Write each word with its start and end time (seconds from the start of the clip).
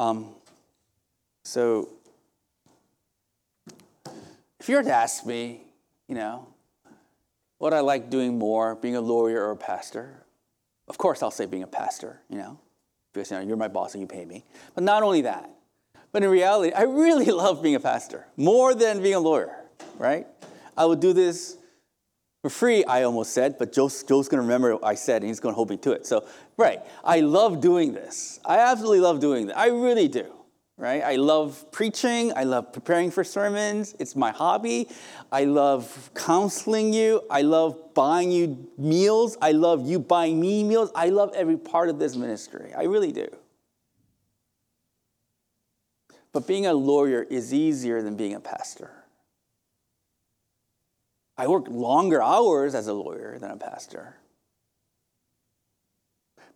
Um, 0.00 0.28
so, 1.44 1.90
if 4.58 4.66
you 4.66 4.76
were 4.76 4.82
to 4.82 4.90
ask 4.90 5.26
me, 5.26 5.60
you 6.08 6.14
know, 6.14 6.48
what 7.58 7.74
I 7.74 7.80
like 7.80 8.08
doing 8.08 8.38
more, 8.38 8.76
being 8.76 8.96
a 8.96 9.00
lawyer 9.02 9.44
or 9.44 9.50
a 9.50 9.56
pastor, 9.58 10.24
of 10.88 10.96
course 10.96 11.22
I'll 11.22 11.30
say 11.30 11.44
being 11.44 11.64
a 11.64 11.66
pastor, 11.66 12.18
you 12.30 12.38
know, 12.38 12.58
because 13.12 13.30
you 13.30 13.36
know, 13.36 13.42
you're 13.42 13.58
my 13.58 13.68
boss 13.68 13.92
and 13.92 14.00
you 14.00 14.06
pay 14.06 14.24
me. 14.24 14.42
But 14.74 14.84
not 14.84 15.02
only 15.02 15.20
that, 15.20 15.50
but 16.12 16.22
in 16.22 16.30
reality, 16.30 16.72
I 16.72 16.84
really 16.84 17.26
love 17.30 17.62
being 17.62 17.74
a 17.74 17.80
pastor 17.80 18.26
more 18.38 18.74
than 18.74 19.02
being 19.02 19.16
a 19.16 19.20
lawyer, 19.20 19.54
right? 19.98 20.26
I 20.78 20.86
would 20.86 21.00
do 21.00 21.12
this 21.12 21.58
for 22.42 22.50
free, 22.50 22.84
I 22.84 23.02
almost 23.02 23.32
said, 23.34 23.58
but 23.58 23.72
Joe's, 23.72 24.02
Joe's 24.02 24.28
going 24.28 24.38
to 24.38 24.42
remember 24.42 24.74
what 24.74 24.84
I 24.84 24.94
said 24.94 25.22
and 25.22 25.28
he's 25.28 25.40
going 25.40 25.52
to 25.52 25.56
hold 25.56 25.68
me 25.68 25.76
to 25.78 25.92
it. 25.92 26.06
So, 26.06 26.26
right, 26.56 26.80
I 27.04 27.20
love 27.20 27.60
doing 27.60 27.92
this. 27.92 28.40
I 28.44 28.58
absolutely 28.58 29.00
love 29.00 29.20
doing 29.20 29.46
this. 29.46 29.56
I 29.56 29.68
really 29.68 30.08
do, 30.08 30.24
right? 30.78 31.02
I 31.02 31.16
love 31.16 31.70
preaching. 31.70 32.32
I 32.34 32.44
love 32.44 32.72
preparing 32.72 33.10
for 33.10 33.24
sermons. 33.24 33.94
It's 33.98 34.16
my 34.16 34.30
hobby. 34.30 34.88
I 35.30 35.44
love 35.44 36.10
counseling 36.14 36.94
you. 36.94 37.22
I 37.30 37.42
love 37.42 37.92
buying 37.92 38.32
you 38.32 38.70
meals. 38.78 39.36
I 39.42 39.52
love 39.52 39.86
you 39.86 39.98
buying 39.98 40.40
me 40.40 40.64
meals. 40.64 40.90
I 40.94 41.10
love 41.10 41.32
every 41.34 41.58
part 41.58 41.90
of 41.90 41.98
this 41.98 42.16
ministry. 42.16 42.72
I 42.74 42.84
really 42.84 43.12
do. 43.12 43.28
But 46.32 46.46
being 46.46 46.64
a 46.64 46.72
lawyer 46.72 47.22
is 47.22 47.52
easier 47.52 48.00
than 48.00 48.16
being 48.16 48.34
a 48.34 48.40
pastor. 48.40 48.99
I 51.40 51.46
work 51.46 51.68
longer 51.70 52.22
hours 52.22 52.74
as 52.74 52.86
a 52.86 52.92
lawyer 52.92 53.38
than 53.38 53.50
a 53.50 53.56
pastor. 53.56 54.16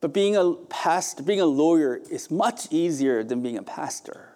But 0.03 0.13
being 0.13 0.37
a 0.37 0.53
pastor, 0.69 1.23
being 1.23 1.41
a 1.41 1.47
lawyer 1.47 2.03
is 2.11 2.31
much 2.31 2.71
easier 2.71 3.25
than 3.25 3.41
being 3.41 3.57
a 3.57 3.63
pastor. 3.63 4.29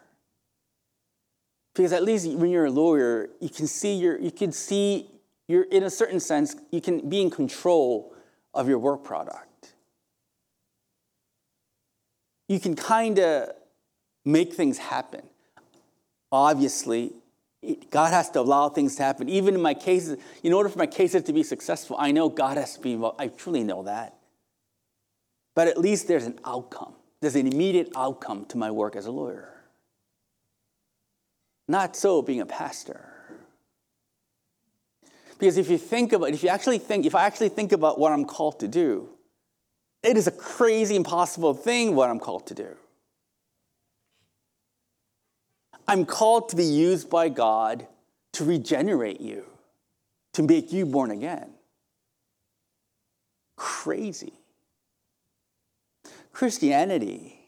Because 1.74 1.92
at 1.92 2.02
least 2.02 2.30
when 2.30 2.48
you're 2.48 2.64
a 2.64 2.70
lawyer, 2.70 3.28
you 3.40 3.50
can 3.50 3.66
see 3.66 3.92
your, 3.92 4.18
you 4.18 4.30
can 4.30 4.50
see 4.50 5.10
you're 5.48 5.64
in 5.64 5.82
a 5.82 5.90
certain 5.90 6.18
sense, 6.18 6.56
you 6.70 6.80
can 6.80 7.10
be 7.10 7.20
in 7.20 7.28
control 7.28 8.14
of 8.54 8.70
your 8.70 8.78
work 8.78 9.04
product. 9.04 9.74
You 12.48 12.58
can 12.58 12.74
kind 12.74 13.18
of 13.18 13.50
make 14.24 14.54
things 14.54 14.78
happen. 14.78 15.24
Obviously, 16.32 17.12
God 17.90 18.12
has 18.12 18.30
to 18.30 18.40
allow 18.40 18.68
things 18.68 18.96
to 18.96 19.02
happen. 19.02 19.28
Even 19.28 19.54
in 19.54 19.62
my 19.62 19.74
cases, 19.74 20.18
in 20.42 20.52
order 20.52 20.68
for 20.68 20.78
my 20.78 20.86
cases 20.86 21.24
to 21.24 21.32
be 21.32 21.42
successful, 21.42 21.96
I 21.98 22.12
know 22.12 22.28
God 22.28 22.56
has 22.56 22.74
to 22.74 22.80
be 22.80 22.92
involved. 22.92 23.20
I 23.20 23.28
truly 23.28 23.64
know 23.64 23.82
that. 23.82 24.14
But 25.54 25.66
at 25.66 25.78
least 25.78 26.06
there's 26.06 26.24
an 26.24 26.38
outcome. 26.44 26.94
There's 27.20 27.34
an 27.34 27.48
immediate 27.48 27.90
outcome 27.96 28.44
to 28.46 28.58
my 28.58 28.70
work 28.70 28.94
as 28.94 29.06
a 29.06 29.10
lawyer. 29.10 29.52
Not 31.66 31.96
so 31.96 32.22
being 32.22 32.40
a 32.40 32.46
pastor. 32.46 33.12
Because 35.38 35.58
if 35.58 35.68
you 35.68 35.78
think 35.78 36.12
about, 36.12 36.30
if 36.30 36.42
you 36.42 36.48
actually 36.48 36.78
think, 36.78 37.06
if 37.06 37.14
I 37.14 37.24
actually 37.26 37.48
think 37.48 37.72
about 37.72 37.98
what 37.98 38.12
I'm 38.12 38.24
called 38.24 38.60
to 38.60 38.68
do, 38.68 39.08
it 40.02 40.16
is 40.16 40.26
a 40.26 40.32
crazy, 40.32 40.94
impossible 40.94 41.54
thing 41.54 41.94
what 41.94 42.08
I'm 42.08 42.20
called 42.20 42.46
to 42.48 42.54
do. 42.54 42.76
I'm 45.88 46.04
called 46.04 46.50
to 46.50 46.56
be 46.56 46.64
used 46.64 47.08
by 47.08 47.30
God 47.30 47.86
to 48.34 48.44
regenerate 48.44 49.22
you, 49.22 49.46
to 50.34 50.42
make 50.42 50.70
you 50.70 50.84
born 50.84 51.10
again. 51.10 51.54
Crazy. 53.56 54.34
Christianity, 56.30 57.40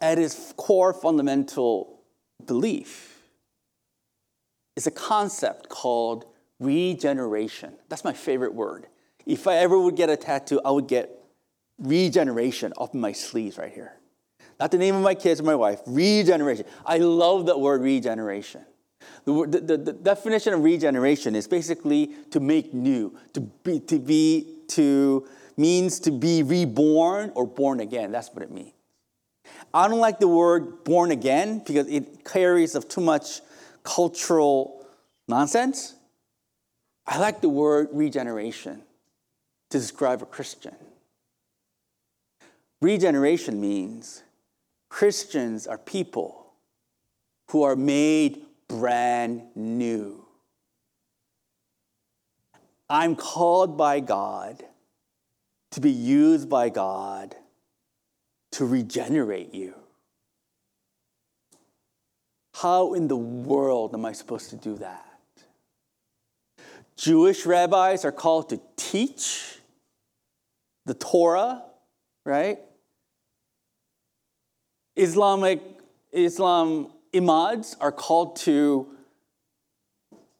at 0.00 0.20
its 0.20 0.54
core 0.56 0.94
fundamental 0.94 2.00
belief, 2.46 3.18
is 4.76 4.86
a 4.86 4.90
concept 4.92 5.68
called 5.68 6.24
regeneration. 6.60 7.74
That's 7.88 8.04
my 8.04 8.12
favorite 8.12 8.54
word. 8.54 8.86
If 9.26 9.48
I 9.48 9.56
ever 9.56 9.78
would 9.78 9.96
get 9.96 10.10
a 10.10 10.16
tattoo, 10.16 10.60
I 10.64 10.70
would 10.70 10.86
get 10.86 11.10
regeneration 11.78 12.72
off 12.76 12.94
my 12.94 13.12
sleeves 13.12 13.58
right 13.58 13.72
here. 13.72 13.94
Not 14.62 14.70
the 14.70 14.78
name 14.78 14.94
of 14.94 15.02
my 15.02 15.16
kids 15.16 15.40
or 15.40 15.42
my 15.42 15.56
wife, 15.56 15.80
regeneration. 15.86 16.66
I 16.86 16.98
love 16.98 17.46
that 17.46 17.58
word 17.58 17.80
regeneration. 17.80 18.64
The, 19.24 19.60
the, 19.60 19.76
the, 19.76 19.92
definition 19.92 20.54
of 20.54 20.62
regeneration 20.62 21.34
is 21.34 21.48
basically 21.48 22.12
to 22.30 22.38
make 22.38 22.72
new, 22.72 23.18
to 23.32 23.40
be, 23.40 23.80
to 23.80 23.98
be, 23.98 24.46
to 24.68 25.26
means 25.56 25.98
to 25.98 26.12
be 26.12 26.44
reborn 26.44 27.32
or 27.34 27.44
born 27.44 27.80
again. 27.80 28.12
That's 28.12 28.32
what 28.32 28.44
it 28.44 28.52
means. 28.52 28.70
I 29.74 29.88
don't 29.88 29.98
like 29.98 30.20
the 30.20 30.28
word 30.28 30.84
born 30.84 31.10
again 31.10 31.64
because 31.66 31.88
it 31.88 32.24
carries 32.24 32.76
of 32.76 32.88
too 32.88 33.00
much 33.00 33.40
cultural 33.82 34.86
nonsense. 35.26 35.96
I 37.04 37.18
like 37.18 37.40
the 37.40 37.48
word 37.48 37.88
regeneration 37.90 38.80
to 39.70 39.78
describe 39.80 40.22
a 40.22 40.26
Christian. 40.26 40.76
Regeneration 42.80 43.60
means 43.60 44.22
Christians 44.92 45.66
are 45.66 45.78
people 45.78 46.52
who 47.48 47.62
are 47.62 47.74
made 47.74 48.44
brand 48.68 49.42
new. 49.54 50.26
I'm 52.90 53.16
called 53.16 53.78
by 53.78 54.00
God 54.00 54.62
to 55.70 55.80
be 55.80 55.90
used 55.90 56.50
by 56.50 56.68
God 56.68 57.34
to 58.52 58.66
regenerate 58.66 59.54
you. 59.54 59.74
How 62.56 62.92
in 62.92 63.08
the 63.08 63.16
world 63.16 63.94
am 63.94 64.04
I 64.04 64.12
supposed 64.12 64.50
to 64.50 64.56
do 64.56 64.76
that? 64.76 65.18
Jewish 66.96 67.46
rabbis 67.46 68.04
are 68.04 68.12
called 68.12 68.50
to 68.50 68.60
teach 68.76 69.56
the 70.84 70.92
Torah, 70.92 71.62
right? 72.26 72.58
Islamic 74.96 75.60
Islam 76.12 76.92
imams 77.14 77.76
are 77.80 77.92
called 77.92 78.36
to, 78.36 78.88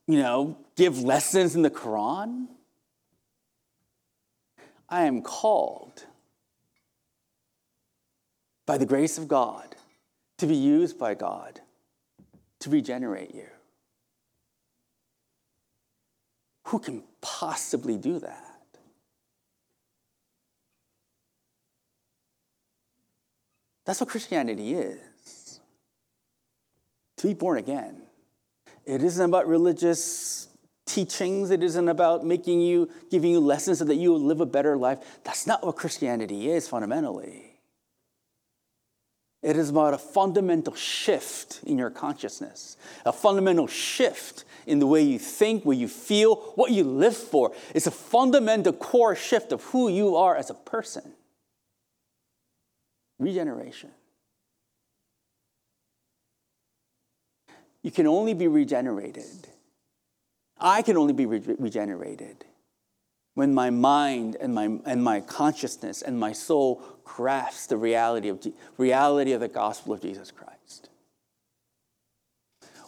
you 0.07 0.19
know, 0.19 0.59
give 0.77 0.99
lessons 0.99 1.55
in 1.55 1.63
the 1.63 1.71
Quran. 1.71 2.47
I 4.89 5.05
am 5.05 5.23
called 5.23 6.05
by 8.67 8.79
the 8.79 8.87
grace 8.87 9.19
of 9.19 9.29
God 9.29 9.75
to 10.39 10.47
be 10.47 10.55
used 10.55 10.99
by 10.99 11.15
God 11.15 11.61
to 12.61 12.71
regenerate 12.71 13.35
you. 13.35 13.47
Who 16.67 16.79
can 16.79 17.03
possibly 17.21 17.97
do 17.97 18.19
that? 18.19 18.52
That's 23.85 24.01
what 24.01 24.09
Christianity 24.09 24.75
is 24.75 25.61
to 27.17 27.29
be 27.29 27.35
born 27.35 27.59
again. 27.59 28.03
It 28.85 29.03
isn't 29.03 29.25
about 29.25 29.47
religious 29.47 30.49
teachings, 30.87 31.51
it 31.51 31.63
isn't 31.63 31.89
about 31.89 32.25
making 32.25 32.61
you, 32.61 32.91
giving 33.11 33.31
you 33.31 33.41
lessons 33.41 33.79
so 33.79 33.85
that 33.85 33.95
you 33.95 34.11
will 34.11 34.21
live 34.21 34.41
a 34.41 34.47
better 34.47 34.77
life. 34.77 34.99
That's 35.25 35.47
not 35.47 35.65
what 35.65 35.77
Christianity 35.77 36.51
is 36.51 36.69
fundamentally. 36.69 37.53
It 39.43 39.57
is 39.57 39.71
about 39.71 39.95
a 39.95 39.99
fundamental 39.99 40.75
shift 40.75 41.61
in 41.65 41.79
your 41.79 41.91
consciousness, 41.91 42.77
a 43.05 43.13
fundamental 43.13 43.67
shift 43.67 44.45
in 44.67 44.79
the 44.79 44.87
way 44.87 45.03
you 45.03 45.19
think, 45.19 45.65
what 45.65 45.77
you 45.77 45.89
feel, 45.89 46.37
what 46.55 46.71
you 46.71 46.85
live 46.85 47.17
for. 47.17 47.53
It's 47.75 47.89
a 47.89 47.93
fundamental 47.93 48.73
core 48.73 49.17
shift 49.17 49.51
of 49.51 49.63
who 49.65 49.89
you 49.89 50.17
are 50.17 50.37
as 50.37 50.51
a 50.51 50.55
person. 50.55 51.13
Regeneration. 53.19 53.91
You 57.83 57.91
can 57.91 58.07
only 58.07 58.35
be 58.35 58.49
regenerated. 58.49 59.49
I 60.59 60.83
can 60.83 60.97
only 60.97 61.13
be 61.13 61.27
re- 61.27 61.57
regenerated 61.59 62.45
when 63.35 63.55
my 63.55 63.71
mind 63.71 64.37
and 64.41 64.55
my, 64.55 64.79
and 64.85 65.03
my 65.03 65.21
consciousness 65.21 66.03
and 66.03 66.19
my 66.19 66.33
soul 66.33 66.83
grasps 67.05 67.67
the 67.67 67.77
reality 67.77 68.29
of, 68.29 68.47
reality 68.79 69.33
of 69.33 69.41
the 69.41 69.49
gospel 69.49 69.95
of 69.95 70.01
Jesus 70.01 70.31
Christ. 70.31 70.89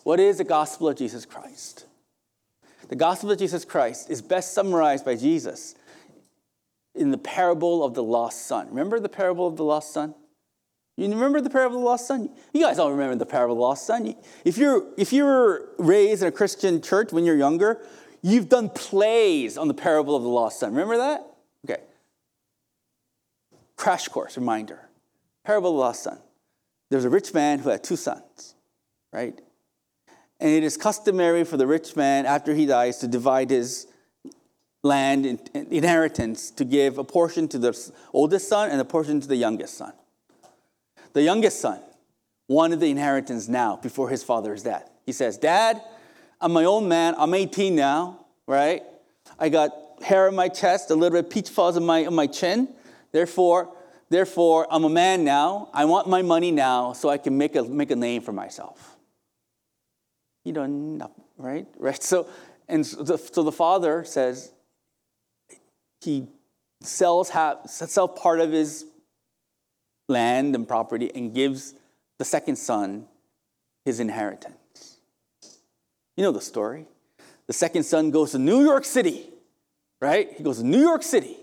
What 0.05 0.21
is 0.21 0.39
the 0.39 0.45
gospel 0.45 0.89
of 0.89 0.97
Jesus 0.97 1.25
Christ? 1.25 1.87
The 2.89 2.97
gospel 2.97 3.31
of 3.31 3.39
Jesus 3.39 3.65
Christ 3.65 4.11
is 4.11 4.21
best 4.21 4.53
summarized 4.53 5.05
by 5.05 5.17
Jesus 5.17 5.75
in 6.95 7.11
the 7.11 7.19
parable 7.19 7.85
of 7.85 7.95
the 7.95 8.03
lost 8.03 8.47
son. 8.47 8.69
Remember 8.69 9.01
the 9.01 9.09
parable 9.09 9.47
of 9.47 9.57
the 9.57 9.65
lost 9.65 9.93
son? 9.93 10.15
You 10.97 11.09
remember 11.09 11.41
the 11.41 11.51
parable 11.51 11.77
of 11.77 11.83
the 11.83 11.87
lost 11.87 12.07
son? 12.07 12.31
You 12.53 12.61
guys 12.61 12.79
all 12.79 12.93
remember 12.93 13.17
the 13.17 13.27
parable 13.27 13.55
of 13.55 13.59
the 13.59 13.63
lost 13.63 13.87
son. 13.87 14.15
If 14.45 14.59
you're, 14.59 14.87
if 14.97 15.13
you 15.13 15.25
were 15.25 15.71
raised 15.79 16.23
in 16.23 16.29
a 16.29 16.33
Christian 16.33 16.81
church 16.81 17.13
when 17.13 17.25
you're 17.25 17.37
younger, 17.37 17.85
you've 18.23 18.49
done 18.49 18.71
plays 18.71 19.59
on 19.59 19.67
the 19.67 19.75
parable 19.75 20.15
of 20.15 20.23
the 20.23 20.29
lost 20.29 20.61
son. 20.61 20.71
Remember 20.71 20.99
that? 20.99 21.27
Okay. 21.69 21.83
Crash 23.77 24.07
course 24.07 24.37
reminder. 24.37 24.89
Parable 25.45 25.71
of 25.71 25.75
the 25.75 25.81
lost 25.81 26.05
son. 26.05 26.19
there's 26.91 27.05
a 27.05 27.11
rich 27.11 27.35
man 27.35 27.59
who 27.59 27.71
had 27.71 27.83
two 27.83 27.97
sons, 27.97 28.55
right? 29.13 29.41
And 30.39 30.51
it 30.51 30.63
is 30.63 30.77
customary 30.77 31.43
for 31.43 31.57
the 31.57 31.67
rich 31.67 31.97
man, 31.97 32.25
after 32.25 32.55
he 32.55 32.67
dies, 32.67 32.99
to 32.99 33.09
divide 33.09 33.51
his 33.51 33.89
land 34.85 35.27
and 35.27 35.51
inheritance 35.73 36.51
to 36.53 36.65
give 36.65 36.99
a 36.99 37.05
portion 37.05 37.49
to 37.49 37.59
the 37.59 37.93
oldest 38.13 38.49
son 38.49 38.71
and 38.71 38.81
a 38.81 38.85
portion 38.85 39.21
to 39.21 39.27
the 39.27 39.37
youngest 39.37 39.77
son. 39.77 39.93
The 41.15 41.23
youngest 41.23 41.61
son 41.61 41.81
wanted 42.49 42.81
the 42.81 42.91
inheritance 42.91 43.49
now 43.49 43.77
before 43.77 44.11
his 44.11 44.23
father's 44.23 44.63
death. 44.63 44.91
He 45.07 45.13
says, 45.13 45.39
Dad, 45.39 45.81
I'm 46.41 46.53
my 46.53 46.65
own 46.65 46.89
man. 46.89 47.15
I'm 47.17 47.33
18 47.33 47.75
now, 47.75 48.27
right? 48.47 48.83
I 49.39 49.49
got 49.49 49.73
hair 50.03 50.29
on 50.29 50.35
my 50.35 50.49
chest, 50.49 50.91
a 50.91 50.95
little 50.95 51.17
bit 51.17 51.27
of 51.27 51.31
peach 51.31 51.49
fuzz 51.49 51.77
on 51.77 51.87
my, 51.87 52.05
on 52.05 52.15
my 52.15 52.27
chin. 52.27 52.69
Therefore, 53.13 53.75
therefore, 54.11 54.67
I'm 54.71 54.85
a 54.85 54.91
man 54.91 55.25
now. 55.25 55.71
I 55.73 55.87
want 55.87 56.09
my 56.09 56.21
money 56.21 56.51
now 56.51 56.93
so 56.93 57.09
I 57.09 57.17
can 57.17 57.39
make 57.39 57.57
a, 57.57 57.63
make 57.63 57.91
a 57.91 57.97
name 57.97 58.21
for 58.21 58.33
myself. 58.33 58.97
You 60.45 60.53
don't 60.53 60.99
know, 60.99 61.11
right? 61.39 61.67
Right? 61.79 62.03
So, 62.03 62.29
and 62.69 62.85
so 62.85 63.03
the, 63.03 63.19
so 63.19 63.43
the 63.43 63.53
father 63.53 64.05
says 64.05 64.53
he 66.05 66.29
sells, 66.83 67.31
half, 67.31 67.57
part 68.17 68.41
of 68.41 68.53
his 68.53 68.87
land 70.09 70.55
and 70.55 70.69
property 70.69 71.11
and 71.15 71.35
gives 71.35 71.75
the 72.19 72.25
second 72.25 72.57
son 72.57 73.07
his 73.85 74.01
inheritance. 74.01 74.99
You 76.17 76.25
know 76.25 76.33
the 76.33 76.41
story. 76.41 76.87
The 77.47 77.53
second 77.53 77.85
son 77.85 78.11
goes 78.11 78.33
to 78.33 78.39
New 78.39 78.63
York 78.63 78.85
City, 78.85 79.31
right? 80.01 80.33
He 80.33 80.43
goes 80.43 80.59
to 80.59 80.65
New 80.65 80.81
York 80.81 81.03
City, 81.03 81.37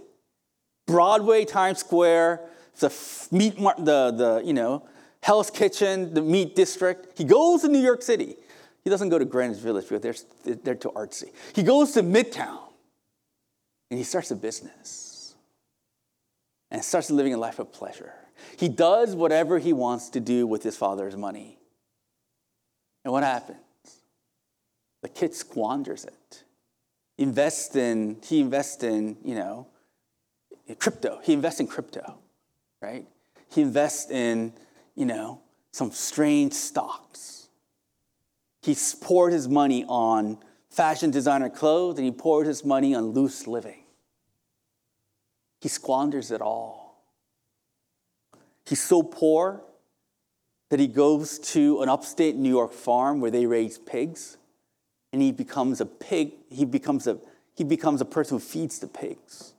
Broadway, 0.87 1.45
Times 1.45 1.79
Square, 1.79 2.41
the 2.79 2.91
meat, 3.31 3.57
the, 3.57 4.11
the, 4.11 4.41
you 4.43 4.53
know, 4.53 4.87
Hell's 5.21 5.51
Kitchen, 5.51 6.13
the 6.13 6.21
meat 6.21 6.55
district. 6.55 7.17
He 7.17 7.23
goes 7.23 7.61
to 7.61 7.67
New 7.67 7.79
York 7.79 8.01
City. 8.01 8.35
He 8.83 8.89
doesn't 8.89 9.09
go 9.09 9.19
to 9.19 9.25
Greenwich 9.25 9.59
Village 9.59 9.87
because 9.87 10.25
they're, 10.43 10.55
they're 10.55 10.75
too 10.75 10.91
artsy. 10.95 11.31
He 11.53 11.61
goes 11.61 11.91
to 11.91 12.01
Midtown 12.01 12.70
and 13.91 13.97
he 13.97 14.05
starts 14.05 14.31
a 14.31 14.35
business 14.35 15.35
and 16.71 16.83
starts 16.83 17.11
living 17.11 17.33
a 17.33 17.37
life 17.37 17.59
of 17.59 17.73
pleasure. 17.73 18.13
He 18.57 18.69
does 18.69 19.15
whatever 19.15 19.59
he 19.59 19.73
wants 19.73 20.09
to 20.11 20.21
do 20.21 20.47
with 20.47 20.63
his 20.63 20.77
father's 20.77 21.17
money. 21.17 21.59
And 23.03 23.11
what 23.11 23.23
happens? 23.23 23.57
The 25.01 25.09
kid 25.09 25.35
squanders 25.35 26.05
it. 26.05 26.43
Invests 27.17 27.75
in, 27.75 28.17
he 28.23 28.39
invests 28.39 28.81
in, 28.81 29.17
you 29.25 29.35
know, 29.35 29.67
crypto. 30.79 31.19
He 31.21 31.33
invests 31.33 31.59
in 31.59 31.67
crypto, 31.67 32.17
right? 32.81 33.05
He 33.49 33.61
invests 33.61 34.09
in, 34.09 34.53
you 34.95 35.05
know, 35.05 35.41
some 35.71 35.91
strange 35.91 36.53
stocks. 36.53 37.49
He 38.61 38.75
poured 39.01 39.33
his 39.33 39.49
money 39.49 39.83
on 39.87 40.37
fashion 40.71 41.11
designer 41.11 41.49
clothes 41.49 41.97
and 41.97 42.05
he 42.05 42.11
poured 42.11 42.47
his 42.47 42.63
money 42.63 42.95
on 42.95 43.11
loose 43.11 43.45
living. 43.45 43.83
He 45.59 45.67
squanders 45.67 46.31
it 46.31 46.41
all. 46.41 47.03
He's 48.65 48.81
so 48.81 49.03
poor 49.03 49.61
that 50.69 50.79
he 50.79 50.87
goes 50.87 51.37
to 51.39 51.81
an 51.81 51.89
upstate 51.89 52.35
New 52.35 52.49
York 52.49 52.71
farm 52.71 53.19
where 53.19 53.29
they 53.29 53.45
raise 53.45 53.77
pigs 53.77 54.37
and 55.11 55.21
he 55.21 55.31
becomes 55.33 55.81
a 55.81 55.85
pig 55.85 56.31
he 56.49 56.63
becomes 56.63 57.05
a 57.05 57.17
he 57.53 57.65
becomes 57.65 57.99
a 57.99 58.05
person 58.05 58.37
who 58.37 58.39
feeds 58.39 58.79
the 58.79 58.87
pigs 58.87 59.53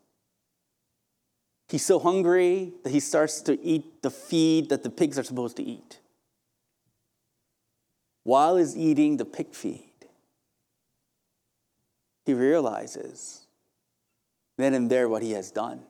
he's 1.68 1.84
so 1.84 1.98
hungry 1.98 2.72
that 2.82 2.90
he 2.90 3.00
starts 3.00 3.42
to 3.42 3.62
eat 3.62 4.00
the 4.00 4.10
feed 4.10 4.70
that 4.70 4.82
the 4.82 4.88
pigs 4.88 5.18
are 5.18 5.22
supposed 5.22 5.56
to 5.56 5.62
eat 5.62 5.98
while 8.22 8.56
he's 8.56 8.74
eating 8.74 9.18
the 9.18 9.26
pig 9.26 9.54
feed 9.54 9.91
he 12.24 12.34
realizes 12.34 13.42
then 14.58 14.74
and 14.74 14.90
there 14.90 15.08
what 15.08 15.22
he 15.22 15.32
has 15.32 15.50
done. 15.50 15.82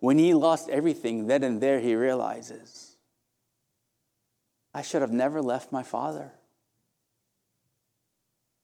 When 0.00 0.18
he 0.18 0.34
lost 0.34 0.68
everything, 0.68 1.26
then 1.26 1.42
and 1.42 1.60
there 1.60 1.80
he 1.80 1.94
realizes, 1.94 2.96
I 4.74 4.82
should 4.82 5.00
have 5.00 5.12
never 5.12 5.40
left 5.40 5.72
my 5.72 5.82
father. 5.82 6.32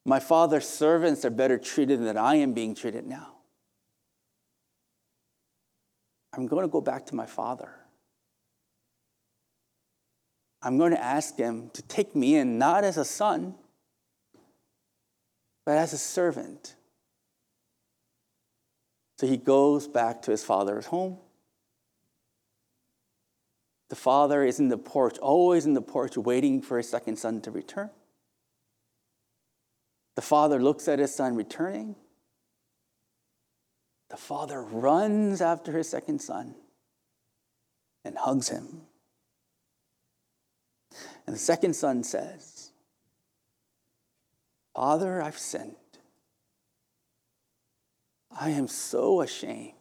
My 0.04 0.20
father's 0.20 0.68
servants 0.68 1.24
are 1.24 1.30
better 1.30 1.58
treated 1.58 2.00
than 2.00 2.18
I 2.18 2.36
am 2.36 2.52
being 2.52 2.74
treated 2.74 3.06
now. 3.06 3.28
I'm 6.34 6.46
going 6.46 6.62
to 6.62 6.68
go 6.68 6.80
back 6.80 7.06
to 7.06 7.14
my 7.14 7.26
father. 7.26 7.70
I'm 10.60 10.78
going 10.78 10.92
to 10.92 11.02
ask 11.02 11.36
him 11.36 11.70
to 11.72 11.82
take 11.82 12.14
me 12.14 12.36
in, 12.36 12.58
not 12.58 12.84
as 12.84 12.96
a 12.96 13.04
son, 13.04 13.54
but 15.64 15.78
as 15.78 15.92
a 15.92 15.98
servant. 15.98 16.74
So 19.18 19.26
he 19.26 19.36
goes 19.36 19.86
back 19.86 20.22
to 20.22 20.30
his 20.30 20.44
father's 20.44 20.86
home. 20.86 21.18
The 23.88 23.96
father 23.96 24.42
is 24.42 24.58
in 24.58 24.68
the 24.68 24.78
porch, 24.78 25.18
always 25.18 25.66
in 25.66 25.74
the 25.74 25.82
porch, 25.82 26.16
waiting 26.16 26.62
for 26.62 26.78
his 26.78 26.88
second 26.88 27.18
son 27.18 27.40
to 27.42 27.50
return. 27.50 27.90
The 30.16 30.22
father 30.22 30.62
looks 30.62 30.88
at 30.88 30.98
his 30.98 31.14
son 31.14 31.36
returning. 31.36 31.94
The 34.10 34.16
father 34.16 34.62
runs 34.62 35.40
after 35.40 35.72
his 35.72 35.88
second 35.88 36.20
son 36.20 36.54
and 38.04 38.16
hugs 38.16 38.48
him. 38.48 38.82
And 41.26 41.34
the 41.34 41.40
second 41.40 41.74
son 41.74 42.02
says, 42.02 42.51
Father, 44.74 45.22
I've 45.22 45.38
sinned. 45.38 45.76
I 48.30 48.50
am 48.50 48.68
so 48.68 49.20
ashamed. 49.20 49.74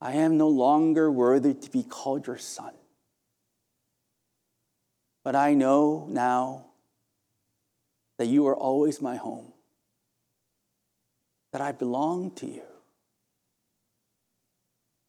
I 0.00 0.12
am 0.12 0.38
no 0.38 0.48
longer 0.48 1.10
worthy 1.10 1.54
to 1.54 1.70
be 1.70 1.82
called 1.82 2.26
your 2.26 2.38
son. 2.38 2.72
But 5.24 5.34
I 5.36 5.54
know 5.54 6.06
now 6.08 6.66
that 8.16 8.26
you 8.26 8.46
are 8.46 8.56
always 8.56 9.02
my 9.02 9.16
home, 9.16 9.52
that 11.52 11.60
I 11.60 11.72
belong 11.72 12.30
to 12.36 12.46
you. 12.46 12.62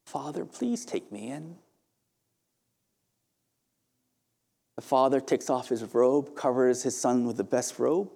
Father, 0.06 0.44
please 0.44 0.86
take 0.86 1.12
me 1.12 1.30
in. 1.30 1.56
The 4.80 4.86
father 4.86 5.20
takes 5.20 5.50
off 5.50 5.68
his 5.68 5.84
robe, 5.94 6.38
covers 6.38 6.84
his 6.84 6.98
son 6.98 7.26
with 7.26 7.36
the 7.36 7.44
best 7.44 7.80
robe, 7.80 8.12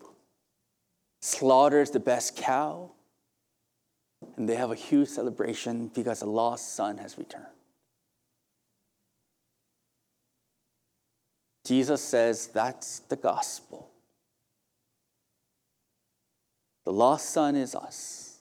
slaughters 1.22 1.90
the 1.92 2.00
best 2.00 2.38
cow, 2.38 2.92
and 4.38 4.48
they 4.48 4.56
have 4.56 4.72
a 4.72 4.76
huge 4.76 5.10
celebration 5.10 5.92
because 5.94 6.22
a 6.22 6.26
lost 6.26 6.74
son 6.74 7.00
has 7.00 7.18
returned. 7.18 7.48
Jesus 11.66 12.02
says 12.02 12.48
that's 12.48 13.00
the 13.00 13.18
gospel. 13.18 13.90
The 16.86 16.94
lost 16.94 17.30
son 17.32 17.58
is 17.58 17.76
us. 17.76 18.40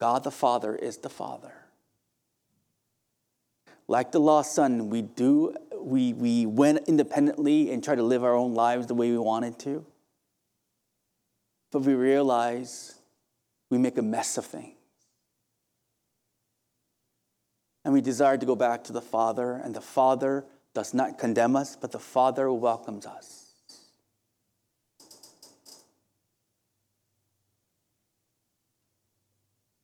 God 0.00 0.24
the 0.24 0.32
Father 0.32 0.74
is 0.74 0.96
the 0.96 1.08
Father. 1.08 1.52
Like 3.86 4.10
the 4.10 4.18
lost 4.18 4.56
son, 4.56 4.90
we 4.90 5.02
do 5.02 5.54
we, 5.88 6.12
we 6.12 6.46
went 6.46 6.86
independently 6.86 7.70
and 7.70 7.82
tried 7.82 7.96
to 7.96 8.02
live 8.02 8.22
our 8.22 8.34
own 8.34 8.54
lives 8.54 8.86
the 8.86 8.94
way 8.94 9.10
we 9.10 9.18
wanted 9.18 9.58
to. 9.60 9.84
But 11.72 11.80
we 11.80 11.94
realize 11.94 12.94
we 13.70 13.78
make 13.78 13.98
a 13.98 14.02
mess 14.02 14.38
of 14.38 14.44
things. 14.44 14.74
And 17.84 17.94
we 17.94 18.02
desire 18.02 18.36
to 18.36 18.44
go 18.44 18.54
back 18.54 18.84
to 18.84 18.92
the 18.92 19.00
Father, 19.00 19.54
and 19.54 19.74
the 19.74 19.80
Father 19.80 20.44
does 20.74 20.92
not 20.92 21.18
condemn 21.18 21.56
us, 21.56 21.74
but 21.74 21.90
the 21.90 21.98
Father 21.98 22.52
welcomes 22.52 23.06
us. 23.06 23.46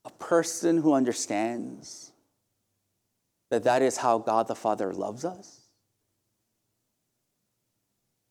A 0.05 0.11
person 0.11 0.79
who 0.79 0.93
understands 0.93 2.13
that 3.49 3.65
that 3.65 3.81
is 3.81 3.97
how 3.97 4.19
God 4.19 4.49
the 4.49 4.55
Father 4.55 4.93
loves 4.93 5.25
us 5.25 5.64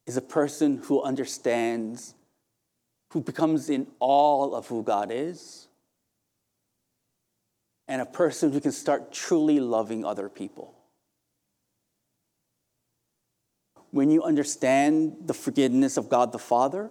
is 0.05 0.17
a 0.17 0.21
person 0.21 0.77
who 0.83 1.01
understands, 1.01 2.13
who 3.11 3.21
becomes 3.21 3.69
in 3.69 3.87
awe 3.99 4.51
of 4.53 4.67
who 4.67 4.83
God 4.83 5.11
is, 5.11 5.67
and 7.87 8.01
a 8.01 8.05
person 8.05 8.51
who 8.51 8.59
can 8.59 8.71
start 8.71 9.11
truly 9.11 9.59
loving 9.59 10.03
other 10.05 10.29
people. 10.29 10.73
When 13.91 14.09
you 14.09 14.23
understand 14.23 15.17
the 15.25 15.33
forgiveness 15.33 15.97
of 15.97 16.09
God 16.09 16.31
the 16.31 16.39
Father, 16.39 16.89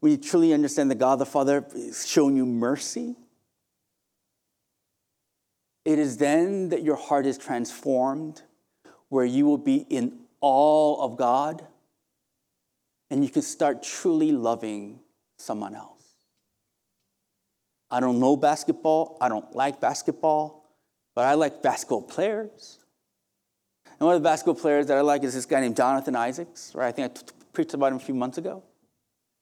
when 0.00 0.12
you 0.12 0.18
truly 0.18 0.52
understand 0.52 0.90
that 0.90 0.96
God 0.96 1.18
the 1.18 1.26
Father 1.26 1.64
is 1.74 2.06
showing 2.06 2.36
you 2.36 2.44
mercy, 2.44 3.14
it 5.84 5.98
is 5.98 6.16
then 6.16 6.70
that 6.70 6.82
your 6.82 6.96
heart 6.96 7.26
is 7.26 7.38
transformed, 7.38 8.42
where 9.08 9.24
you 9.24 9.46
will 9.46 9.58
be 9.58 9.86
in 9.88 10.23
awe 10.44 11.04
of 11.04 11.16
God, 11.16 11.66
and 13.10 13.24
you 13.24 13.30
can 13.30 13.42
start 13.42 13.82
truly 13.82 14.32
loving 14.32 15.00
someone 15.38 15.74
else. 15.74 16.02
I 17.90 18.00
don't 18.00 18.18
know 18.18 18.36
basketball, 18.36 19.18
I 19.20 19.28
don't 19.28 19.54
like 19.54 19.80
basketball, 19.80 20.64
but 21.14 21.24
I 21.24 21.34
like 21.34 21.62
basketball 21.62 22.02
players. 22.02 22.78
And 23.86 24.06
one 24.06 24.16
of 24.16 24.22
the 24.22 24.28
basketball 24.28 24.56
players 24.56 24.86
that 24.88 24.98
I 24.98 25.02
like 25.02 25.22
is 25.22 25.34
this 25.34 25.46
guy 25.46 25.60
named 25.60 25.76
Jonathan 25.76 26.16
Isaacs, 26.16 26.72
right? 26.74 26.88
I 26.88 26.92
think 26.92 27.16
I 27.16 27.20
preached 27.52 27.74
about 27.74 27.92
him 27.92 27.96
a 27.96 28.00
few 28.00 28.14
months 28.14 28.38
ago. 28.38 28.62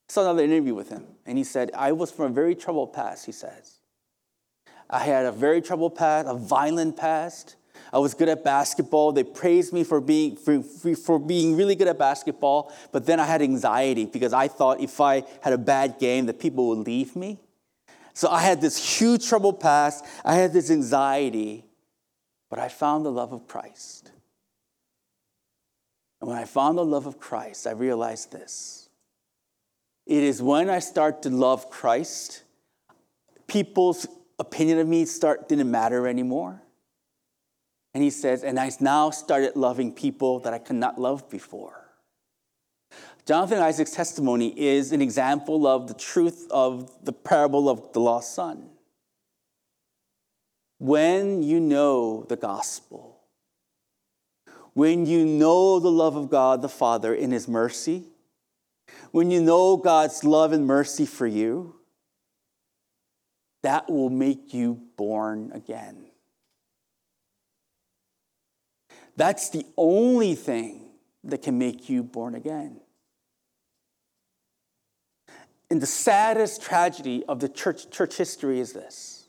I 0.09 0.13
saw 0.13 0.23
another 0.23 0.45
interview 0.45 0.75
with 0.75 0.91
him, 0.91 1.07
and 1.25 1.39
he 1.39 1.45
said, 1.45 1.71
I 1.75 1.93
was 1.93 2.11
from 2.11 2.27
a 2.27 2.35
very 2.35 2.55
troubled 2.55 2.93
past, 2.93 3.25
he 3.25 3.33
says. 3.33 3.79
I 4.91 4.99
had 4.99 5.25
a 5.25 5.33
very 5.33 5.63
troubled 5.63 5.95
past, 5.95 6.29
a 6.29 6.35
violent 6.35 6.99
past. 6.99 7.57
I 7.93 7.99
was 7.99 8.15
good 8.15 8.29
at 8.29 8.43
basketball. 8.43 9.13
They 9.13 9.25
praised 9.25 9.73
me 9.73 9.85
for 9.85 10.01
being, 10.01 10.37
for, 10.37 10.63
for 10.97 11.19
being 11.19 11.57
really 11.57 11.75
good 11.75 11.89
at 11.89 11.99
basketball, 11.99 12.73
but 12.91 13.05
then 13.05 13.21
I 13.21 13.27
had 13.27 13.43
anxiety 13.43 14.07
because 14.07 14.33
I 14.33 14.49
thought 14.49 14.81
if 14.81 15.01
I 15.01 15.25
had 15.43 15.53
a 15.53 15.59
bad 15.59 15.99
game 15.99 16.27
that 16.27 16.41
people 16.41 16.69
would 16.69 16.87
leave 16.87 17.15
me. 17.15 17.39
So 18.15 18.31
I 18.31 18.41
had 18.41 18.61
this 18.61 18.99
huge 18.99 19.29
troubled 19.29 19.61
past. 19.61 20.05
I 20.25 20.35
had 20.35 20.53
this 20.53 20.71
anxiety, 20.71 21.65
but 22.49 22.59
I 22.59 22.69
found 22.69 23.05
the 23.05 23.13
love 23.13 23.33
of 23.33 23.47
Christ. 23.47 24.11
And 26.21 26.31
when 26.31 26.39
I 26.39 26.45
found 26.45 26.79
the 26.79 26.85
love 26.85 27.07
of 27.07 27.19
Christ, 27.19 27.67
I 27.67 27.73
realized 27.73 28.33
this. 28.33 28.89
It 30.07 30.23
is 30.23 30.41
when 30.41 30.71
I 30.71 30.79
start 30.79 31.23
to 31.23 31.31
love 31.31 31.69
Christ, 31.69 32.43
people's 33.47 34.07
opinion 34.39 34.79
of 34.79 34.89
me 34.89 35.05
start 35.05 35.49
didn't 35.49 35.71
matter 35.71 36.07
anymore. 36.07 36.62
And 37.95 38.03
he 38.03 38.11
says, 38.11 38.43
and 38.43 38.59
I 38.59 38.71
now 38.81 39.11
started 39.11 39.55
loving 39.55 39.93
people 39.93 40.41
that 40.41 40.55
I 40.55 40.59
could 40.59 40.77
not 40.77 40.99
love 40.99 41.29
before. 41.29 41.83
Jonathan 43.27 43.59
Isaac's 43.59 43.93
testimony 43.93 44.49
is 44.59 44.93
an 44.93 45.01
example 45.01 45.67
of 45.67 45.87
the 45.87 45.95
truth 45.95 46.47
of 46.51 46.91
the 47.05 47.13
parable 47.13 47.69
of 47.69 47.93
the 47.93 48.01
lost 48.01 48.35
son. 48.35 48.71
When 50.79 51.43
you 51.43 51.61
know 51.61 52.25
the 52.29 52.37
gospel, 52.37 53.21
when 54.75 55.07
you 55.07 55.25
know 55.25 55.79
the 55.79 55.91
love 55.91 56.17
of 56.17 56.31
God 56.31 56.63
the 56.63 56.69
Father 56.69 57.15
in 57.15 57.31
His 57.31 57.47
mercy, 57.47 58.05
when 59.13 59.31
you 59.31 59.41
know 59.41 59.77
God's 59.77 60.25
love 60.25 60.53
and 60.53 60.67
mercy 60.67 61.07
for 61.07 61.27
you, 61.27 61.77
that 63.63 63.89
will 63.89 64.11
make 64.11 64.53
you 64.53 64.81
born 64.97 65.53
again. 65.53 66.07
That's 69.17 69.51
the 69.51 69.67
only 69.77 70.35
thing 70.35 70.91
that 71.25 71.43
can 71.43 71.59
make 71.59 71.89
you 71.89 72.03
born 72.03 72.35
again. 72.35 72.81
And 75.71 75.81
the 75.81 75.87
saddest 75.87 76.63
tragedy 76.63 77.25
of 77.29 77.41
the 77.41 77.49
church, 77.49 77.91
church 77.91 78.17
history 78.17 78.61
is 78.61 78.73
this. 78.73 79.27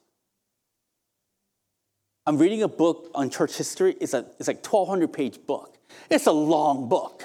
I'm 2.25 2.38
reading 2.38 2.63
a 2.63 2.68
book 2.68 3.12
on 3.16 3.30
church 3.30 3.58
history. 3.58 3.96
It's, 4.00 4.13
a, 4.13 4.25
it's 4.40 4.48
like 4.48 4.66
1,200 4.66 5.12
page 5.12 5.40
book. 5.46 5.78
It's 6.10 6.25
a 6.25 6.32
long 6.32 6.88
book. 6.88 7.24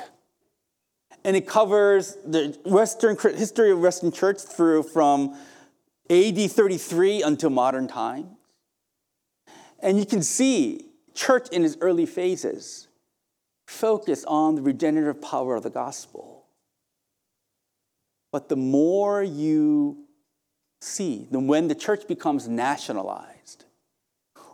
And 1.25 1.37
it 1.37 1.47
covers 1.47 2.17
the 2.25 2.59
Western 2.65 3.17
history 3.17 3.71
of 3.71 3.81
Western 3.81 4.13
church 4.13 4.41
through 4.41 4.85
from 4.85 5.37
AD 6.11 6.51
33 6.51 7.23
until 7.23 7.51
modern 7.51 7.87
times. 7.87 8.29
And 9.81 9.99
you 9.99 10.07
can 10.07 10.23
see 10.23 10.88
church 11.19 11.49
in 11.51 11.65
its 11.65 11.77
early 11.81 12.07
phases 12.07 12.87
focused 13.67 14.25
on 14.27 14.55
the 14.55 14.63
regenerative 14.63 15.21
power 15.21 15.57
of 15.57 15.65
the 15.65 15.71
gospel. 15.71 16.45
But 18.31 18.49
the 18.49 18.57
more 18.57 19.23
you 19.23 20.05
see, 20.81 21.27
when 21.31 21.67
the 21.67 21.75
church 21.75 22.07
becomes 22.07 22.47
nationalized, 22.47 23.65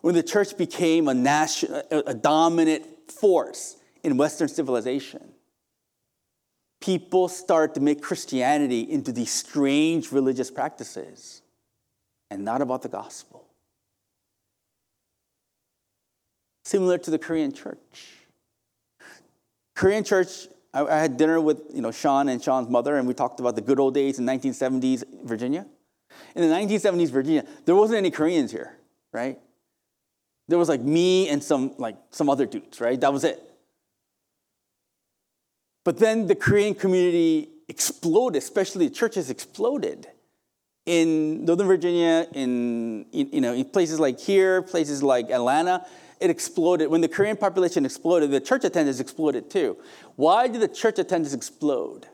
when 0.00 0.14
the 0.14 0.22
church 0.22 0.56
became 0.56 1.06
a, 1.08 1.14
nation, 1.14 1.82
a 1.90 2.14
dominant 2.14 3.10
force 3.10 3.76
in 4.02 4.16
Western 4.16 4.48
civilization, 4.48 5.34
people 6.80 7.28
start 7.28 7.74
to 7.74 7.80
make 7.80 8.00
Christianity 8.00 8.80
into 8.80 9.12
these 9.12 9.30
strange 9.30 10.12
religious 10.12 10.50
practices 10.50 11.42
and 12.30 12.44
not 12.44 12.62
about 12.62 12.82
the 12.82 12.88
gospel. 12.88 13.43
Similar 16.64 16.98
to 16.98 17.10
the 17.10 17.18
Korean 17.18 17.52
church. 17.52 17.78
Korean 19.74 20.04
church, 20.04 20.48
I, 20.72 20.84
I 20.84 20.98
had 20.98 21.16
dinner 21.16 21.40
with 21.40 21.62
you 21.74 21.82
know, 21.82 21.90
Sean 21.90 22.28
and 22.28 22.42
Sean's 22.42 22.68
mother, 22.68 22.96
and 22.96 23.06
we 23.06 23.14
talked 23.14 23.40
about 23.40 23.54
the 23.54 23.60
good 23.60 23.78
old 23.78 23.94
days 23.94 24.18
in 24.18 24.24
1970s 24.24 25.04
Virginia. 25.24 25.66
In 26.34 26.48
the 26.48 26.54
1970s 26.54 27.10
Virginia, 27.10 27.44
there 27.64 27.74
wasn't 27.74 27.98
any 27.98 28.10
Koreans 28.10 28.50
here, 28.52 28.76
right? 29.12 29.38
There 30.48 30.58
was 30.58 30.68
like 30.68 30.80
me 30.80 31.28
and 31.28 31.42
some 31.42 31.74
like 31.78 31.96
some 32.10 32.28
other 32.28 32.46
dudes, 32.46 32.80
right? 32.80 33.00
That 33.00 33.12
was 33.12 33.24
it. 33.24 33.42
But 35.84 35.98
then 35.98 36.26
the 36.26 36.34
Korean 36.34 36.74
community 36.74 37.50
exploded, 37.68 38.42
especially 38.42 38.88
churches 38.90 39.30
exploded 39.30 40.06
in 40.86 41.44
Northern 41.44 41.66
Virginia, 41.66 42.26
in, 42.32 43.06
you 43.12 43.40
know, 43.40 43.52
in 43.54 43.64
places 43.64 43.98
like 43.98 44.20
here, 44.20 44.62
places 44.62 45.02
like 45.02 45.30
Atlanta, 45.30 45.86
it 46.20 46.30
exploded. 46.30 46.88
When 46.88 47.00
the 47.00 47.08
Korean 47.08 47.36
population 47.36 47.84
exploded, 47.84 48.30
the 48.30 48.40
church 48.40 48.64
attendance 48.64 49.00
exploded 49.00 49.50
too. 49.50 49.76
Why 50.16 50.48
did 50.48 50.60
the 50.60 50.68
church 50.68 50.98
attendance 50.98 51.34
explode? 51.34 52.06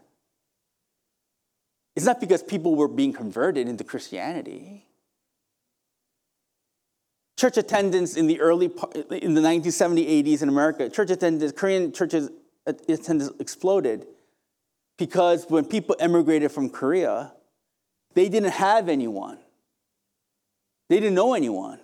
It's 1.97 2.07
not 2.07 2.21
because 2.21 2.42
people 2.42 2.76
were 2.76 2.88
being 2.88 3.12
converted 3.12 3.69
into 3.69 3.85
Christianity. 3.85 4.87
Church 7.38 7.57
attendance 7.57 8.16
in 8.16 8.26
the 8.26 8.40
early 8.40 8.66
in 8.66 9.35
the 9.35 9.40
1970s, 9.40 10.25
80s 10.25 10.42
in 10.42 10.49
America, 10.49 10.88
church 10.90 11.11
attendance, 11.11 11.52
Korean 11.52 11.92
churches 11.92 12.30
attendance 12.66 13.30
exploded 13.40 14.07
because 14.99 15.47
when 15.49 15.64
people 15.64 15.97
emigrated 15.99 16.52
from 16.52 16.69
Korea, 16.69 17.33
they 18.14 18.28
didn't 18.28 18.52
have 18.52 18.88
anyone. 18.88 19.38
They 20.90 21.00
didn't 21.00 21.14
know 21.14 21.35
anyone. 21.35 21.80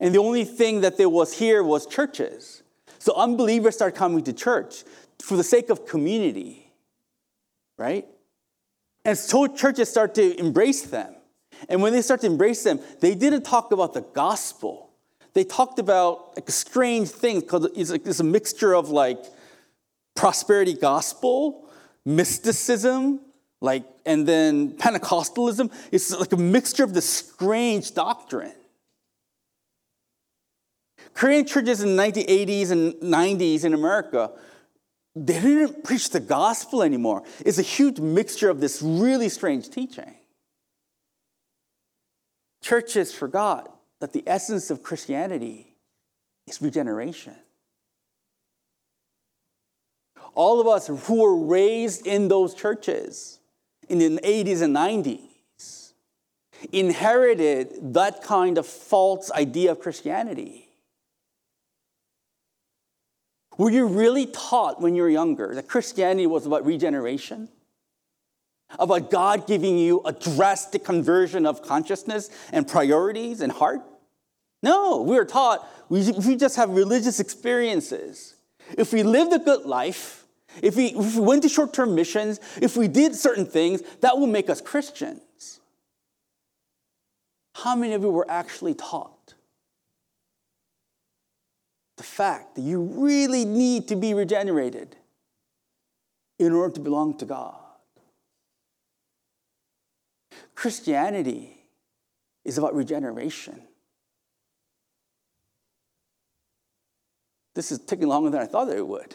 And 0.00 0.14
the 0.14 0.18
only 0.18 0.44
thing 0.44 0.80
that 0.80 0.96
there 0.96 1.08
was 1.08 1.34
here 1.34 1.62
was 1.62 1.86
churches. 1.86 2.62
So 2.98 3.14
unbelievers 3.14 3.74
start 3.74 3.94
coming 3.94 4.24
to 4.24 4.32
church 4.32 4.84
for 5.22 5.36
the 5.36 5.44
sake 5.44 5.70
of 5.70 5.86
community, 5.86 6.72
right? 7.76 8.06
And 9.04 9.16
so 9.16 9.46
churches 9.46 9.90
start 9.90 10.14
to 10.14 10.38
embrace 10.38 10.82
them. 10.82 11.14
And 11.68 11.82
when 11.82 11.92
they 11.92 12.02
start 12.02 12.22
to 12.22 12.26
embrace 12.26 12.62
them, 12.62 12.80
they 13.00 13.14
didn't 13.14 13.42
talk 13.42 13.72
about 13.72 13.92
the 13.92 14.00
gospel. 14.00 14.90
They 15.34 15.44
talked 15.44 15.78
about 15.78 16.36
like 16.36 16.48
a 16.48 16.52
strange 16.52 17.08
thing 17.08 17.40
because 17.40 17.68
it's 17.76 17.90
like 17.90 18.06
it's 18.06 18.20
a 18.20 18.24
mixture 18.24 18.74
of 18.74 18.90
like 18.90 19.22
prosperity 20.14 20.74
gospel, 20.74 21.68
mysticism, 22.04 23.20
like, 23.60 23.84
and 24.06 24.26
then 24.26 24.72
Pentecostalism, 24.72 25.72
it's 25.92 26.10
like 26.18 26.32
a 26.32 26.36
mixture 26.36 26.84
of 26.84 26.94
this 26.94 27.08
strange 27.08 27.94
doctrine. 27.94 28.54
Korean 31.14 31.44
churches 31.44 31.82
in 31.82 31.96
the 31.96 32.02
1980s 32.02 32.70
and 32.70 32.94
90s 32.94 33.64
in 33.64 33.74
America, 33.74 34.32
they 35.14 35.40
didn't 35.40 35.84
preach 35.84 36.10
the 36.10 36.20
gospel 36.20 36.82
anymore. 36.82 37.24
It's 37.44 37.58
a 37.58 37.62
huge 37.62 37.98
mixture 37.98 38.48
of 38.48 38.60
this 38.60 38.80
really 38.80 39.28
strange 39.28 39.68
teaching. 39.70 40.14
Churches 42.62 43.12
forgot 43.12 43.74
that 44.00 44.12
the 44.12 44.22
essence 44.26 44.70
of 44.70 44.82
Christianity 44.82 45.74
is 46.46 46.62
regeneration. 46.62 47.34
All 50.34 50.60
of 50.60 50.66
us 50.66 50.86
who 50.86 51.22
were 51.22 51.36
raised 51.36 52.06
in 52.06 52.28
those 52.28 52.54
churches, 52.54 53.40
in 53.88 53.98
the 53.98 54.20
80s 54.22 54.62
and 54.62 54.74
90s 54.74 55.92
inherited 56.72 57.94
that 57.94 58.22
kind 58.22 58.56
of 58.58 58.66
false 58.66 59.30
idea 59.32 59.72
of 59.72 59.80
Christianity. 59.80 60.59
Were 63.60 63.70
you 63.70 63.84
really 63.84 64.24
taught 64.24 64.80
when 64.80 64.94
you 64.94 65.02
were 65.02 65.10
younger 65.10 65.54
that 65.54 65.68
Christianity 65.68 66.26
was 66.26 66.46
about 66.46 66.64
regeneration? 66.64 67.50
About 68.78 69.10
God 69.10 69.46
giving 69.46 69.76
you 69.76 70.00
a 70.06 70.14
drastic 70.14 70.82
conversion 70.82 71.44
of 71.44 71.60
consciousness 71.60 72.30
and 72.52 72.66
priorities 72.66 73.42
and 73.42 73.52
heart? 73.52 73.82
No, 74.62 75.02
we 75.02 75.14
were 75.14 75.26
taught 75.26 75.68
we, 75.90 76.10
we 76.10 76.36
just 76.36 76.56
have 76.56 76.70
religious 76.70 77.20
experiences. 77.20 78.34
If 78.78 78.94
we 78.94 79.02
lived 79.02 79.34
a 79.34 79.38
good 79.38 79.66
life, 79.66 80.24
if 80.62 80.76
we, 80.76 80.86
if 80.86 81.16
we 81.16 81.20
went 81.20 81.42
to 81.42 81.50
short 81.50 81.74
term 81.74 81.94
missions, 81.94 82.40
if 82.62 82.78
we 82.78 82.88
did 82.88 83.14
certain 83.14 83.44
things, 83.44 83.82
that 84.00 84.16
will 84.16 84.26
make 84.26 84.48
us 84.48 84.62
Christians. 84.62 85.60
How 87.56 87.76
many 87.76 87.92
of 87.92 88.00
you 88.00 88.10
were 88.10 88.30
actually 88.30 88.72
taught 88.72 89.34
the 92.00 92.06
fact 92.06 92.54
that 92.54 92.62
you 92.62 92.80
really 92.80 93.44
need 93.44 93.86
to 93.88 93.94
be 93.94 94.14
regenerated 94.14 94.96
in 96.38 96.54
order 96.54 96.72
to 96.72 96.80
belong 96.80 97.14
to 97.18 97.26
God. 97.26 97.60
Christianity 100.54 101.58
is 102.42 102.56
about 102.56 102.74
regeneration. 102.74 103.60
This 107.54 107.70
is 107.70 107.80
taking 107.80 108.08
longer 108.08 108.30
than 108.30 108.40
I 108.40 108.46
thought 108.46 108.68
that 108.68 108.78
it 108.78 108.88
would. 108.88 109.14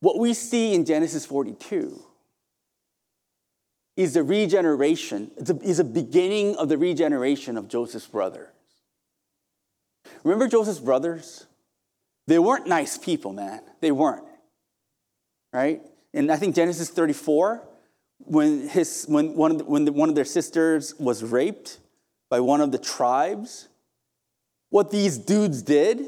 What 0.00 0.18
we 0.18 0.32
see 0.32 0.74
in 0.74 0.86
Genesis 0.86 1.26
42 1.26 2.02
is 3.98 4.14
the 4.14 4.22
regeneration, 4.22 5.30
is 5.62 5.80
a 5.80 5.84
beginning 5.84 6.56
of 6.56 6.70
the 6.70 6.78
regeneration 6.78 7.58
of 7.58 7.68
Joseph's 7.68 8.06
brothers. 8.06 8.48
Remember 10.24 10.48
Joseph's 10.48 10.80
brothers? 10.80 11.46
They 12.26 12.38
weren't 12.38 12.66
nice 12.66 12.98
people, 12.98 13.32
man. 13.32 13.60
They 13.80 13.90
weren't. 13.90 14.24
Right? 15.52 15.82
And 16.14 16.30
I 16.30 16.36
think 16.36 16.54
Genesis 16.54 16.90
34, 16.90 17.62
when, 18.18 18.68
his, 18.68 19.04
when, 19.08 19.34
one, 19.34 19.52
of 19.52 19.58
the, 19.58 19.64
when 19.64 19.84
the, 19.84 19.92
one 19.92 20.08
of 20.08 20.14
their 20.14 20.24
sisters 20.24 20.94
was 20.98 21.24
raped 21.24 21.78
by 22.28 22.40
one 22.40 22.60
of 22.60 22.72
the 22.72 22.78
tribes, 22.78 23.68
what 24.68 24.90
these 24.90 25.18
dudes 25.18 25.62
did 25.62 26.06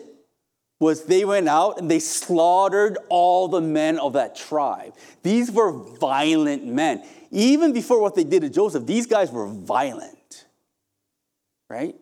was 0.79 1.05
they 1.05 1.25
went 1.25 1.49
out 1.49 1.79
and 1.79 1.91
they 1.91 2.01
slaughtered 2.01 2.99
all 3.09 3.49
the 3.49 3.61
men 3.61 3.99
of 3.99 4.15
that 4.15 4.35
tribe. 4.35 4.95
These 5.23 5.51
were 5.51 5.71
violent 5.71 6.67
men. 6.67 7.05
Even 7.31 7.73
before 7.73 8.01
what 8.01 8.15
they 8.15 8.25
did 8.25 8.43
to 8.43 8.51
Joseph, 8.51 8.85
these 8.85 9.07
guys 9.07 9.31
were 9.31 9.47
violent. 9.47 10.45
Right? 11.69 11.95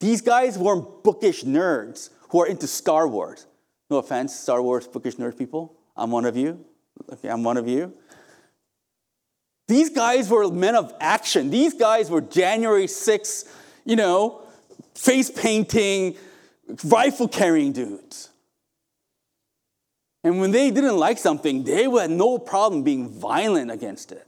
These 0.00 0.22
guys 0.22 0.58
weren't 0.58 1.04
bookish 1.04 1.44
nerds 1.44 2.10
who 2.30 2.40
are 2.40 2.46
into 2.46 2.66
Star 2.66 3.06
Wars. 3.06 3.46
No 3.90 3.98
offense, 3.98 4.34
Star 4.34 4.62
Wars 4.62 4.86
bookish 4.86 5.16
nerd 5.16 5.36
people. 5.38 5.76
I'm 5.96 6.10
one 6.10 6.24
of 6.24 6.36
you. 6.36 6.64
Okay, 7.12 7.28
I'm 7.28 7.44
one 7.44 7.56
of 7.56 7.68
you. 7.68 7.92
These 9.68 9.90
guys 9.90 10.28
were 10.28 10.50
men 10.50 10.74
of 10.74 10.92
action. 11.00 11.50
These 11.50 11.74
guys 11.74 12.10
were 12.10 12.20
January 12.20 12.86
6th, 12.86 13.48
you 13.84 13.94
know, 13.96 14.42
face 14.94 15.30
painting, 15.30 16.16
rifle 16.84 17.28
carrying 17.28 17.72
dudes. 17.72 18.30
And 20.24 20.40
when 20.40 20.50
they 20.50 20.70
didn't 20.70 20.98
like 20.98 21.18
something, 21.18 21.64
they 21.64 21.84
had 21.84 22.10
no 22.10 22.38
problem 22.38 22.82
being 22.82 23.08
violent 23.08 23.70
against 23.70 24.12
it. 24.12 24.26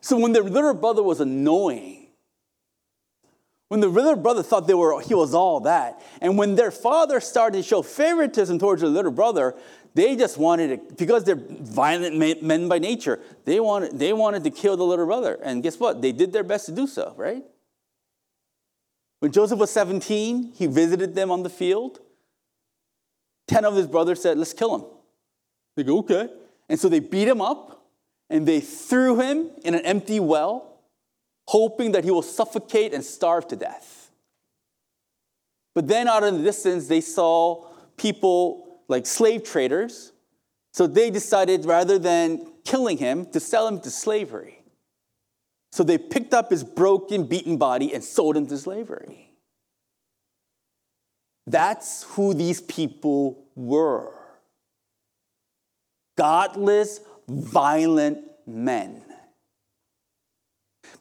So 0.00 0.18
when 0.18 0.32
their 0.32 0.42
little 0.42 0.74
brother 0.74 1.02
was 1.02 1.20
annoying, 1.20 2.01
when 3.72 3.80
the 3.80 3.88
little 3.88 4.16
brother 4.16 4.42
thought 4.42 4.66
they 4.66 4.74
were, 4.74 5.00
he 5.00 5.14
was 5.14 5.32
all 5.32 5.60
that, 5.60 6.02
and 6.20 6.36
when 6.36 6.56
their 6.56 6.70
father 6.70 7.20
started 7.20 7.56
to 7.56 7.62
show 7.62 7.80
favoritism 7.80 8.58
towards 8.58 8.82
the 8.82 8.88
little 8.88 9.10
brother, 9.10 9.54
they 9.94 10.14
just 10.14 10.36
wanted 10.36 10.72
it 10.72 10.98
because 10.98 11.24
they're 11.24 11.40
violent 11.40 12.42
men 12.42 12.68
by 12.68 12.78
nature. 12.78 13.18
They 13.46 13.60
wanted, 13.60 13.98
they 13.98 14.12
wanted 14.12 14.44
to 14.44 14.50
kill 14.50 14.76
the 14.76 14.84
little 14.84 15.06
brother. 15.06 15.38
And 15.42 15.62
guess 15.62 15.80
what? 15.80 16.02
They 16.02 16.12
did 16.12 16.34
their 16.34 16.44
best 16.44 16.66
to 16.66 16.72
do 16.72 16.86
so, 16.86 17.14
right? 17.16 17.42
When 19.20 19.32
Joseph 19.32 19.58
was 19.58 19.70
17, 19.70 20.52
he 20.52 20.66
visited 20.66 21.14
them 21.14 21.30
on 21.30 21.42
the 21.42 21.48
field. 21.48 21.98
Ten 23.48 23.64
of 23.64 23.74
his 23.74 23.86
brothers 23.86 24.20
said, 24.20 24.36
Let's 24.36 24.52
kill 24.52 24.74
him. 24.74 24.84
They 25.76 25.84
go, 25.84 26.00
Okay. 26.00 26.28
And 26.68 26.78
so 26.78 26.90
they 26.90 27.00
beat 27.00 27.26
him 27.26 27.40
up 27.40 27.86
and 28.28 28.46
they 28.46 28.60
threw 28.60 29.18
him 29.18 29.48
in 29.64 29.74
an 29.74 29.86
empty 29.86 30.20
well, 30.20 30.71
hoping 31.52 31.92
that 31.92 32.02
he 32.02 32.10
will 32.10 32.22
suffocate 32.22 32.94
and 32.94 33.04
starve 33.04 33.46
to 33.46 33.54
death. 33.54 34.10
But 35.74 35.86
then 35.86 36.08
out 36.08 36.24
in 36.24 36.38
the 36.38 36.42
distance, 36.42 36.86
they 36.86 37.02
saw 37.02 37.66
people 37.98 38.80
like 38.88 39.04
slave 39.04 39.44
traders. 39.44 40.12
So 40.72 40.86
they 40.86 41.10
decided 41.10 41.66
rather 41.66 41.98
than 41.98 42.46
killing 42.64 42.96
him, 42.96 43.26
to 43.32 43.38
sell 43.38 43.68
him 43.68 43.80
to 43.80 43.90
slavery. 43.90 44.62
So 45.72 45.82
they 45.82 45.98
picked 45.98 46.32
up 46.32 46.50
his 46.50 46.64
broken, 46.64 47.26
beaten 47.26 47.58
body 47.58 47.92
and 47.92 48.02
sold 48.02 48.34
him 48.34 48.46
to 48.46 48.56
slavery. 48.56 49.34
That's 51.46 52.04
who 52.14 52.32
these 52.32 52.62
people 52.62 53.44
were 53.54 54.14
godless, 56.16 57.00
violent 57.28 58.20
men. 58.46 59.02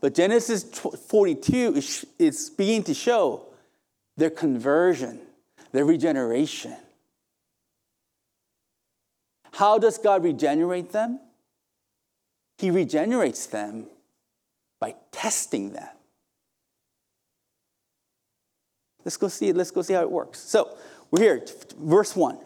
But 0.01 0.15
Genesis 0.15 0.63
42 0.63 1.75
is, 1.75 2.05
is 2.17 2.49
beginning 2.49 2.83
to 2.85 2.93
show 2.95 3.45
their 4.17 4.31
conversion, 4.31 5.19
their 5.71 5.85
regeneration. 5.85 6.75
How 9.53 9.77
does 9.77 9.99
God 9.99 10.23
regenerate 10.23 10.91
them? 10.91 11.19
He 12.57 12.71
regenerates 12.71 13.45
them 13.45 13.85
by 14.79 14.95
testing 15.11 15.73
them. 15.73 15.89
Let's 19.05 19.17
go 19.17 19.27
see, 19.27 19.53
let's 19.53 19.71
go 19.71 19.83
see 19.83 19.93
how 19.93 20.01
it 20.01 20.11
works. 20.11 20.39
So 20.39 20.75
we're 21.11 21.21
here, 21.21 21.45
verse 21.79 22.15
1. 22.15 22.39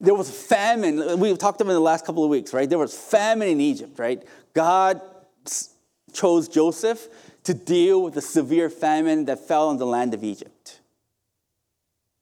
There 0.00 0.14
was 0.14 0.30
famine. 0.30 1.18
We've 1.18 1.38
talked 1.38 1.60
about 1.60 1.70
in 1.70 1.76
the 1.76 1.80
last 1.80 2.04
couple 2.04 2.24
of 2.24 2.30
weeks, 2.30 2.52
right? 2.52 2.68
There 2.68 2.78
was 2.78 2.96
famine 2.96 3.48
in 3.48 3.60
Egypt, 3.60 3.98
right? 3.98 4.22
God 4.52 5.00
chose 6.12 6.48
Joseph 6.48 7.08
to 7.44 7.54
deal 7.54 8.02
with 8.02 8.14
the 8.14 8.22
severe 8.22 8.70
famine 8.70 9.26
that 9.26 9.46
fell 9.46 9.68
on 9.68 9.78
the 9.78 9.86
land 9.86 10.14
of 10.14 10.24
Egypt. 10.24 10.80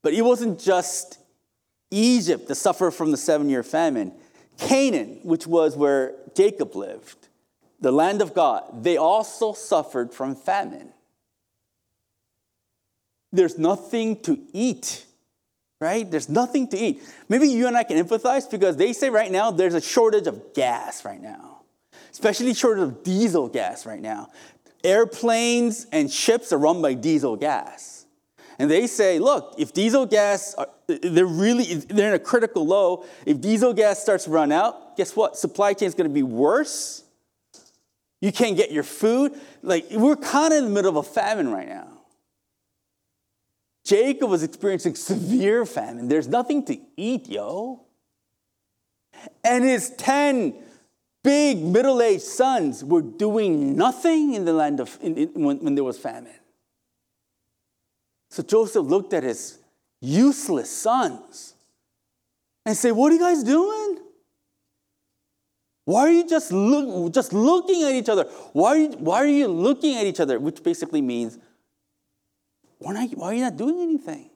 But 0.02 0.14
it 0.14 0.22
wasn't 0.22 0.60
just 0.60 1.18
Egypt 1.90 2.48
that 2.48 2.56
suffered 2.56 2.92
from 2.92 3.10
the 3.10 3.16
seven 3.16 3.48
year 3.48 3.62
famine. 3.62 4.12
Canaan, 4.58 5.20
which 5.22 5.46
was 5.46 5.76
where 5.76 6.14
Jacob 6.34 6.74
lived, 6.74 7.28
the 7.80 7.92
land 7.92 8.22
of 8.22 8.34
God, 8.34 8.84
they 8.84 8.96
also 8.96 9.52
suffered 9.52 10.12
from 10.12 10.34
famine. 10.34 10.92
There's 13.32 13.58
nothing 13.58 14.20
to 14.22 14.38
eat, 14.52 15.06
right? 15.80 16.08
There's 16.08 16.28
nothing 16.28 16.68
to 16.68 16.76
eat. 16.78 17.02
Maybe 17.28 17.48
you 17.48 17.66
and 17.66 17.76
I 17.76 17.82
can 17.82 17.96
empathize 17.96 18.50
because 18.50 18.76
they 18.76 18.92
say 18.92 19.10
right 19.10 19.30
now 19.30 19.50
there's 19.50 19.74
a 19.74 19.80
shortage 19.80 20.26
of 20.26 20.54
gas 20.54 21.04
right 21.04 21.20
now, 21.20 21.61
especially 22.12 22.54
short 22.54 22.78
of 22.78 23.02
diesel 23.02 23.48
gas 23.48 23.84
right 23.84 24.00
now. 24.00 24.28
Airplanes 24.84 25.86
and 25.92 26.10
ships 26.10 26.52
are 26.52 26.58
run 26.58 26.80
by 26.80 26.94
diesel 26.94 27.36
gas. 27.36 28.06
And 28.58 28.70
they 28.70 28.86
say, 28.86 29.18
look, 29.18 29.54
if 29.58 29.72
diesel 29.72 30.06
gas, 30.06 30.54
they're 30.86 31.26
really, 31.26 31.74
they're 31.74 32.08
in 32.08 32.14
a 32.14 32.18
critical 32.18 32.64
low. 32.64 33.04
If 33.26 33.40
diesel 33.40 33.72
gas 33.72 34.00
starts 34.00 34.24
to 34.24 34.30
run 34.30 34.52
out, 34.52 34.96
guess 34.96 35.16
what? 35.16 35.36
Supply 35.36 35.72
chain 35.72 35.88
is 35.88 35.94
going 35.94 36.08
to 36.08 36.14
be 36.14 36.22
worse 36.22 37.02
you 38.22 38.30
can't 38.30 38.56
get 38.56 38.70
your 38.70 38.84
food. 38.84 39.38
Like, 39.62 39.86
we're 39.90 40.16
kind 40.16 40.54
of 40.54 40.58
in 40.58 40.64
the 40.66 40.70
middle 40.70 40.96
of 40.96 40.96
a 40.96 41.02
famine 41.02 41.50
right 41.50 41.68
now. 41.68 41.88
Jacob 43.84 44.30
was 44.30 44.44
experiencing 44.44 44.94
severe 44.94 45.66
famine. 45.66 46.06
There's 46.06 46.28
nothing 46.28 46.64
to 46.66 46.78
eat, 46.96 47.28
yo. 47.28 47.82
And 49.42 49.64
his 49.64 49.90
10 49.98 50.54
big 51.22 51.62
middle 51.62 52.02
aged 52.02 52.22
sons 52.22 52.84
were 52.84 53.02
doing 53.02 53.76
nothing 53.76 54.34
in 54.34 54.44
the 54.44 54.52
land 54.52 54.80
of, 54.80 54.98
in, 55.00 55.16
in, 55.16 55.28
when, 55.34 55.58
when 55.58 55.74
there 55.74 55.84
was 55.84 55.98
famine. 55.98 56.32
So 58.30 58.42
Joseph 58.42 58.86
looked 58.86 59.12
at 59.12 59.22
his 59.22 59.58
useless 60.00 60.70
sons 60.70 61.54
and 62.64 62.76
said, 62.76 62.92
What 62.92 63.12
are 63.12 63.14
you 63.14 63.20
guys 63.20 63.42
doing? 63.42 63.98
Why 65.84 66.00
are 66.02 66.10
you 66.12 66.28
just, 66.28 66.52
look, 66.52 67.12
just 67.12 67.32
looking 67.32 67.82
at 67.82 67.92
each 67.92 68.08
other? 68.08 68.24
Why 68.52 68.68
are, 68.68 68.76
you, 68.76 68.88
why 68.92 69.16
are 69.16 69.26
you 69.26 69.48
looking 69.48 69.96
at 69.96 70.06
each 70.06 70.20
other? 70.20 70.38
Which 70.38 70.62
basically 70.62 71.02
means, 71.02 71.38
why, 72.78 72.92
not, 72.92 73.10
why 73.10 73.26
are 73.28 73.34
you 73.34 73.42
not 73.42 73.56
doing 73.56 73.80
anything? 73.80 74.30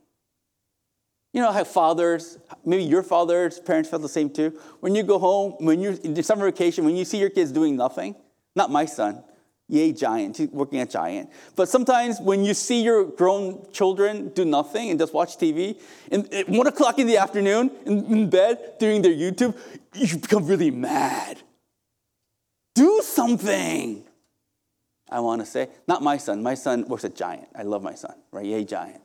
You 1.37 1.43
know 1.43 1.53
how 1.53 1.65
fathers, 1.65 2.39
maybe 2.65 2.85
your 2.85 3.03
father's 3.03 3.61
parents 3.61 3.91
felt 3.91 4.01
the 4.01 4.09
same 4.09 4.31
too. 4.31 4.59
When 4.81 4.95
you 4.95 5.03
go 5.03 5.19
home, 5.19 5.53
when 5.59 5.81
you're 5.81 5.93
in 5.93 6.23
summer 6.23 6.47
vacation, 6.47 6.87
when 6.87 6.97
you 6.97 7.05
see 7.05 7.19
your 7.19 7.29
kids 7.29 7.53
doing 7.53 7.77
nothing, 7.77 8.17
not 8.55 8.71
my 8.71 8.87
son, 8.87 9.23
yay, 9.69 9.93
giant, 9.93 10.39
he's 10.39 10.49
working 10.49 10.81
at 10.81 10.89
Giant. 10.89 11.29
But 11.55 11.69
sometimes 11.69 12.23
when 12.23 12.43
you 12.43 12.55
see 12.55 12.83
your 12.83 13.05
grown 13.05 13.71
children 13.71 14.31
do 14.31 14.47
nothing 14.47 14.89
and 14.89 14.99
just 14.99 15.13
watch 15.13 15.37
TV, 15.37 15.79
and 16.11 16.33
at 16.33 16.49
one 16.49 16.69
o'clock 16.69 16.99
in 16.99 17.07
the 17.07 17.19
afternoon 17.19 17.71
in, 17.85 18.31
bed 18.31 18.79
doing 18.79 19.03
their 19.03 19.13
YouTube, 19.13 19.55
you 19.93 20.17
become 20.17 20.47
really 20.47 20.71
mad. 20.71 21.43
Do 22.75 23.03
something. 23.03 24.05
I 25.11 25.21
want 25.21 25.43
to 25.43 25.47
say, 25.47 25.69
not 25.87 26.03
my 26.03 26.17
son. 26.17 26.43
My 26.43 26.55
son 26.55 26.89
works 26.89 27.05
at 27.05 27.15
Giant. 27.15 27.49
I 27.55 27.63
love 27.65 27.83
my 27.83 27.95
son, 27.95 28.15
right? 28.31 28.47
Yay, 28.47 28.65
Giant. 28.65 29.03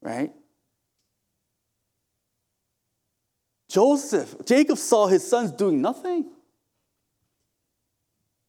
Right? 0.00 0.32
Joseph, 3.70 4.34
Jacob 4.44 4.78
saw 4.78 5.06
his 5.06 5.26
sons 5.26 5.52
doing 5.52 5.80
nothing. 5.80 6.26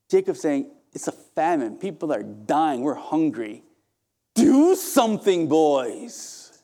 Jacob 0.09 0.35
saying, 0.35 0.71
it's 0.93 1.07
a 1.07 1.11
famine. 1.11 1.77
People 1.77 2.11
are 2.11 2.23
dying. 2.23 2.81
We're 2.81 2.95
hungry. 2.95 3.63
Do 4.33 4.75
something, 4.75 5.47
boys. 5.47 6.63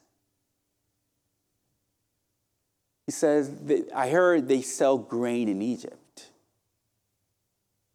He 3.06 3.12
says, 3.12 3.52
I 3.96 4.10
heard 4.10 4.48
they 4.48 4.64
sell 4.64 4.98
grain 4.98 5.48
in 5.48 5.62
Egypt. 5.62 6.32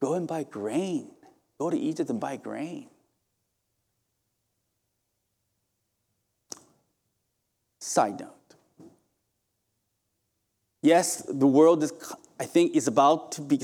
Go 0.01 0.15
and 0.15 0.29
buy 0.29 0.45
grain. 0.45 1.11
Go 1.59 1.71
to 1.71 1.77
Egypt 1.77 2.09
and 2.09 2.21
buy 2.21 2.37
grain. 2.37 2.89
Side 7.81 8.21
note. 8.21 8.42
Yes, 10.83 11.23
the 11.23 11.47
world 11.47 11.83
is, 11.85 11.93
I 12.41 12.45
think, 12.45 12.75
is 12.75 12.89
about 12.89 13.33
to 13.33 13.41
be, 13.41 13.61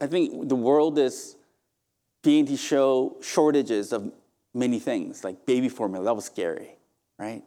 I 0.00 0.06
think 0.06 0.48
the 0.48 0.54
world 0.54 0.98
is 0.98 1.36
beginning 2.22 2.46
to 2.46 2.56
show 2.56 3.16
shortages 3.20 3.92
of 3.92 4.12
many 4.54 4.78
things, 4.78 5.24
like 5.24 5.44
baby 5.44 5.68
formula. 5.68 6.04
That 6.04 6.14
was 6.14 6.24
scary, 6.24 6.70
right? 7.18 7.42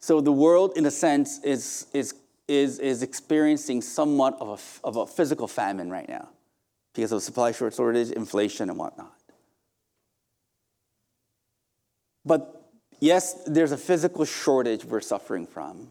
So 0.00 0.22
the 0.22 0.32
world, 0.32 0.72
in 0.76 0.86
a 0.86 0.90
sense, 0.90 1.44
is, 1.44 1.86
is, 1.92 2.14
is, 2.48 2.78
is 2.78 3.02
experiencing 3.02 3.82
somewhat 3.82 4.38
of 4.40 4.48
a, 4.82 4.86
of 4.86 4.96
a 4.96 5.06
physical 5.06 5.46
famine 5.46 5.90
right 5.90 6.08
now 6.08 6.30
because 6.94 7.12
of 7.12 7.22
supply 7.22 7.52
short 7.52 7.74
shortage, 7.74 8.10
inflation, 8.10 8.70
and 8.70 8.78
whatnot. 8.78 9.14
But 12.24 12.70
yes, 12.98 13.44
there's 13.46 13.72
a 13.72 13.76
physical 13.76 14.24
shortage 14.24 14.86
we're 14.86 15.00
suffering 15.02 15.46
from. 15.46 15.88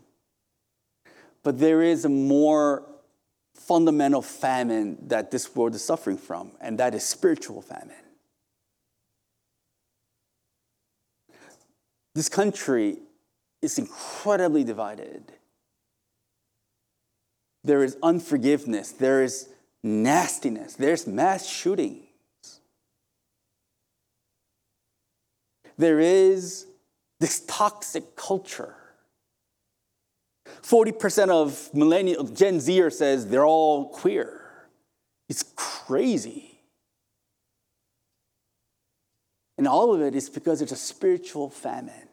But 1.43 1.60
there 1.60 1.82
is 1.82 2.06
a 2.06 2.10
more 2.10 2.86
fundamental 3.54 4.21
famine 4.21 4.97
that 5.08 5.32
this 5.32 5.56
world 5.56 5.75
is 5.75 5.84
suffering 5.84 6.17
from, 6.17 6.52
and 6.60 6.78
that 6.80 6.95
is 6.95 7.04
spiritual 7.04 7.62
famine. 7.62 7.95
This 12.15 12.30
country 12.30 12.97
is 13.62 13.78
incredibly 13.78 14.63
divided. 14.63 15.32
There 17.63 17.84
is 17.84 17.97
unforgiveness, 18.02 18.91
there 18.91 19.23
is 19.23 19.49
nastiness, 19.84 20.75
there's 20.75 21.06
mass 21.06 21.47
shootings. 21.47 22.06
There 25.78 25.99
is 25.99 26.65
this 27.19 27.45
toxic 27.45 28.15
culture 28.15 28.75
40% 30.62 31.30
of 31.30 31.70
millennial 31.74 32.24
Gen 32.24 32.60
Zer 32.60 32.90
says 32.90 33.28
they're 33.28 33.46
all 33.46 33.90
queer. 33.90 34.42
It's 35.28 35.44
crazy. 35.56 36.60
And 39.58 39.68
all 39.68 39.94
of 39.94 40.02
it 40.02 40.16
is 40.16 40.30
because 40.30 40.60
there's 40.60 40.72
a 40.72 40.78
spiritual 40.78 41.50
famine. 41.50 42.08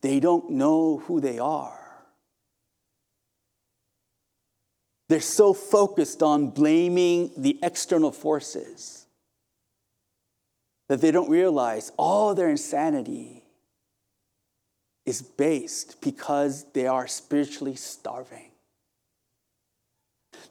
They 0.00 0.20
don't 0.20 0.50
know 0.50 0.98
who 0.98 1.20
they 1.20 1.38
are. 1.38 1.78
They're 5.08 5.20
so 5.20 5.52
focused 5.52 6.22
on 6.22 6.50
blaming 6.50 7.32
the 7.36 7.58
external 7.62 8.12
forces 8.12 9.06
that 10.88 11.00
they 11.00 11.10
don't 11.10 11.28
realize 11.28 11.90
all 11.96 12.34
their 12.34 12.48
insanity 12.48 13.39
is 15.10 15.20
based 15.20 16.00
because 16.00 16.64
they 16.72 16.86
are 16.86 17.06
spiritually 17.06 17.74
starving. 17.74 18.50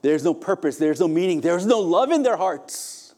There's 0.02 0.22
no 0.22 0.34
purpose, 0.34 0.76
there's 0.76 1.00
no 1.00 1.08
meaning, 1.08 1.40
there's 1.40 1.66
no 1.66 1.80
love 1.80 2.12
in 2.12 2.22
their 2.22 2.36
hearts. 2.36 3.14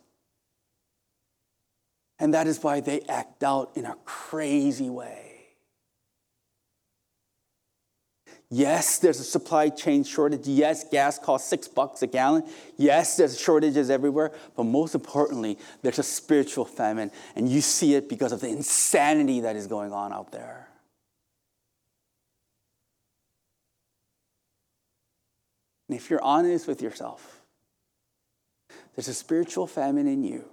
And 2.18 2.32
that 2.34 2.46
is 2.46 2.62
why 2.62 2.80
they 2.80 3.00
act 3.08 3.42
out 3.42 3.72
in 3.74 3.84
a 3.84 3.96
crazy 4.04 4.88
way. 4.88 5.32
Yes, 8.48 8.98
there's 8.98 9.18
a 9.18 9.24
supply 9.24 9.70
chain 9.70 10.04
shortage. 10.04 10.46
Yes, 10.46 10.84
gas 10.88 11.18
costs 11.18 11.48
six 11.48 11.66
bucks 11.66 12.02
a 12.02 12.06
gallon. 12.06 12.44
Yes, 12.76 13.16
there's 13.16 13.40
shortages 13.40 13.88
everywhere. 13.88 14.30
But 14.54 14.64
most 14.64 14.94
importantly, 14.94 15.58
there's 15.80 15.98
a 15.98 16.02
spiritual 16.02 16.66
famine. 16.66 17.10
And 17.34 17.48
you 17.48 17.62
see 17.62 17.94
it 17.94 18.10
because 18.10 18.30
of 18.30 18.40
the 18.40 18.48
insanity 18.48 19.40
that 19.40 19.56
is 19.56 19.66
going 19.66 19.92
on 19.92 20.12
out 20.12 20.32
there. 20.32 20.68
And 25.92 26.00
if 26.00 26.08
you're 26.08 26.24
honest 26.24 26.66
with 26.66 26.80
yourself, 26.80 27.42
there's 28.96 29.08
a 29.08 29.14
spiritual 29.14 29.66
famine 29.66 30.06
in 30.06 30.24
you. 30.24 30.46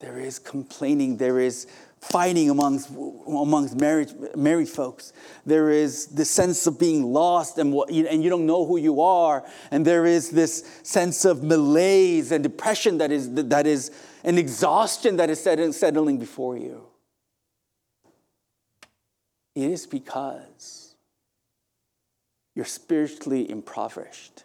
There 0.00 0.18
is 0.18 0.38
complaining, 0.38 1.16
there 1.16 1.40
is 1.40 1.66
fighting 1.98 2.50
amongst, 2.50 2.90
amongst 2.90 3.80
married, 3.80 4.12
married 4.36 4.68
folks. 4.68 5.14
There 5.46 5.70
is 5.70 6.08
this 6.08 6.28
sense 6.28 6.66
of 6.66 6.78
being 6.78 7.10
lost 7.10 7.56
and, 7.56 7.72
what, 7.72 7.88
and 7.88 8.22
you 8.22 8.28
don't 8.28 8.44
know 8.44 8.66
who 8.66 8.76
you 8.76 9.00
are. 9.00 9.42
And 9.70 9.86
there 9.86 10.04
is 10.04 10.28
this 10.28 10.80
sense 10.82 11.24
of 11.24 11.42
malaise 11.42 12.32
and 12.32 12.42
depression 12.42 12.98
that 12.98 13.10
is, 13.10 13.32
that 13.32 13.66
is 13.66 13.92
an 14.24 14.36
exhaustion 14.36 15.16
that 15.16 15.30
is 15.30 15.40
settling 15.40 16.18
before 16.18 16.58
you. 16.58 16.84
It 19.54 19.70
is 19.70 19.86
because 19.86 20.89
you're 22.60 22.66
spiritually 22.66 23.50
impoverished. 23.50 24.44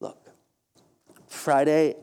Look, 0.00 0.16
Friday, 1.26 1.96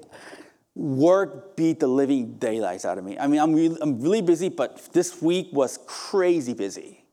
work 0.75 1.55
beat 1.55 1.79
the 1.79 1.87
living 1.87 2.33
daylights 2.39 2.83
out 2.83 2.97
of 2.97 3.05
me. 3.05 3.17
I 3.17 3.27
mean, 3.27 3.39
I'm 3.39 3.53
really, 3.53 3.77
I'm 3.81 4.01
really 4.01 4.21
busy, 4.21 4.49
but 4.49 4.89
this 4.91 5.21
week 5.21 5.47
was 5.53 5.79
crazy 5.87 6.53
busy. 6.53 7.05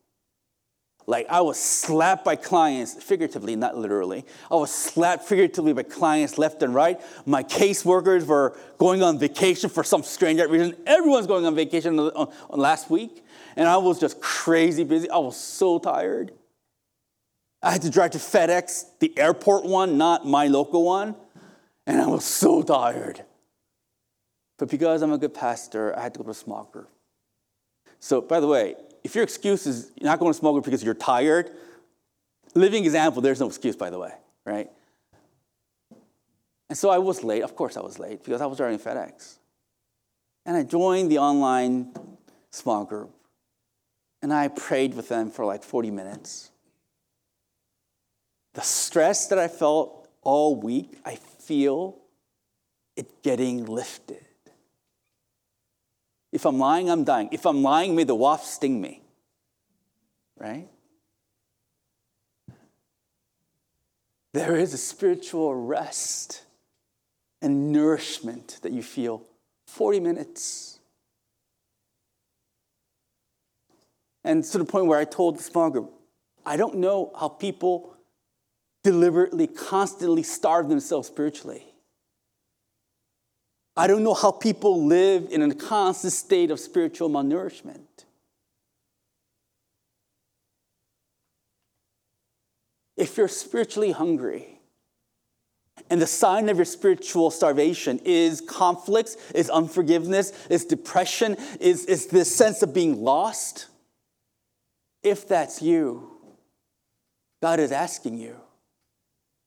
Like, 1.07 1.29
I 1.31 1.41
was 1.41 1.57
slapped 1.57 2.25
by 2.25 2.35
clients, 2.35 3.01
figuratively, 3.01 3.55
not 3.55 3.79
literally. 3.79 4.25
I 4.51 4.57
was 4.57 4.73
slapped 4.73 5.29
figuratively 5.29 5.73
by 5.73 5.85
clients 5.85 6.37
left 6.37 6.65
and 6.65 6.75
right. 6.75 7.01
My 7.27 7.45
caseworkers 7.45 8.27
were 8.27 8.59
going 8.77 9.05
on 9.05 9.21
vacation 9.21 9.71
for 9.71 9.85
some 9.85 10.03
strange 10.03 10.41
reason. 10.41 10.75
Everyone's 10.85 11.29
going 11.29 11.47
on 11.47 11.55
vacation 11.55 12.11
last 12.49 12.91
week. 12.91 13.25
And 13.55 13.69
I 13.69 13.77
was 13.77 14.01
just 14.01 14.21
crazy 14.21 14.83
busy. 14.83 15.09
I 15.09 15.19
was 15.19 15.37
so 15.37 15.79
tired. 15.79 16.33
I 17.63 17.73
had 17.73 17.83
to 17.83 17.91
drive 17.91 18.13
to 18.13 18.19
FedEx, 18.19 18.85
the 19.01 19.17
airport 19.19 19.65
one, 19.65 19.99
not 19.99 20.27
my 20.27 20.47
local 20.47 20.85
one, 20.85 21.15
and 21.87 22.01
I 22.01 22.07
was 22.07 22.25
so 22.25 22.63
tired. 22.63 23.23
But 24.59 24.71
because 24.71 25.03
I'm 25.03 25.13
a 25.13 25.19
good 25.19 25.35
pastor, 25.35 25.97
I 25.97 26.03
had 26.03 26.15
to 26.15 26.19
go 26.19 26.25
to 26.25 26.31
a 26.31 26.35
small 26.35 26.65
group. 26.65 26.91
So, 27.99 28.21
by 28.21 28.41
the 28.41 28.47
way, 28.47 28.77
if 29.05 29.15
your 29.15 29.25
excuse 29.25 29.67
is 29.67 29.91
you're 29.97 30.09
not 30.09 30.19
going 30.19 30.33
to 30.33 30.39
small 30.39 30.53
group 30.53 30.65
because 30.65 30.83
you're 30.83 30.95
tired, 30.95 31.51
living 32.55 32.85
example, 32.85 33.23
there's 33.23 33.41
no 33.41 33.47
excuse, 33.47 33.77
by 33.77 33.91
the 33.91 33.99
way, 33.99 34.13
right? 34.45 34.71
And 36.69 36.79
so 36.79 36.89
I 36.89 36.99
was 36.99 37.25
late. 37.25 37.43
Of 37.43 37.57
course, 37.57 37.77
I 37.77 37.81
was 37.81 37.99
late 37.99 38.25
because 38.25 38.41
I 38.41 38.47
was 38.47 38.59
driving 38.59 38.79
FedEx. 38.79 39.39
And 40.47 40.57
I 40.57 40.63
joined 40.63 41.11
the 41.11 41.19
online 41.19 41.93
small 42.51 42.85
group. 42.85 43.11
And 44.23 44.33
I 44.33 44.49
prayed 44.49 44.95
with 44.95 45.09
them 45.09 45.31
for 45.31 45.45
like 45.45 45.65
40 45.65 45.91
minutes. 45.91 46.51
The 48.55 48.63
stress 48.63 49.29
that 49.29 49.39
I 49.39 49.49
felt 49.49 50.09
all 50.23 50.57
week, 50.57 50.99
I 51.05 51.17
feel 51.17 51.97
it 52.97 53.23
getting 53.23 53.65
lifted. 53.65 54.25
If 56.33 56.45
I'm 56.45 56.59
lying, 56.59 56.91
I'm 56.91 57.05
dying. 57.05 57.29
If 57.33 57.47
I'm 57.47 57.63
lying, 57.63 57.95
may 57.97 58.05
the 58.05 58.15
wasp 58.15 58.47
sting 58.47 58.81
me. 58.81 59.03
Right? 60.39 60.69
There 64.33 64.57
is 64.57 64.73
a 64.75 64.79
spiritual 64.79 65.55
rest 65.55 66.45
and 67.43 67.73
nourishment 67.73 68.61
that 68.63 68.73
you 68.73 68.83
feel 68.83 69.23
40 69.67 70.01
minutes. 70.01 70.79
And 74.23 74.45
to 74.45 74.59
the 74.59 74.65
point 74.65 74.87
where 74.87 74.99
I 74.99 75.05
told 75.05 75.39
the 75.39 75.43
small 75.43 75.71
group, 75.71 75.93
I 76.47 76.57
don't 76.57 76.77
know 76.77 77.13
how 77.19 77.29
people 77.29 77.97
deliberately, 78.83 79.47
constantly 79.47 80.23
starve 80.23 80.69
themselves 80.69 81.09
spiritually. 81.09 81.65
I 83.77 83.87
don't 83.87 84.03
know 84.03 84.15
how 84.15 84.31
people 84.31 84.85
live 84.85 85.29
in 85.31 85.43
a 85.43 85.55
constant 85.55 86.13
state 86.13 86.51
of 86.51 86.61
spiritual 86.61 87.09
malnourishment. 87.09 87.87
If 92.97 93.17
you're 93.17 93.29
spiritually 93.29 93.93
hungry, 93.93 94.61
and 95.89 96.01
the 96.01 96.07
sign 96.07 96.49
of 96.51 96.57
your 96.57 96.67
spiritual 96.67 97.31
starvation 97.31 98.01
is 98.05 98.43
conflicts, 98.43 99.17
is 99.35 99.49
unforgiveness, 99.49 100.33
is 100.51 100.67
depression, 100.67 101.37
is, 101.59 101.87
is 101.87 102.07
this 102.07 102.35
sense 102.35 102.63
of 102.63 102.75
being 102.75 103.03
lost. 103.03 103.67
If 105.03 105.27
that's 105.27 105.63
you, 105.63 106.11
God 107.43 107.61
is 107.61 107.73
asking 107.73 108.19
you 108.19 108.37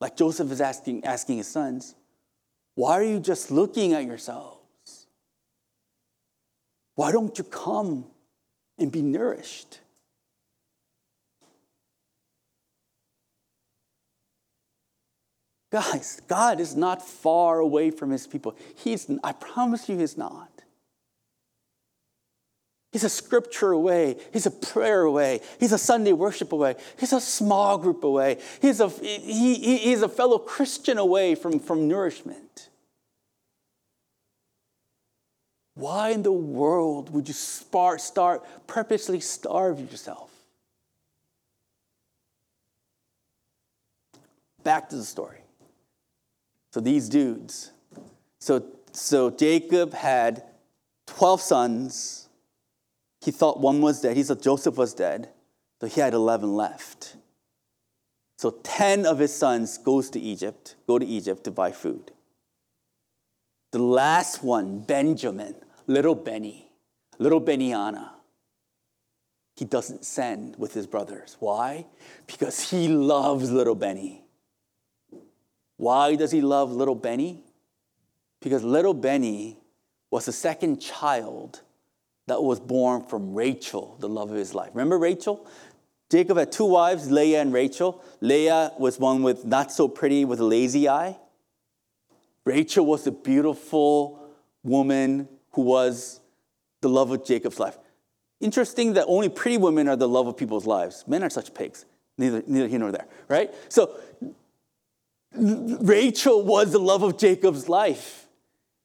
like 0.03 0.17
Joseph 0.17 0.51
is 0.51 0.59
asking, 0.59 1.05
asking 1.05 1.37
his 1.37 1.47
sons, 1.47 1.95
Why 2.75 2.91
are 2.99 3.03
you 3.03 3.21
just 3.21 3.51
looking 3.51 3.93
at 3.93 4.03
yourselves? 4.03 5.07
Why 6.95 7.13
don't 7.13 7.37
you 7.37 7.45
come 7.45 8.03
and 8.77 8.91
be 8.91 9.01
nourished? 9.01 9.79
Guys, 15.71 16.21
God 16.27 16.59
is 16.59 16.75
not 16.75 17.01
far 17.01 17.59
away 17.59 17.89
from 17.89 18.11
his 18.11 18.27
people. 18.27 18.57
He's, 18.75 19.09
I 19.23 19.31
promise 19.31 19.87
you, 19.87 19.97
he's 19.97 20.17
not. 20.17 20.52
He's 22.93 23.03
a 23.03 23.09
scripture 23.09 23.71
away. 23.71 24.17
He's 24.31 24.45
a 24.45 24.51
prayer 24.51 25.01
away. 25.01 25.41
He's 25.59 25.71
a 25.71 25.79
Sunday 25.79 26.13
worship 26.13 26.53
away. 26.53 26.75
He's 26.99 27.11
a 27.11 27.19
small 27.19 27.79
group 27.79 28.03
away. 28.03 28.37
He's 28.61 28.79
a, 28.79 28.87
he, 28.87 29.55
he, 29.55 29.77
he's 29.77 30.03
a 30.03 30.07
fellow 30.07 30.37
Christian 30.37 30.99
away 30.99 31.33
from, 31.33 31.59
from 31.59 31.87
nourishment. 31.87 32.69
Why 35.73 36.09
in 36.09 36.21
the 36.21 36.31
world 36.31 37.09
would 37.11 37.27
you 37.27 37.33
start, 37.33 37.99
start 37.99 38.45
purposely 38.67 39.19
starve 39.19 39.79
yourself? 39.79 40.29
Back 44.63 44.89
to 44.89 44.97
the 44.97 45.03
story. 45.03 45.39
So 46.71 46.79
these 46.79 47.09
dudes. 47.09 47.71
So, 48.37 48.63
so 48.91 49.31
Jacob 49.31 49.95
had 49.95 50.43
12 51.07 51.41
sons. 51.41 52.22
He 53.23 53.31
thought 53.31 53.61
one 53.61 53.81
was 53.81 54.01
dead. 54.01 54.17
He 54.17 54.23
thought 54.23 54.41
Joseph 54.41 54.75
was 54.75 54.93
dead. 54.93 55.29
So 55.79 55.87
he 55.87 56.01
had 56.01 56.13
11 56.13 56.53
left. 56.53 57.15
So 58.37 58.51
10 58.63 59.05
of 59.05 59.19
his 59.19 59.33
sons 59.33 59.77
goes 59.77 60.09
to 60.09 60.19
Egypt, 60.19 60.75
go 60.87 60.99
to 60.99 61.05
Egypt 61.05 61.45
to 61.45 61.51
buy 61.51 61.71
food. 61.71 62.11
The 63.71 63.79
last 63.79 64.43
one, 64.43 64.79
Benjamin, 64.81 65.55
little 65.87 66.15
Benny, 66.15 66.69
little 67.17 67.39
Benaiah, 67.39 68.11
he 69.55 69.63
doesn't 69.63 70.03
send 70.03 70.57
with 70.57 70.73
his 70.73 70.85
brothers. 70.85 71.37
Why? 71.39 71.85
Because 72.27 72.69
he 72.71 72.89
loves 72.89 73.51
little 73.51 73.75
Benny. 73.75 74.25
Why 75.77 76.15
does 76.15 76.31
he 76.31 76.41
love 76.41 76.73
little 76.73 76.95
Benny? 76.95 77.41
Because 78.41 78.63
little 78.65 78.93
Benny 78.93 79.59
was 80.11 80.25
the 80.25 80.33
second 80.33 80.81
child 80.81 81.61
that 82.27 82.41
was 82.41 82.59
born 82.59 83.03
from 83.03 83.33
Rachel, 83.33 83.97
the 83.99 84.09
love 84.09 84.31
of 84.31 84.37
his 84.37 84.53
life. 84.53 84.71
Remember 84.73 84.97
Rachel? 84.97 85.45
Jacob 86.09 86.37
had 86.37 86.51
two 86.51 86.65
wives, 86.65 87.09
Leah 87.09 87.41
and 87.41 87.51
Rachel. 87.51 88.03
Leah 88.21 88.71
was 88.77 88.99
one 88.99 89.23
with 89.23 89.45
not 89.45 89.71
so 89.71 89.87
pretty 89.87 90.25
with 90.25 90.39
a 90.39 90.45
lazy 90.45 90.87
eye. 90.87 91.17
Rachel 92.45 92.85
was 92.85 93.03
the 93.03 93.11
beautiful 93.11 94.19
woman 94.63 95.27
who 95.51 95.61
was 95.61 96.19
the 96.81 96.89
love 96.89 97.11
of 97.11 97.25
Jacob's 97.25 97.59
life. 97.59 97.77
Interesting 98.39 98.93
that 98.93 99.05
only 99.07 99.29
pretty 99.29 99.57
women 99.57 99.87
are 99.87 99.95
the 99.95 100.07
love 100.07 100.27
of 100.27 100.37
people's 100.37 100.65
lives. 100.65 101.03
Men 101.07 101.23
are 101.23 101.29
such 101.29 101.53
pigs. 101.53 101.85
Neither, 102.17 102.43
neither 102.45 102.67
here 102.67 102.79
nor 102.79 102.91
there, 102.91 103.07
right? 103.27 103.51
So 103.69 103.97
Rachel 105.35 106.43
was 106.43 106.73
the 106.73 106.79
love 106.79 107.03
of 107.03 107.17
Jacob's 107.17 107.67
life. 107.67 108.22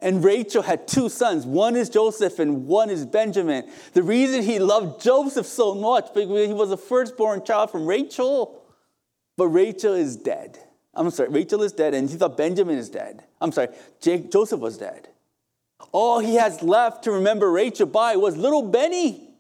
And 0.01 0.23
Rachel 0.23 0.63
had 0.63 0.87
two 0.87 1.09
sons. 1.09 1.45
One 1.45 1.75
is 1.75 1.89
Joseph 1.91 2.39
and 2.39 2.67
one 2.67 2.89
is 2.89 3.05
Benjamin. 3.05 3.69
The 3.95 4.03
reason 4.03 4.43
he 4.43 4.61
loved 4.61 5.03
Joseph 5.03 5.47
so 5.47 5.75
much 5.75 6.15
because 6.15 6.47
he 6.47 6.55
was 6.55 6.71
the 6.71 6.77
firstborn 6.77 7.45
child 7.45 7.71
from 7.71 7.87
Rachel. 7.87 8.63
But 9.37 9.49
Rachel 9.49 9.95
is 9.95 10.17
dead. 10.17 10.59
I'm 10.95 11.11
sorry, 11.11 11.29
Rachel 11.29 11.63
is 11.63 11.73
dead, 11.73 11.95
and 11.95 12.11
he 12.11 12.17
thought 12.17 12.37
Benjamin 12.37 12.77
is 12.77 12.91
dead. 12.91 13.23
I'm 13.41 13.53
sorry, 13.53 13.69
Jake, 14.01 14.33
Joseph 14.33 14.59
was 14.59 14.79
dead. 14.79 15.09
All 15.93 16.19
he 16.19 16.35
has 16.35 16.61
left 16.61 17.05
to 17.05 17.13
remember 17.13 17.51
Rachel 17.51 17.87
by 17.87 18.17
was 18.17 18.37
little 18.37 18.63
Benny. 18.63 19.31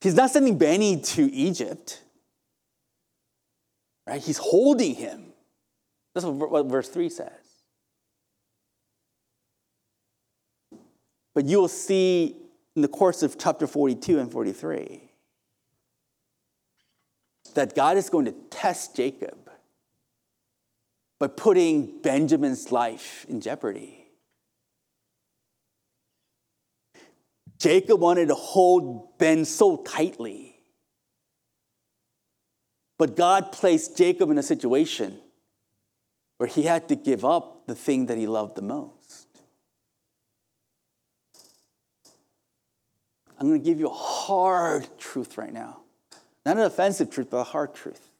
He's 0.00 0.14
not 0.14 0.30
sending 0.30 0.56
Benny 0.56 1.00
to 1.00 1.30
Egypt, 1.30 2.00
right? 4.06 4.22
He's 4.22 4.38
holding 4.38 4.94
him. 4.94 5.26
That's 6.14 6.24
what 6.24 6.66
verse 6.66 6.88
3 6.88 7.10
says. 7.10 7.45
But 11.36 11.44
you 11.44 11.60
will 11.60 11.68
see 11.68 12.34
in 12.74 12.80
the 12.80 12.88
course 12.88 13.22
of 13.22 13.36
chapter 13.36 13.66
42 13.66 14.18
and 14.18 14.32
43 14.32 15.02
that 17.54 17.74
God 17.74 17.98
is 17.98 18.08
going 18.08 18.24
to 18.24 18.34
test 18.48 18.96
Jacob 18.96 19.50
by 21.20 21.26
putting 21.26 22.00
Benjamin's 22.00 22.72
life 22.72 23.26
in 23.28 23.42
jeopardy. 23.42 24.06
Jacob 27.58 28.00
wanted 28.00 28.28
to 28.28 28.34
hold 28.34 29.18
Ben 29.18 29.44
so 29.44 29.76
tightly. 29.76 30.56
But 32.98 33.14
God 33.14 33.52
placed 33.52 33.98
Jacob 33.98 34.30
in 34.30 34.38
a 34.38 34.42
situation 34.42 35.18
where 36.38 36.48
he 36.48 36.62
had 36.62 36.88
to 36.88 36.96
give 36.96 37.26
up 37.26 37.66
the 37.66 37.74
thing 37.74 38.06
that 38.06 38.16
he 38.16 38.26
loved 38.26 38.56
the 38.56 38.62
most. 38.62 38.95
I'm 43.38 43.48
going 43.48 43.60
to 43.60 43.64
give 43.64 43.78
you 43.78 43.88
a 43.88 43.92
hard 43.92 44.86
truth 44.98 45.36
right 45.36 45.52
now. 45.52 45.80
Not 46.44 46.56
an 46.56 46.62
offensive 46.62 47.10
truth, 47.10 47.28
but 47.30 47.38
a 47.38 47.44
hard 47.44 47.74
truth. 47.74 48.10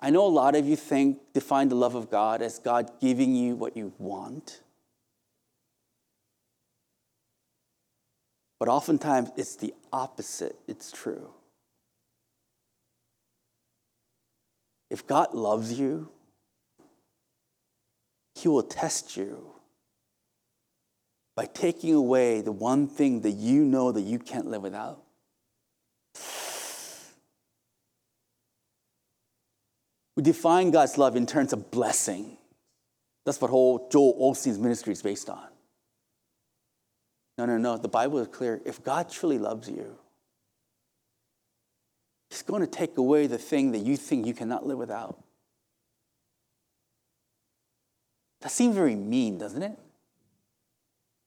I 0.00 0.10
know 0.10 0.26
a 0.26 0.28
lot 0.28 0.54
of 0.54 0.66
you 0.66 0.76
think, 0.76 1.18
define 1.32 1.68
the 1.68 1.74
love 1.74 1.94
of 1.94 2.10
God 2.10 2.42
as 2.42 2.58
God 2.58 2.90
giving 3.00 3.34
you 3.34 3.54
what 3.54 3.76
you 3.76 3.92
want. 3.98 4.60
But 8.58 8.68
oftentimes 8.68 9.30
it's 9.36 9.56
the 9.56 9.74
opposite, 9.92 10.56
it's 10.68 10.92
true. 10.92 11.30
If 14.90 15.06
God 15.06 15.34
loves 15.34 15.78
you, 15.78 16.10
he 18.34 18.48
will 18.48 18.62
test 18.62 19.16
you 19.16 19.52
by 21.36 21.46
taking 21.46 21.94
away 21.94 22.40
the 22.40 22.52
one 22.52 22.86
thing 22.86 23.20
that 23.22 23.32
you 23.32 23.64
know 23.64 23.92
that 23.92 24.02
you 24.02 24.18
can't 24.18 24.46
live 24.46 24.62
without. 24.62 25.02
We 30.16 30.22
define 30.22 30.70
God's 30.70 30.98
love 30.98 31.16
in 31.16 31.26
terms 31.26 31.52
of 31.52 31.70
blessing. 31.70 32.36
That's 33.24 33.40
what 33.40 33.50
whole 33.50 33.88
Joel 33.90 34.32
Osteen's 34.32 34.58
ministry 34.58 34.92
is 34.92 35.02
based 35.02 35.30
on. 35.30 35.46
No, 37.38 37.46
no, 37.46 37.56
no. 37.56 37.78
The 37.78 37.88
Bible 37.88 38.18
is 38.18 38.28
clear. 38.28 38.60
If 38.66 38.82
God 38.82 39.08
truly 39.08 39.38
loves 39.38 39.68
you, 39.68 39.96
He's 42.28 42.42
going 42.42 42.60
to 42.60 42.66
take 42.66 42.96
away 42.96 43.26
the 43.26 43.38
thing 43.38 43.72
that 43.72 43.78
you 43.78 43.96
think 43.96 44.26
you 44.26 44.34
cannot 44.34 44.66
live 44.66 44.78
without. 44.78 45.22
That 48.42 48.52
seems 48.52 48.74
very 48.74 48.94
mean, 48.94 49.38
doesn't 49.38 49.62
it? 49.62 49.78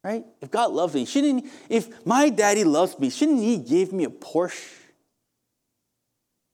Right? 0.04 0.26
If 0.42 0.52
God 0.52 0.72
loves 0.72 0.94
me, 0.94 1.06
shouldn't 1.06 1.46
if 1.70 2.06
my 2.06 2.30
daddy 2.30 2.63
loves 2.66 3.00
me, 3.00 3.10
shouldn't 3.10 3.39
he 3.39 3.58
give 3.58 3.94
me 3.94 4.04
a 4.04 4.10
Porsche? 4.10 4.80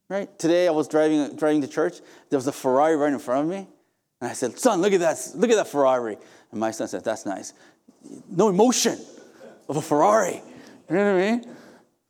Right? 0.07 0.38
Today 0.38 0.67
I 0.67 0.71
was 0.71 0.88
driving 0.88 1.35
driving 1.35 1.62
to 1.62 1.67
church. 1.67 1.99
There 2.29 2.38
was 2.38 2.47
a 2.47 2.51
Ferrari 2.51 2.95
right 2.95 3.12
in 3.12 3.19
front 3.19 3.45
of 3.45 3.49
me. 3.49 3.67
And 4.21 4.29
I 4.29 4.33
said, 4.33 4.59
son, 4.59 4.81
look 4.81 4.93
at 4.93 4.99
that, 4.99 5.17
look 5.35 5.49
at 5.49 5.55
that 5.55 5.67
Ferrari. 5.67 6.17
And 6.51 6.59
my 6.59 6.71
son 6.71 6.88
said, 6.88 7.03
that's 7.03 7.25
nice. 7.25 7.53
No 8.29 8.49
emotion 8.49 8.99
of 9.67 9.77
a 9.77 9.81
Ferrari. 9.81 10.41
You 10.89 10.95
know 10.95 11.13
what 11.13 11.21
I 11.21 11.31
mean? 11.31 11.55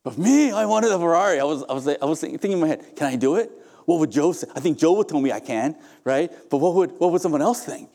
But 0.02 0.18
me, 0.18 0.50
I 0.50 0.66
wanted 0.66 0.90
a 0.90 0.98
Ferrari. 0.98 1.40
I 1.40 1.44
was, 1.44 1.62
I 1.68 1.72
was, 1.72 1.88
I 1.88 2.04
was 2.04 2.20
thinking 2.20 2.52
in 2.52 2.60
my 2.60 2.68
head, 2.68 2.96
can 2.96 3.06
I 3.06 3.16
do 3.16 3.36
it? 3.36 3.50
What 3.84 3.98
would 4.00 4.10
Joe 4.10 4.32
say? 4.32 4.48
I 4.54 4.60
think 4.60 4.78
Joe 4.78 4.92
would 4.94 5.08
tell 5.08 5.20
me 5.20 5.30
I 5.32 5.40
can, 5.40 5.76
right? 6.04 6.30
But 6.50 6.58
what 6.58 6.74
would, 6.74 6.92
what 6.98 7.12
would 7.12 7.20
someone 7.20 7.42
else 7.42 7.64
think? 7.64 7.90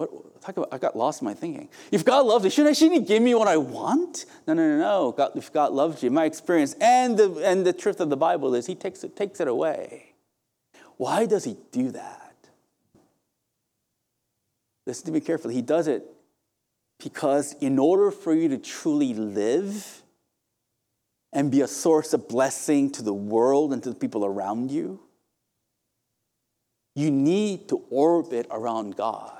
What, 0.00 0.40
talk 0.40 0.56
about, 0.56 0.72
I 0.72 0.78
got 0.78 0.96
lost 0.96 1.20
in 1.20 1.26
my 1.26 1.34
thinking. 1.34 1.68
If 1.92 2.06
God 2.06 2.24
loves 2.24 2.42
me, 2.42 2.48
shouldn't, 2.48 2.74
shouldn't 2.74 3.02
He 3.02 3.06
give 3.06 3.22
me 3.22 3.34
what 3.34 3.48
I 3.48 3.58
want? 3.58 4.24
No, 4.46 4.54
no, 4.54 4.66
no, 4.66 4.78
no. 4.78 5.12
God, 5.12 5.32
if 5.34 5.52
God 5.52 5.72
loves 5.72 6.02
you, 6.02 6.10
my 6.10 6.24
experience 6.24 6.74
and 6.80 7.18
the, 7.18 7.30
and 7.44 7.66
the 7.66 7.74
truth 7.74 8.00
of 8.00 8.08
the 8.08 8.16
Bible 8.16 8.54
is 8.54 8.64
He 8.64 8.74
takes 8.74 9.04
it, 9.04 9.14
takes 9.14 9.40
it 9.40 9.46
away. 9.46 10.14
Why 10.96 11.26
does 11.26 11.44
He 11.44 11.58
do 11.70 11.90
that? 11.90 12.34
Listen 14.86 15.04
to 15.04 15.12
me 15.12 15.20
carefully. 15.20 15.52
He 15.52 15.60
does 15.60 15.86
it 15.86 16.02
because 16.98 17.52
in 17.60 17.78
order 17.78 18.10
for 18.10 18.32
you 18.32 18.48
to 18.48 18.56
truly 18.56 19.12
live 19.12 20.02
and 21.30 21.50
be 21.50 21.60
a 21.60 21.68
source 21.68 22.14
of 22.14 22.26
blessing 22.26 22.90
to 22.92 23.02
the 23.02 23.12
world 23.12 23.74
and 23.74 23.82
to 23.82 23.90
the 23.90 23.94
people 23.94 24.24
around 24.24 24.70
you, 24.70 24.98
you 26.94 27.10
need 27.10 27.68
to 27.68 27.84
orbit 27.90 28.46
around 28.50 28.96
God 28.96 29.39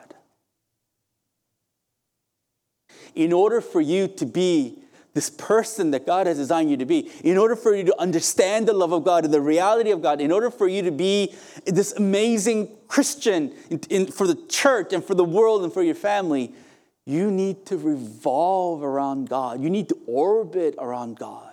in 3.14 3.32
order 3.32 3.60
for 3.60 3.80
you 3.80 4.08
to 4.08 4.26
be 4.26 4.78
this 5.12 5.30
person 5.30 5.90
that 5.90 6.06
God 6.06 6.26
has 6.26 6.36
designed 6.36 6.70
you 6.70 6.76
to 6.76 6.84
be, 6.84 7.10
in 7.24 7.36
order 7.36 7.56
for 7.56 7.74
you 7.74 7.84
to 7.84 8.00
understand 8.00 8.68
the 8.68 8.72
love 8.72 8.92
of 8.92 9.04
God 9.04 9.24
and 9.24 9.34
the 9.34 9.40
reality 9.40 9.90
of 9.90 10.02
God, 10.02 10.20
in 10.20 10.30
order 10.30 10.50
for 10.50 10.68
you 10.68 10.82
to 10.82 10.92
be 10.92 11.34
this 11.66 11.92
amazing 11.92 12.70
Christian 12.86 13.52
in, 13.70 13.80
in, 13.90 14.06
for 14.06 14.26
the 14.26 14.36
church 14.48 14.92
and 14.92 15.04
for 15.04 15.14
the 15.14 15.24
world 15.24 15.64
and 15.64 15.72
for 15.72 15.82
your 15.82 15.96
family, 15.96 16.54
you 17.06 17.30
need 17.30 17.66
to 17.66 17.76
revolve 17.76 18.84
around 18.84 19.28
God. 19.28 19.60
You 19.60 19.70
need 19.70 19.88
to 19.88 19.98
orbit 20.06 20.76
around 20.78 21.18
God. 21.18 21.46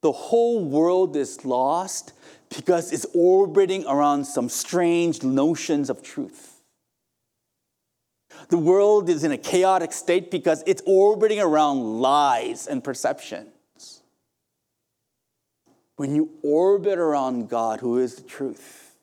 The 0.00 0.12
whole 0.12 0.64
world 0.64 1.14
is 1.14 1.44
lost 1.44 2.12
because 2.48 2.92
it's 2.92 3.06
orbiting 3.14 3.84
around 3.86 4.24
some 4.24 4.48
strange 4.48 5.22
notions 5.22 5.88
of 5.88 6.02
truth. 6.02 6.51
The 8.48 8.58
world 8.58 9.08
is 9.08 9.24
in 9.24 9.32
a 9.32 9.38
chaotic 9.38 9.92
state 9.92 10.30
because 10.30 10.62
it's 10.66 10.82
orbiting 10.86 11.40
around 11.40 12.00
lies 12.00 12.66
and 12.66 12.82
perceptions. 12.82 14.02
When 15.96 16.14
you 16.14 16.30
orbit 16.42 16.98
around 16.98 17.48
God, 17.48 17.80
who 17.80 17.98
is 17.98 18.16
the 18.16 18.22
truth, 18.22 18.94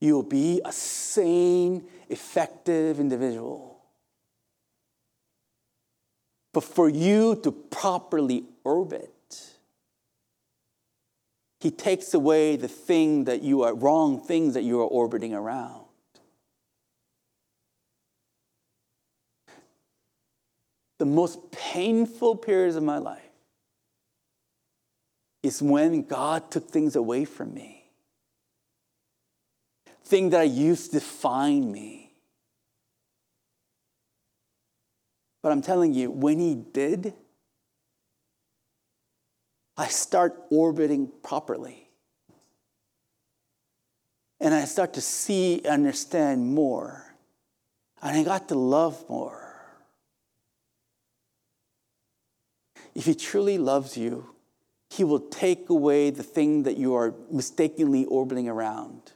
you'll 0.00 0.22
be 0.22 0.60
a 0.64 0.72
sane, 0.72 1.88
effective 2.08 3.00
individual. 3.00 3.80
But 6.52 6.64
for 6.64 6.88
you 6.88 7.40
to 7.42 7.50
properly 7.50 8.44
orbit, 8.62 9.10
he 11.60 11.70
takes 11.70 12.12
away 12.12 12.56
the 12.56 12.68
thing 12.68 13.24
that 13.24 13.42
you 13.42 13.62
are 13.62 13.74
wrong 13.74 14.20
things 14.20 14.54
that 14.54 14.62
you 14.62 14.80
are 14.80 14.86
orbiting 14.86 15.32
around. 15.32 15.81
The 21.02 21.06
most 21.06 21.50
painful 21.50 22.36
periods 22.36 22.76
of 22.76 22.84
my 22.84 22.98
life 22.98 23.32
is 25.42 25.60
when 25.60 26.04
God 26.04 26.48
took 26.48 26.70
things 26.70 26.94
away 26.94 27.24
from 27.24 27.52
me. 27.52 27.90
Things 30.04 30.30
that 30.30 30.42
I 30.42 30.44
used 30.44 30.92
to 30.92 31.00
define 31.00 31.72
me. 31.72 32.12
But 35.42 35.50
I'm 35.50 35.60
telling 35.60 35.92
you, 35.92 36.08
when 36.08 36.38
He 36.38 36.54
did, 36.54 37.14
I 39.76 39.88
start 39.88 40.40
orbiting 40.50 41.10
properly. 41.24 41.88
And 44.38 44.54
I 44.54 44.66
start 44.66 44.94
to 44.94 45.00
see, 45.00 45.62
understand 45.68 46.54
more. 46.54 47.12
And 48.00 48.16
I 48.16 48.22
got 48.22 48.46
to 48.50 48.54
love 48.54 49.04
more. 49.08 49.41
If 52.94 53.06
He 53.06 53.14
truly 53.14 53.58
loves 53.58 53.96
you, 53.96 54.30
He 54.90 55.04
will 55.04 55.20
take 55.20 55.68
away 55.70 56.10
the 56.10 56.22
thing 56.22 56.64
that 56.64 56.76
you 56.76 56.94
are 56.94 57.14
mistakenly 57.30 58.04
orbiting 58.04 58.48
around 58.48 59.12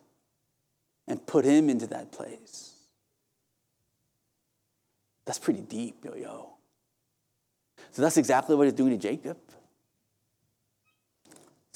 and 1.07 1.25
put 1.27 1.45
Him 1.45 1.69
into 1.69 1.87
that 1.89 2.13
place. 2.13 2.75
That's 5.25 5.39
pretty 5.39 5.63
deep, 5.63 6.05
yo 6.05 6.15
yo. 6.15 6.51
So 7.93 8.03
that's 8.03 8.17
exactly 8.17 8.55
what 8.57 8.65
He's 8.65 8.75
doing 8.75 8.91
to 8.91 8.99
Jacob. 8.99 9.39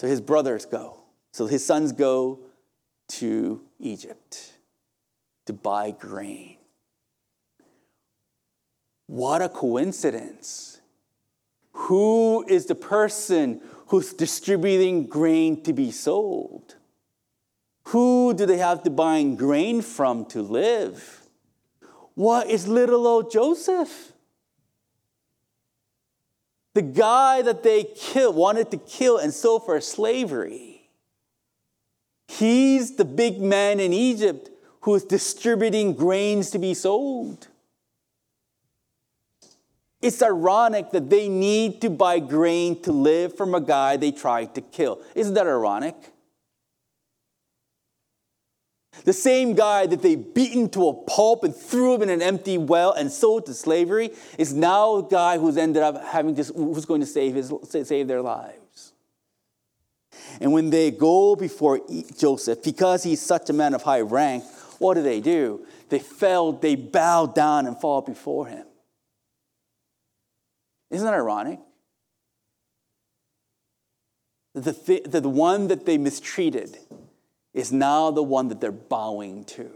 So 0.01 0.07
his 0.07 0.23
brothers 0.23 0.65
go. 0.65 0.97
So 1.31 1.47
his 1.47 1.63
sons 1.63 1.93
go 1.93 2.39
to 3.09 3.61
Egypt 3.79 4.55
to 5.45 5.53
buy 5.53 5.91
grain. 5.91 6.57
What 9.07 9.43
a 9.43 9.51
coincidence 9.51 10.80
who 11.73 12.45
is 12.49 12.67
the 12.67 12.75
person 12.75 13.61
who's 13.89 14.13
distributing 14.13 15.07
grain 15.07 15.63
to 15.63 15.73
be 15.73 15.91
sold? 15.91 16.77
Who 17.85 18.35
do 18.35 18.47
they 18.47 18.59
have 18.59 18.83
to 18.85 18.91
buy 18.91 19.23
grain 19.25 19.83
from 19.83 20.25
to 20.27 20.43
live? 20.43 21.23
What 22.15 22.49
is 22.49 22.69
little 22.69 23.07
old 23.07 23.33
Joseph? 23.33 24.13
The 26.75 26.83
guy 26.83 27.43
that 27.43 27.63
they 27.63 27.85
killed, 27.85 28.37
wanted 28.37 28.71
to 28.71 28.77
kill 28.77 29.19
and 29.19 29.35
sold 29.35 29.65
for 29.65 29.81
slavery. 29.81 30.89
He's 32.29 32.95
the 32.95 33.05
big 33.05 33.41
man 33.41 33.81
in 33.81 33.93
Egypt 33.93 34.51
who 34.83 34.95
is 34.95 35.05
distributing 35.05 35.95
grains 35.95 36.51
to 36.51 36.59
be 36.59 36.75
sold. 36.75 37.49
It's 40.03 40.23
ironic 40.23 40.91
that 40.93 41.11
they 41.11 41.29
need 41.29 41.83
to 41.83 41.91
buy 41.91 42.21
grain 42.21 42.81
to 42.83 42.93
live 42.93 43.37
from 43.37 43.55
a 43.55 43.61
guy 43.61 43.97
they 43.97 44.13
tried 44.13 44.55
to 44.55 44.63
kill. 44.63 45.03
Isn't 45.15 45.35
that 45.35 45.47
ironic? 45.47 45.95
The 49.05 49.13
same 49.13 49.55
guy 49.55 49.87
that 49.87 50.03
they 50.03 50.17
beaten 50.17 50.69
to 50.71 50.89
a 50.89 50.95
pulp 50.95 51.45
and 51.45 51.55
threw 51.55 51.95
him 51.95 52.03
in 52.03 52.11
an 52.11 52.23
empty 52.23 52.59
well 52.59 52.93
and 52.93 53.11
sold 53.11 53.47
to 53.47 53.55
slavery 53.55 54.11
is 54.39 54.53
now 54.53 54.97
a 54.97 55.09
guy 55.09 55.39
who's 55.39 55.57
ended 55.57 55.83
up 55.83 56.03
having 56.05 56.35
to, 56.35 56.45
who's 56.45 56.85
going 56.85 57.01
to 57.01 57.07
save, 57.07 57.35
his, 57.35 57.53
save 57.69 58.09
their 58.09 58.23
lives. 58.23 58.93
And 60.41 60.53
when 60.53 60.71
they 60.71 60.91
go 60.91 61.37
before 61.37 61.81
Joseph, 62.19 62.63
because 62.63 63.03
he's 63.03 63.21
such 63.21 63.49
a 63.49 63.53
man 63.53 63.75
of 63.75 63.83
high 63.83 64.01
rank, 64.01 64.45
what 64.79 64.95
do 64.95 65.03
they 65.03 65.21
do? 65.21 65.67
They 65.89 65.99
fell, 65.99 66.53
they 66.53 66.75
bow 66.75 67.27
down 67.27 67.67
and 67.67 67.79
fall 67.79 68.01
before 68.01 68.47
him. 68.47 68.65
Isn't 70.91 71.07
that 71.07 71.15
ironic? 71.15 71.61
The, 74.55 74.73
th- 74.73 75.05
the 75.05 75.29
one 75.29 75.69
that 75.69 75.87
they 75.87 75.97
mistreated 75.97 76.77
is 77.55 77.73
now 77.73 78.11
the 78.11 78.23
one 78.23 78.49
that 78.49 78.61
they're 78.61 78.73
bowing 78.73 79.45
to. 79.45 79.71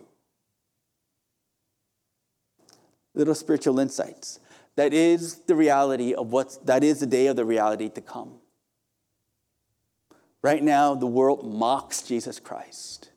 Little 3.15 3.35
spiritual 3.35 3.79
insights. 3.79 4.41
That 4.77 4.93
is 4.93 5.37
the 5.47 5.55
reality 5.55 6.15
of 6.15 6.33
what's, 6.33 6.57
that 6.59 6.83
is 6.83 7.01
the 7.01 7.07
day 7.07 7.29
of 7.29 7.37
the 7.37 7.45
reality 7.45 7.89
to 7.91 8.01
come. 8.01 8.35
Right 10.43 10.63
now, 10.63 10.95
the 10.95 11.07
world 11.07 11.51
mocks 11.55 12.03
Jesus 12.03 12.41
Christ. 12.41 13.11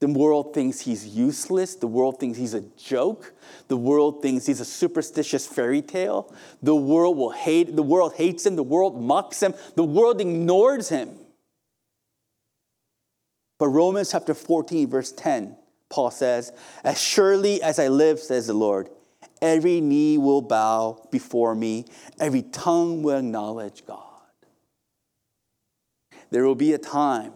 The 0.00 0.08
world 0.08 0.54
thinks 0.54 0.80
he's 0.80 1.06
useless. 1.06 1.74
The 1.74 1.86
world 1.86 2.18
thinks 2.18 2.38
he's 2.38 2.54
a 2.54 2.62
joke. 2.78 3.34
The 3.68 3.76
world 3.76 4.22
thinks 4.22 4.46
he's 4.46 4.60
a 4.60 4.64
superstitious 4.64 5.46
fairy 5.46 5.82
tale. 5.82 6.34
The 6.62 6.74
world 6.74 7.18
will 7.18 7.32
hate, 7.32 7.76
the 7.76 7.82
world 7.82 8.14
hates 8.14 8.46
him. 8.46 8.56
The 8.56 8.62
world 8.62 9.00
mocks 9.00 9.42
him. 9.42 9.54
The 9.76 9.84
world 9.84 10.20
ignores 10.20 10.88
him. 10.88 11.10
But 13.58 13.68
Romans 13.68 14.10
chapter 14.10 14.32
14, 14.32 14.88
verse 14.88 15.12
10, 15.12 15.54
Paul 15.90 16.10
says, 16.10 16.50
As 16.82 16.98
surely 16.98 17.62
as 17.62 17.78
I 17.78 17.88
live, 17.88 18.18
says 18.18 18.46
the 18.46 18.54
Lord, 18.54 18.88
every 19.42 19.82
knee 19.82 20.16
will 20.16 20.40
bow 20.40 21.06
before 21.10 21.54
me, 21.54 21.84
every 22.18 22.40
tongue 22.40 23.02
will 23.02 23.18
acknowledge 23.18 23.84
God. 23.84 24.06
There 26.30 26.46
will 26.46 26.54
be 26.54 26.72
a 26.72 26.78
time 26.78 27.34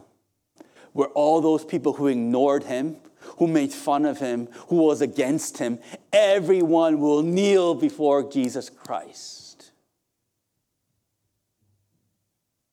where 0.94 1.09
all 1.09 1.40
those 1.40 1.64
people 1.64 1.92
who 1.92 2.07
ignored 2.07 2.64
him, 2.64 2.96
who 3.38 3.46
made 3.46 3.72
fun 3.72 4.07
of 4.07 4.20
him, 4.20 4.48
who 4.68 4.76
was 4.76 5.00
against 5.00 5.59
him, 5.59 5.78
everyone 6.12 7.00
will 7.00 7.22
kneel 7.22 7.74
before 7.74 8.30
Jesus 8.30 8.70
Christ. 8.70 9.72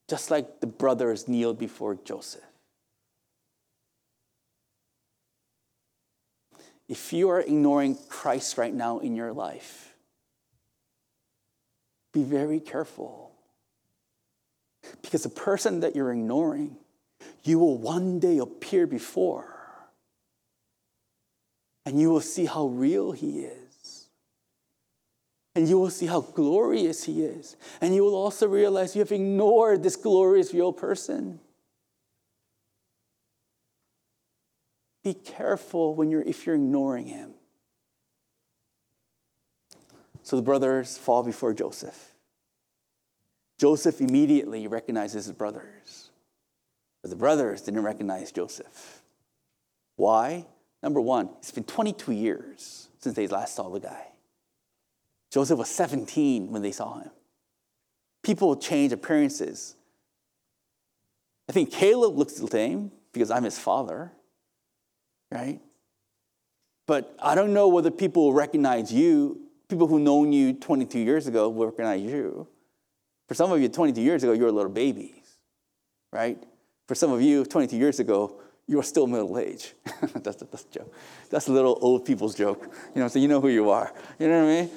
Just 0.08 0.30
like 0.30 0.62
the 0.62 0.68
brothers 0.68 1.28
kneeled 1.28 1.58
before 1.58 1.96
Joseph. 1.96 2.42
If 6.88 7.14
you 7.14 7.30
are 7.30 7.42
ignoring 7.42 7.98
Christ 8.08 8.58
right 8.58 8.74
now 8.74 9.00
in 9.00 9.16
your 9.16 9.34
life, 9.34 9.96
be 12.14 12.24
very 12.24 12.60
careful. 12.60 13.32
Because 15.02 15.24
the 15.24 15.30
person 15.30 15.80
that 15.80 15.96
you're 15.96 16.12
ignoring 16.12 16.76
you 17.44 17.60
will 17.60 17.78
one 17.78 18.20
day 18.20 18.38
appear 18.38 18.88
before. 18.88 19.48
And 21.86 22.00
you 22.00 22.10
will 22.10 22.22
see 22.22 22.46
how 22.46 22.68
real 22.68 23.12
he 23.12 23.42
is. 23.42 24.08
And 25.56 25.68
you 25.68 25.78
will 25.80 25.90
see 25.90 26.06
how 26.06 26.22
glorious 26.22 27.04
he 27.04 27.24
is. 27.24 27.58
And 27.82 27.94
you 27.94 28.04
will 28.04 28.16
also 28.16 28.48
realize 28.48 28.96
you 28.96 29.02
have 29.02 29.12
ignored 29.12 29.84
this 29.84 29.96
glorious, 29.96 30.54
real 30.54 30.72
person. 30.72 31.40
Be 35.04 35.14
careful 35.14 35.96
when 35.96 36.12
you're, 36.12 36.22
if 36.22 36.46
you're 36.46 36.56
ignoring 36.56 37.08
him. 37.08 37.34
So 40.24 40.36
the 40.36 40.44
brothers 40.44 40.98
fall 40.98 41.24
before 41.24 41.54
Joseph. 41.54 42.14
Joseph 43.58 44.00
immediately 44.00 44.68
recognizes 44.68 45.26
his 45.26 45.36
brothers. 45.36 46.11
But 47.02 47.10
the 47.10 47.16
brothers 47.16 47.62
didn't 47.62 47.84
recognize 47.84 48.32
Joseph. 48.32 49.02
Why? 49.96 50.46
Number 50.84 51.02
one, 51.02 51.30
it's 51.40 51.52
been 51.52 51.64
22 51.64 52.12
years 52.12 52.90
since 53.00 53.16
they 53.16 53.28
last 53.28 53.56
saw 53.56 53.70
the 53.70 53.80
guy. 53.80 54.08
Joseph 55.32 55.58
was 55.58 55.70
17 55.70 56.52
when 56.52 56.62
they 56.62 56.72
saw 56.72 57.00
him. 57.00 57.12
People 58.24 58.56
change 58.56 58.92
appearances. 58.92 59.76
I 61.50 61.54
think 61.54 61.72
Caleb 61.72 62.18
looks 62.18 62.34
the 62.34 62.48
same 62.48 62.92
because 63.14 63.32
I'm 63.32 63.44
his 63.44 63.58
father, 63.58 64.12
right? 65.32 65.60
But 66.88 67.16
I 67.22 67.36
don't 67.36 67.54
know 67.54 67.68
whether 67.68 67.90
people 67.90 68.26
will 68.26 68.34
recognize 68.34 68.92
you. 68.92 69.42
People 69.70 69.88
who 69.88 70.00
known 70.00 70.34
you 70.34 70.54
22 70.54 71.00
years 71.00 71.28
ago 71.28 71.50
will 71.50 71.68
recognize 71.68 72.02
you. 72.02 72.48
For 73.28 73.34
some 73.34 73.52
of 73.52 73.62
you, 73.62 73.70
22 73.70 74.02
years 74.02 74.24
ago, 74.24 74.34
you 74.34 74.44
were 74.44 74.52
little 74.52 74.72
babies, 74.72 75.38
right? 76.12 76.42
For 76.88 76.96
some 76.96 77.12
of 77.12 77.22
you, 77.22 77.46
22 77.46 77.78
years 77.78 78.00
ago, 78.00 78.42
you 78.68 78.80
are 78.80 78.84
still 78.84 79.08
middle 79.08 79.38
age. 79.38 79.74
that's, 80.14 80.38
that's 80.38 80.66
a 80.66 80.70
joke. 80.72 80.94
That's 81.30 81.48
a 81.48 81.52
little 81.52 81.78
old 81.82 82.06
people's 82.06 82.36
joke. 82.36 82.74
You 82.96 83.02
know, 83.02 83.08
so 83.08 83.20
you 83.20 83.28
know 83.28 83.42
who 83.42 83.50
you 83.50 83.70
are. 83.70 83.94
You 84.20 84.28
know 84.28 84.46
what 84.46 84.52
I 84.52 84.62
mean? 84.62 84.70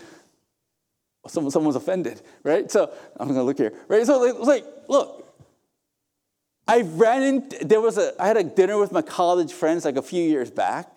Someone, 1.26 1.50
someone's 1.50 1.76
offended, 1.76 2.20
right? 2.42 2.70
So 2.70 2.92
I'm 3.18 3.28
gonna 3.28 3.42
look 3.42 3.56
here, 3.56 3.72
right? 3.88 4.04
So 4.04 4.24
it's 4.24 4.38
like, 4.40 4.64
look, 4.88 5.24
I 6.68 6.82
ran 6.82 7.22
in. 7.22 7.48
There 7.62 7.80
was 7.80 7.96
a. 7.96 8.12
I 8.20 8.26
had 8.26 8.36
a 8.36 8.44
dinner 8.44 8.78
with 8.78 8.92
my 8.92 9.00
college 9.02 9.52
friends 9.52 9.84
like 9.84 9.96
a 9.96 10.02
few 10.02 10.22
years 10.22 10.50
back, 10.50 10.88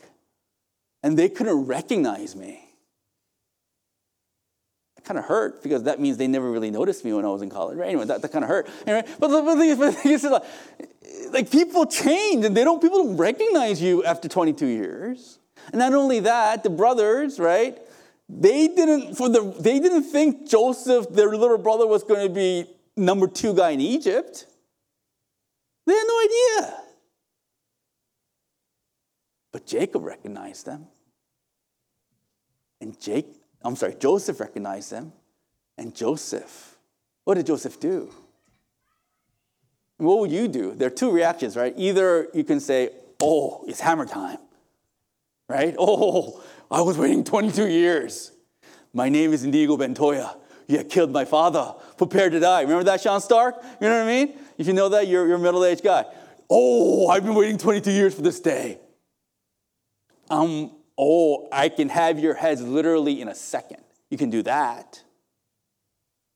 and 1.03 1.17
they 1.17 1.29
couldn't 1.29 1.65
recognize 1.65 2.35
me. 2.35 2.66
Kind 5.07 5.17
of 5.17 5.23
hurt 5.23 5.63
because 5.63 5.83
that 5.83 6.01
means 6.01 6.17
they 6.17 6.27
never 6.27 6.51
really 6.51 6.69
noticed 6.69 7.05
me 7.05 7.13
when 7.13 7.23
I 7.23 7.29
was 7.29 7.41
in 7.41 7.49
college. 7.49 7.77
Right? 7.77 7.87
Anyway, 7.87 8.03
that, 8.05 8.21
that 8.21 8.31
kind 8.31 8.43
of 8.43 8.49
hurt. 8.49 8.67
Anyway, 8.85 9.07
but, 9.19 9.29
but, 9.29 9.55
the, 9.55 9.75
but 9.77 9.85
the 9.85 9.91
thing 9.93 10.11
is, 10.11 10.23
like, 10.25 10.43
like 11.31 11.49
people 11.49 11.85
change 11.85 12.43
and 12.43 12.57
they 12.57 12.65
don't. 12.65 12.81
People 12.81 13.05
don't 13.05 13.15
recognize 13.15 13.81
you 13.81 14.03
after 14.03 14.27
22 14.27 14.65
years. 14.65 15.39
And 15.71 15.79
not 15.79 15.93
only 15.93 16.19
that, 16.19 16.63
the 16.63 16.69
brothers, 16.69 17.39
right? 17.39 17.77
They 18.27 18.67
didn't 18.67 19.15
for 19.15 19.29
the 19.29 19.55
they 19.61 19.79
didn't 19.79 20.03
think 20.03 20.49
Joseph, 20.49 21.07
their 21.09 21.29
little 21.29 21.57
brother, 21.57 21.87
was 21.87 22.03
going 22.03 22.27
to 22.27 22.33
be 22.33 22.65
number 22.97 23.27
two 23.27 23.53
guy 23.53 23.69
in 23.69 23.79
Egypt. 23.79 24.45
They 25.85 25.93
had 25.93 26.03
no 26.05 26.19
idea. 26.19 26.73
But 29.53 29.65
Jacob 29.65 30.03
recognized 30.03 30.65
them. 30.65 30.87
And 32.81 32.99
Jake, 32.99 33.27
I'm 33.68 33.76
sorry, 33.76 33.95
Joseph 33.99 34.39
recognized 34.39 34.91
them. 34.91 35.11
And 35.78 35.93
Joseph, 35.93 36.78
what 37.26 37.36
did 37.36 37.47
Joseph 37.47 37.78
do? 37.82 38.09
What 39.97 40.20
would 40.20 40.32
you 40.32 40.47
do? 40.47 40.74
There 40.74 40.88
are 40.88 40.91
two 40.91 41.11
reactions, 41.11 41.57
right? 41.57 41.74
Either 41.76 42.30
you 42.34 42.45
can 42.45 42.61
say, 42.61 42.91
Oh, 43.22 43.65
it's 43.68 43.82
hammer 43.82 44.05
time, 44.05 44.38
right? 45.49 45.76
Oh, 45.80 46.41
I 46.72 46.82
was 46.82 46.97
waiting 46.97 47.26
22 47.26 47.68
years. 47.68 48.32
My 48.93 49.09
name 49.09 49.34
is 49.34 49.43
Indigo 49.43 49.76
Montoya. 49.76 50.38
You 50.68 50.84
killed 50.86 51.11
my 51.11 51.26
father. 51.26 51.74
Prepare 51.97 52.30
to 52.30 52.39
die. 52.39 52.61
Remember 52.61 52.86
that, 52.86 53.01
Sean 53.01 53.20
Stark? 53.20 53.55
You 53.82 53.89
know 53.89 53.99
what 53.99 54.07
I 54.09 54.26
mean? 54.26 54.39
If 54.57 54.68
you 54.68 54.74
know 54.74 54.88
that, 54.89 55.07
you're, 55.07 55.28
you're 55.28 55.38
a 55.38 55.39
middle 55.39 55.65
aged 55.65 55.84
guy. 55.84 56.05
Oh, 56.49 57.09
I've 57.09 57.26
been 57.26 57.36
waiting 57.36 57.57
22 57.57 57.91
years 57.91 58.15
for 58.15 58.22
this 58.22 58.39
day. 58.39 58.80
Um, 60.30 60.72
oh, 60.97 61.47
I 61.51 61.69
can 61.69 61.89
have 61.89 62.19
your 62.19 62.33
heads 62.33 62.61
literally 62.61 63.21
in 63.21 63.27
a 63.27 63.35
second. 63.35 63.83
You 64.09 64.17
can 64.17 64.29
do 64.29 64.43
that. 64.43 65.03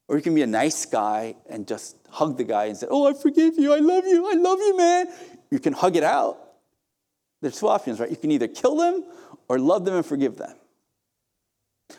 Or 0.07 0.17
you 0.17 0.21
can 0.21 0.35
be 0.35 0.41
a 0.41 0.47
nice 0.47 0.85
guy 0.85 1.35
and 1.49 1.67
just 1.67 1.95
hug 2.09 2.37
the 2.37 2.43
guy 2.43 2.65
and 2.65 2.77
say, 2.77 2.87
Oh, 2.89 3.07
I 3.07 3.13
forgive 3.13 3.57
you. 3.57 3.73
I 3.73 3.79
love 3.79 4.05
you. 4.05 4.29
I 4.29 4.33
love 4.33 4.59
you, 4.59 4.77
man. 4.77 5.07
You 5.49 5.59
can 5.59 5.73
hug 5.73 5.95
it 5.95 6.03
out. 6.03 6.37
There's 7.41 7.59
two 7.59 7.67
options, 7.67 7.99
right? 7.99 8.09
You 8.09 8.17
can 8.17 8.31
either 8.31 8.47
kill 8.47 8.75
them 8.75 9.05
or 9.47 9.57
love 9.57 9.85
them 9.85 9.95
and 9.95 10.05
forgive 10.05 10.37
them. 10.37 10.55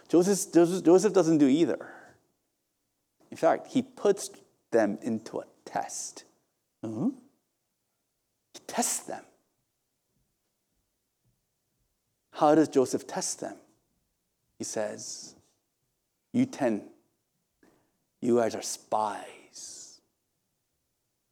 Joseph, 0.09 0.53
Joseph, 0.53 0.85
Joseph 0.85 1.13
doesn't 1.13 1.39
do 1.39 1.49
either. 1.49 1.89
In 3.31 3.37
fact, 3.37 3.69
he 3.69 3.83
puts 3.83 4.31
them 4.71 4.99
into 5.03 5.41
a 5.41 5.45
test. 5.65 6.25
Mm-hmm. 6.85 7.09
He 8.53 8.61
tests 8.67 9.01
them. 9.01 9.25
How 12.33 12.55
does 12.55 12.69
Joseph 12.69 13.07
test 13.07 13.41
them? 13.41 13.57
He 14.59 14.65
says, 14.65 15.35
You 16.33 16.47
ten, 16.47 16.83
you 18.21 18.39
guys 18.39 18.55
are 18.55 18.63
spies. 18.63 20.01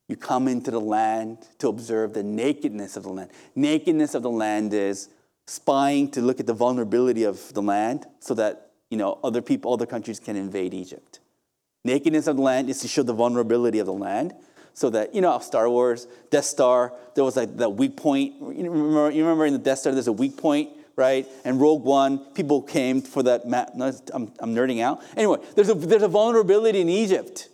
You 0.09 0.17
come 0.17 0.49
into 0.49 0.71
the 0.71 0.81
land 0.81 1.39
to 1.59 1.69
observe 1.69 2.15
the 2.15 2.23
nakedness 2.23 2.97
of 2.97 3.05
the 3.05 3.11
land. 3.11 3.31
Nakedness 3.55 4.15
of 4.15 4.23
the 4.23 4.31
land 4.31 4.75
is 4.75 5.09
spying 5.47 6.11
to 6.11 6.21
look 6.21 6.41
at 6.41 6.47
the 6.47 6.53
vulnerability 6.53 7.25
of 7.25 7.55
the 7.55 7.63
land 7.63 8.07
so 8.19 8.35
that 8.35 8.73
you 8.91 8.97
know 8.97 9.19
other 9.23 9.41
people, 9.41 9.73
other 9.73 9.87
countries 9.87 10.19
can 10.19 10.37
invade 10.37 10.75
Egypt. 10.75 11.21
Nakedness 11.85 12.27
of 12.27 12.37
the 12.37 12.43
land 12.43 12.69
is 12.69 12.81
to 12.81 12.89
show 12.89 13.03
the 13.03 13.13
vulnerability 13.13 13.79
of 13.79 13.87
the 13.87 13.93
land 13.93 14.35
so 14.75 14.91
that, 14.91 15.15
you 15.15 15.21
know, 15.21 15.39
Star 15.41 15.69
Wars, 15.69 16.07
Death 16.31 16.45
Star, 16.45 16.93
there 17.15 17.25
was 17.25 17.37
like 17.37 17.57
that 17.57 17.71
weak 17.71 17.97
point. 17.97 18.35
You 18.41 18.71
remember, 18.71 19.11
you 19.11 19.23
remember 19.23 19.47
in 19.47 19.53
the 19.53 19.59
Death 19.59 19.81
Star, 19.81 19.93
there's 19.93 20.07
a 20.07 20.13
weak 20.13 20.37
point, 20.37 20.71
right? 21.01 21.27
And 21.45 21.59
Rogue 21.59 21.83
One, 21.83 22.19
people 22.35 22.61
came 22.61 23.01
for 23.01 23.23
that. 23.23 23.47
No, 23.47 23.93
I'm, 24.15 24.33
I'm 24.39 24.55
nerding 24.55 24.83
out. 24.83 25.03
Anyway, 25.17 25.39
there's 25.55 25.71
a, 25.71 25.75
there's 25.75 26.03
a 26.03 26.09
vulnerability 26.09 26.81
in 26.81 26.91
Egypt. 26.91 27.49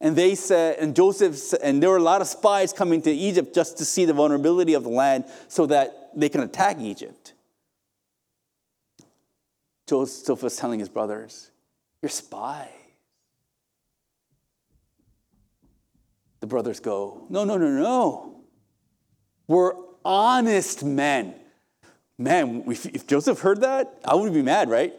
And 0.00 0.16
they 0.16 0.34
said, 0.34 0.78
and 0.78 0.96
Joseph, 0.96 1.52
and 1.62 1.80
there 1.80 1.90
were 1.90 1.98
a 1.98 2.02
lot 2.02 2.22
of 2.22 2.26
spies 2.26 2.72
coming 2.72 3.02
to 3.02 3.12
Egypt 3.12 3.54
just 3.54 3.78
to 3.78 3.84
see 3.84 4.06
the 4.06 4.14
vulnerability 4.14 4.72
of 4.74 4.82
the 4.82 4.88
land 4.88 5.26
so 5.48 5.66
that 5.66 6.10
they 6.16 6.30
can 6.30 6.40
attack 6.40 6.80
Egypt. 6.80 7.34
Joseph 9.86 10.42
was 10.42 10.56
telling 10.56 10.80
his 10.80 10.88
brothers, 10.88 11.50
You're 12.00 12.08
spies. 12.08 12.68
The 16.40 16.46
brothers 16.46 16.80
go, 16.80 17.26
No, 17.28 17.44
no, 17.44 17.58
no, 17.58 17.68
no. 17.68 18.40
We're 19.46 19.74
honest 20.04 20.82
men. 20.82 21.34
Man, 22.18 22.64
if 22.66 23.06
Joseph 23.06 23.40
heard 23.40 23.62
that, 23.62 23.98
I 24.04 24.14
would 24.14 24.32
be 24.32 24.42
mad, 24.42 24.68
right? 24.68 24.92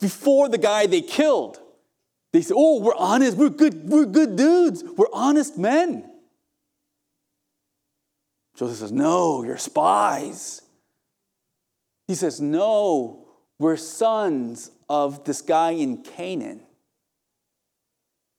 Before 0.00 0.48
the 0.48 0.58
guy 0.58 0.86
they 0.86 1.00
killed, 1.00 1.58
they 2.32 2.42
said, 2.42 2.54
Oh, 2.56 2.80
we're 2.80 2.96
honest, 2.96 3.36
we're 3.36 3.48
good, 3.48 3.88
we're 3.88 4.06
good 4.06 4.36
dudes, 4.36 4.82
we're 4.96 5.06
honest 5.12 5.56
men. 5.56 6.10
Joseph 8.56 8.78
says, 8.78 8.92
No, 8.92 9.42
you're 9.44 9.56
spies. 9.56 10.62
He 12.06 12.14
says, 12.14 12.40
No, 12.40 13.26
we're 13.58 13.76
sons 13.76 14.70
of 14.88 15.24
this 15.24 15.42
guy 15.42 15.70
in 15.70 16.02
Canaan. 16.02 16.60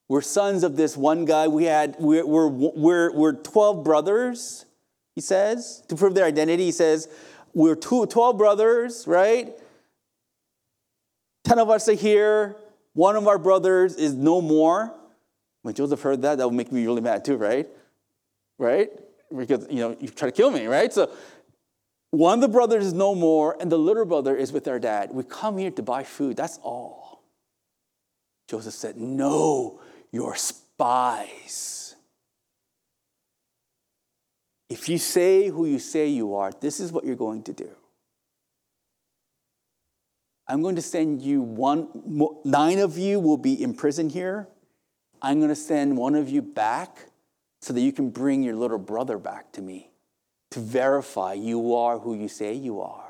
We're 0.07 0.21
sons 0.21 0.63
of 0.63 0.75
this 0.75 0.95
one 0.95 1.25
guy. 1.25 1.47
We 1.47 1.63
had, 1.63 1.95
we're, 1.99 2.25
we're, 2.25 2.47
we're, 2.47 3.11
we're 3.11 3.33
12 3.33 3.83
brothers, 3.83 4.65
he 5.15 5.21
says. 5.21 5.83
To 5.89 5.95
prove 5.95 6.13
their 6.13 6.25
identity, 6.25 6.65
he 6.65 6.71
says, 6.71 7.07
we're 7.55 7.75
two, 7.75 8.05
12 8.05 8.37
brothers, 8.37 9.07
right? 9.07 9.55
10 11.45 11.57
of 11.57 11.69
us 11.69 11.87
are 11.87 11.93
here. 11.93 12.57
One 12.93 13.15
of 13.15 13.27
our 13.27 13.39
brothers 13.39 13.95
is 13.95 14.13
no 14.13 14.41
more. 14.41 14.93
When 15.61 15.73
Joseph 15.73 16.01
heard 16.01 16.21
that, 16.23 16.37
that 16.37 16.45
would 16.45 16.55
make 16.55 16.71
me 16.71 16.85
really 16.85 17.01
mad 17.01 17.23
too, 17.23 17.37
right? 17.37 17.67
Right? 18.59 18.89
Because, 19.35 19.65
you 19.69 19.79
know, 19.79 19.95
you 19.99 20.09
try 20.09 20.29
to 20.29 20.35
kill 20.35 20.51
me, 20.51 20.67
right? 20.67 20.91
So 20.91 21.09
one 22.11 22.35
of 22.35 22.41
the 22.41 22.49
brothers 22.49 22.85
is 22.85 22.93
no 22.93 23.15
more, 23.15 23.57
and 23.59 23.71
the 23.71 23.77
little 23.77 24.05
brother 24.05 24.35
is 24.35 24.51
with 24.51 24.67
our 24.67 24.79
dad. 24.79 25.11
We 25.11 25.23
come 25.23 25.57
here 25.57 25.71
to 25.71 25.81
buy 25.81 26.03
food. 26.03 26.37
That's 26.37 26.59
all. 26.61 27.23
Joseph 28.49 28.73
said, 28.73 28.97
No, 28.97 29.79
you're 30.11 30.35
spies. 30.35 31.84
If 34.69 34.89
you 34.89 34.97
say 34.97 35.49
who 35.49 35.65
you 35.65 35.79
say 35.79 36.07
you 36.07 36.35
are, 36.35 36.51
this 36.59 36.79
is 36.79 36.91
what 36.91 37.05
you're 37.05 37.15
going 37.15 37.43
to 37.43 37.53
do. 37.53 37.69
I'm 40.47 40.61
going 40.61 40.75
to 40.75 40.81
send 40.81 41.21
you 41.21 41.41
one, 41.41 42.39
nine 42.43 42.79
of 42.79 42.97
you 42.97 43.19
will 43.19 43.37
be 43.37 43.61
in 43.61 43.73
prison 43.73 44.09
here. 44.09 44.47
I'm 45.21 45.39
going 45.39 45.49
to 45.49 45.55
send 45.55 45.97
one 45.97 46.15
of 46.15 46.29
you 46.29 46.41
back 46.41 46.97
so 47.61 47.73
that 47.73 47.81
you 47.81 47.91
can 47.91 48.09
bring 48.09 48.43
your 48.43 48.55
little 48.55 48.77
brother 48.77 49.17
back 49.17 49.51
to 49.53 49.61
me 49.61 49.89
to 50.51 50.59
verify 50.59 51.33
you 51.33 51.73
are 51.73 51.97
who 51.97 52.13
you 52.15 52.27
say 52.27 52.53
you 52.53 52.81
are 52.81 53.05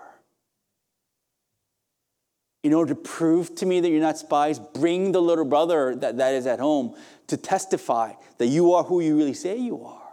in 2.66 2.74
order 2.74 2.96
to 2.96 3.00
prove 3.00 3.54
to 3.54 3.64
me 3.64 3.80
that 3.80 3.90
you're 3.90 4.02
not 4.02 4.18
spies, 4.18 4.58
bring 4.58 5.12
the 5.12 5.22
little 5.22 5.46
brother 5.46 5.96
that, 5.96 6.18
that 6.18 6.34
is 6.34 6.48
at 6.48 6.60
home 6.60 6.96
to 7.28 7.38
testify 7.38 8.12
that 8.40 8.48
you 8.48 8.74
are 8.74 8.84
who 8.84 9.02
you 9.02 9.16
really 9.16 9.36
say 9.36 9.56
you 9.56 9.86
are. 9.86 10.05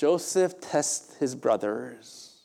Joseph 0.00 0.58
tests 0.62 1.16
his 1.16 1.34
brothers. 1.34 2.38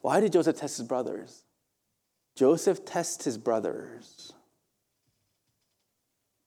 Why 0.00 0.18
did 0.18 0.32
Joseph 0.32 0.56
test 0.56 0.78
his 0.78 0.88
brothers? 0.88 1.42
Joseph 2.34 2.86
tests 2.86 3.26
his 3.26 3.36
brothers. 3.36 4.32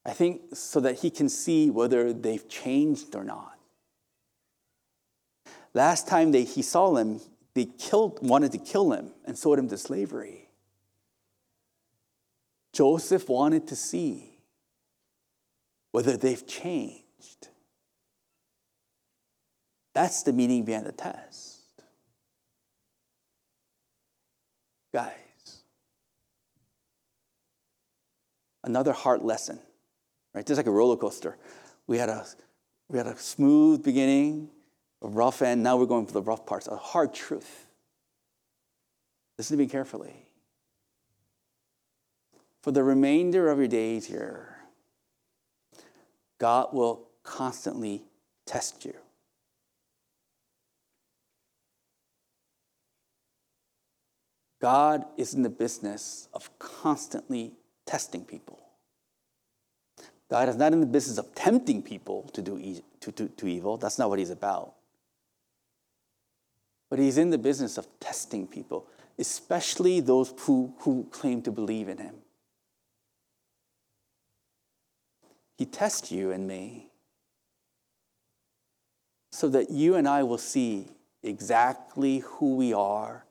I 0.03 0.13
think 0.13 0.55
so 0.55 0.79
that 0.79 1.01
he 1.01 1.11
can 1.11 1.29
see 1.29 1.69
whether 1.69 2.13
they've 2.13 2.49
changed 2.49 3.13
or 3.13 3.23
not. 3.23 3.59
Last 5.75 6.07
time 6.07 6.31
they, 6.31 6.43
he 6.43 6.63
saw 6.63 6.89
them, 6.95 7.21
they 7.53 7.65
killed, 7.65 8.27
wanted 8.27 8.53
to 8.53 8.57
kill 8.57 8.91
him 8.91 9.11
and 9.23 9.37
sold 9.37 9.59
him 9.59 9.69
to 9.69 9.77
slavery. 9.77 10.49
Joseph 12.73 13.29
wanted 13.29 13.67
to 13.67 13.75
see 13.75 14.39
whether 15.91 16.17
they've 16.17 16.47
changed. 16.47 17.49
That's 19.97 20.21
the 20.21 20.31
meaning 20.31 20.63
behind 20.63 20.85
the 20.85 20.91
test. 20.91 21.57
Guys, 24.93 25.63
another 28.63 28.93
heart 28.93 29.25
lesson, 29.25 29.57
right? 30.35 30.45
Just 30.45 30.57
like 30.57 30.67
a 30.67 30.71
roller 30.71 30.97
coaster. 30.97 31.35
We 31.87 31.97
had 31.97 32.09
a, 32.09 32.27
we 32.89 32.99
had 32.99 33.07
a 33.07 33.17
smooth 33.17 33.83
beginning, 33.83 34.49
a 35.01 35.07
rough 35.07 35.41
end. 35.41 35.63
Now 35.63 35.77
we're 35.77 35.87
going 35.87 36.05
for 36.05 36.13
the 36.13 36.21
rough 36.21 36.45
parts, 36.45 36.67
a 36.67 36.75
hard 36.75 37.11
truth. 37.11 37.65
Listen 39.39 39.57
to 39.57 39.63
me 39.63 39.67
carefully. 39.67 40.27
For 42.61 42.69
the 42.69 42.83
remainder 42.83 43.49
of 43.49 43.57
your 43.57 43.67
days 43.67 44.05
here, 44.05 44.59
God 46.37 46.67
will 46.71 47.07
constantly 47.23 48.03
test 48.45 48.85
you. 48.85 48.93
God 54.59 55.05
is 55.17 55.33
in 55.33 55.43
the 55.43 55.49
business 55.49 56.27
of 56.33 56.49
constantly 56.59 57.53
testing 57.85 58.25
people. 58.25 58.59
God 60.29 60.49
is 60.49 60.55
not 60.55 60.73
in 60.73 60.81
the 60.81 60.87
business 60.87 61.17
of 61.17 61.33
tempting 61.35 61.81
people 61.81 62.23
to 62.33 62.41
do 62.41 62.57
e- 62.57 62.81
to, 62.99 63.11
to, 63.13 63.27
to 63.29 63.47
evil. 63.47 63.77
That's 63.77 63.97
not 63.97 64.09
what 64.09 64.19
he's 64.19 64.29
about. 64.29 64.73
But 66.89 66.99
he's 66.99 67.17
in 67.17 67.29
the 67.29 67.37
business 67.37 67.77
of 67.77 67.87
testing 67.99 68.47
people, 68.47 68.87
especially 69.19 69.99
those 69.99 70.33
who, 70.39 70.73
who 70.79 71.07
claim 71.11 71.41
to 71.43 71.51
believe 71.51 71.87
in 71.87 71.97
him. 71.97 72.15
He 75.57 75.65
tests 75.65 76.11
you 76.11 76.31
and 76.31 76.47
me 76.47 76.89
so 79.31 79.49
that 79.49 79.69
you 79.69 79.95
and 79.95 80.07
I 80.07 80.23
will 80.23 80.37
see 80.37 80.87
exactly 81.23 82.19
who 82.19 82.55
we 82.55 82.73
are 82.73 83.26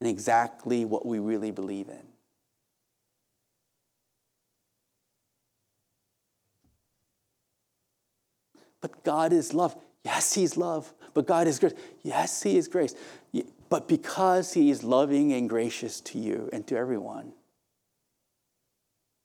and 0.00 0.08
exactly 0.08 0.84
what 0.84 1.06
we 1.06 1.18
really 1.18 1.50
believe 1.50 1.88
in. 1.88 2.02
But 8.80 9.02
God 9.02 9.32
is 9.32 9.54
love. 9.54 9.74
Yes, 10.04 10.34
He's 10.34 10.58
love. 10.58 10.92
But 11.14 11.26
God 11.26 11.46
is 11.46 11.58
grace. 11.58 11.72
Yes, 12.02 12.42
He 12.42 12.58
is 12.58 12.68
grace. 12.68 12.94
But 13.70 13.88
because 13.88 14.52
He 14.52 14.70
is 14.70 14.84
loving 14.84 15.32
and 15.32 15.48
gracious 15.48 16.00
to 16.02 16.18
you 16.18 16.50
and 16.52 16.66
to 16.66 16.76
everyone, 16.76 17.32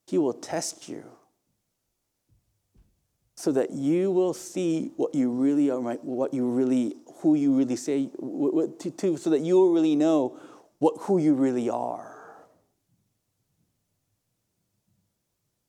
He 0.06 0.16
will 0.16 0.32
test 0.32 0.88
you 0.88 1.04
so 3.34 3.52
that 3.52 3.70
you 3.70 4.10
will 4.10 4.34
see 4.34 4.92
what 4.96 5.14
you 5.14 5.30
really 5.30 5.70
are, 5.70 5.80
what 5.80 6.34
you 6.34 6.48
really, 6.48 6.94
who 7.20 7.34
you 7.34 7.52
really 7.52 7.76
say, 7.76 8.06
to, 8.06 8.90
to, 8.96 9.16
so 9.16 9.30
that 9.30 9.40
you 9.40 9.56
will 9.56 9.72
really 9.72 9.96
know 9.96 10.38
what, 10.80 10.94
who 11.02 11.18
you 11.18 11.34
really 11.34 11.70
are. 11.70 12.16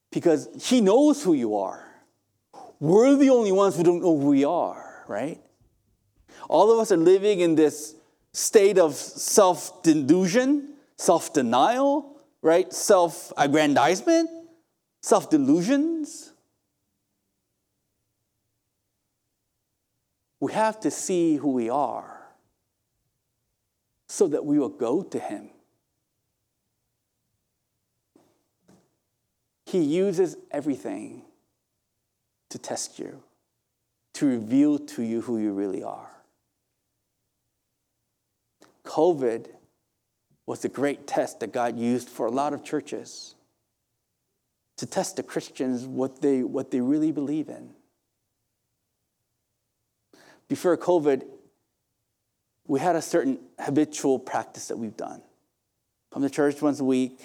Because 0.09 0.49
He 0.59 0.81
knows 0.81 1.23
who 1.23 1.33
you 1.33 1.57
are. 1.57 1.85
We're 2.79 3.15
the 3.15 3.29
only 3.29 3.51
ones 3.51 3.77
who 3.77 3.83
don't 3.83 4.01
know 4.01 4.17
who 4.17 4.29
we 4.29 4.43
are, 4.43 5.05
right? 5.07 5.39
All 6.49 6.71
of 6.71 6.79
us 6.79 6.91
are 6.91 6.97
living 6.97 7.41
in 7.41 7.55
this 7.55 7.93
state 8.33 8.79
of 8.79 8.95
self 8.95 9.83
delusion, 9.83 10.73
self 10.97 11.33
denial, 11.33 12.17
right? 12.41 12.71
Self 12.73 13.31
aggrandizement, 13.37 14.29
self 15.01 15.29
delusions. 15.29 16.33
We 20.39 20.53
have 20.53 20.79
to 20.79 20.89
see 20.89 21.35
who 21.35 21.51
we 21.51 21.69
are 21.69 22.20
so 24.11 24.27
that 24.27 24.43
we 24.43 24.59
will 24.59 24.67
go 24.67 25.01
to 25.01 25.17
Him. 25.17 25.49
He 29.65 29.81
uses 29.81 30.35
everything 30.51 31.21
to 32.49 32.57
test 32.57 32.99
you, 32.99 33.23
to 34.15 34.25
reveal 34.25 34.79
to 34.79 35.01
you 35.01 35.21
who 35.21 35.37
you 35.37 35.53
really 35.53 35.81
are. 35.81 36.11
COVID 38.83 39.47
was 40.45 40.65
a 40.65 40.69
great 40.69 41.07
test 41.07 41.39
that 41.39 41.53
God 41.53 41.77
used 41.77 42.09
for 42.09 42.25
a 42.25 42.31
lot 42.31 42.51
of 42.51 42.65
churches 42.65 43.35
to 44.75 44.85
test 44.85 45.15
the 45.15 45.23
Christians 45.23 45.85
what 45.85 46.21
they, 46.21 46.43
what 46.43 46.69
they 46.69 46.81
really 46.81 47.13
believe 47.13 47.47
in. 47.47 47.69
Before 50.49 50.75
COVID, 50.75 51.23
we 52.71 52.79
had 52.79 52.95
a 52.95 53.01
certain 53.01 53.37
habitual 53.59 54.17
practice 54.17 54.69
that 54.69 54.77
we've 54.77 54.95
done. 54.95 55.21
Come 56.13 56.23
to 56.23 56.29
church 56.29 56.61
once 56.61 56.79
a 56.79 56.85
week, 56.85 57.19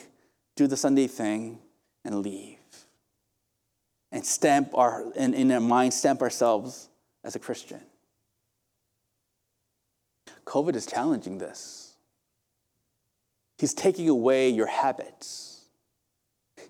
do 0.57 0.67
the 0.67 0.77
Sunday 0.77 1.07
thing, 1.07 1.61
and 2.05 2.17
leave 2.17 2.59
and 4.11 4.27
stamp 4.27 4.71
our, 4.75 5.05
in, 5.15 5.35
in 5.35 5.53
our 5.53 5.61
mind, 5.61 5.95
stamp 5.95 6.21
ourselves 6.21 6.89
as 7.23 7.37
a 7.37 7.39
Christian. 7.39 7.81
COVID 10.47 10.75
is 10.75 10.85
challenging 10.85 11.39
this. 11.39 11.95
He's 13.57 13.73
taking 13.73 14.09
away 14.09 14.49
your 14.49 14.67
habits. 14.67 15.67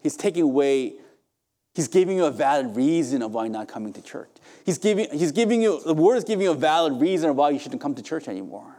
He's 0.02 0.18
taking 0.18 0.42
away, 0.42 0.96
he's 1.76 1.88
giving 1.88 2.16
you 2.16 2.24
a 2.24 2.30
valid 2.30 2.74
reason 2.74 3.20
of 3.20 3.34
why 3.34 3.48
not 3.48 3.68
coming 3.68 3.92
to 3.92 4.00
church. 4.00 4.30
He's 4.64 4.78
giving, 4.78 5.10
he's 5.12 5.30
giving 5.30 5.60
you, 5.60 5.78
the 5.84 5.92
word 5.92 6.16
is 6.16 6.24
giving 6.24 6.44
you 6.44 6.52
a 6.52 6.54
valid 6.54 6.98
reason 6.98 7.28
of 7.28 7.36
why 7.36 7.50
you 7.50 7.58
shouldn't 7.58 7.82
come 7.82 7.94
to 7.94 8.02
church 8.02 8.28
anymore. 8.28 8.74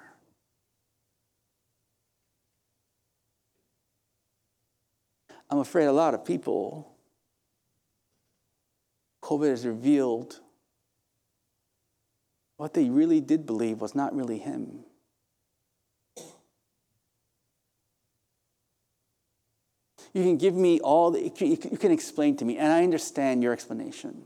I'm 5.50 5.60
afraid 5.60 5.86
a 5.86 5.92
lot 5.92 6.16
of 6.16 6.26
people 6.26 6.92
COVID 9.22 9.50
has 9.52 9.66
revealed 9.66 10.40
what 12.58 12.74
they 12.74 12.90
really 12.90 13.22
did 13.22 13.46
believe 13.46 13.80
was 13.80 13.94
not 13.94 14.16
really 14.16 14.40
Him. 14.40 14.86
You 20.18 20.24
can 20.24 20.38
give 20.38 20.56
me 20.56 20.80
all 20.80 21.12
the, 21.12 21.32
you 21.38 21.58
can 21.58 21.92
explain 21.92 22.38
to 22.38 22.46
me, 22.46 22.58
and 22.58 22.74
I 22.74 22.82
understand 22.82 23.44
your 23.44 23.54
explanations. 23.54 24.26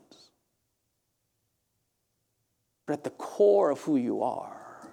But 2.85 2.93
at 2.93 3.03
the 3.03 3.09
core 3.09 3.71
of 3.71 3.81
who 3.81 3.97
you 3.97 4.23
are, 4.23 4.87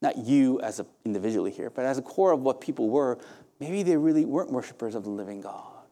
not 0.00 0.16
you 0.16 0.58
as 0.62 0.80
an 0.80 0.86
individually 1.04 1.50
here, 1.50 1.68
but 1.68 1.84
as 1.84 1.98
a 1.98 2.02
core 2.02 2.32
of 2.32 2.40
what 2.40 2.62
people 2.62 2.88
were, 2.88 3.18
maybe 3.58 3.82
they 3.82 3.98
really 3.98 4.24
weren't 4.24 4.50
worshipers 4.50 4.94
of 4.94 5.04
the 5.04 5.10
living 5.10 5.42
God. 5.42 5.84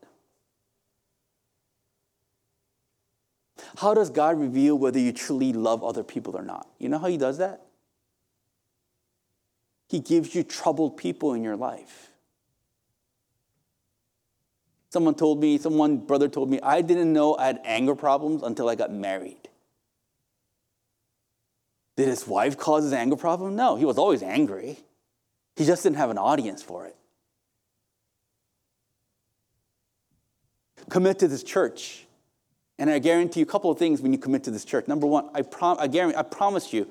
How 3.77 3.93
does 3.93 4.09
God 4.09 4.41
reveal 4.41 4.79
whether 4.79 4.99
you 4.99 5.13
truly 5.13 5.53
love 5.53 5.85
other 5.85 6.03
people 6.03 6.35
or 6.35 6.43
not? 6.43 6.67
You 6.79 6.89
know 6.89 6.99
how 6.99 7.09
He 7.09 7.19
does 7.19 7.37
that? 7.37 7.67
He 9.91 10.01
gives 10.01 10.35
you 10.35 10.43
troubled 10.45 10.97
people 10.97 11.35
in 11.35 11.45
your 11.45 11.55
life. 11.55 12.11
Someone 14.91 15.14
told 15.14 15.41
me, 15.41 15.59
someone 15.59 15.99
brother 15.99 16.28
told 16.28 16.49
me, 16.49 16.61
I 16.62 16.80
didn't 16.80 17.12
know 17.12 17.36
I 17.36 17.47
had 17.47 17.61
anger 17.64 17.95
problems 17.95 18.43
until 18.43 18.68
I 18.68 18.74
got 18.74 18.93
married. 18.93 19.49
Did 21.97 22.09
his 22.09 22.26
wife 22.26 22.57
cause 22.57 22.84
his 22.84 22.93
anger 22.93 23.16
problem? 23.16 23.57
No, 23.57 23.76
he 23.76 23.84
was 23.84 23.99
always 23.99 24.22
angry. 24.22 24.78
He 25.57 25.66
just 25.66 25.82
didn't 25.82 25.97
have 25.97 26.11
an 26.11 26.18
audience 26.18 26.62
for 26.62 26.86
it. 26.86 26.97
Commit 30.89 31.18
to 31.18 31.28
this 31.28 31.43
church. 31.43 32.07
And 32.78 32.89
I 32.89 33.01
guarantee 33.01 33.41
you 33.41 33.47
a 33.47 33.49
couple 33.49 33.70
of 33.70 33.78
things 33.78 34.01
when 34.01 34.12
you 34.12 34.18
commit 34.18 34.45
to 34.45 34.51
this 34.51 34.64
church. 34.64 34.86
Number 34.86 35.07
one, 35.07 35.28
I, 35.34 35.43
prom- 35.43 35.78
I, 35.80 35.89
guarantee, 35.89 36.16
I 36.16 36.22
promise 36.22 36.72
you, 36.72 36.89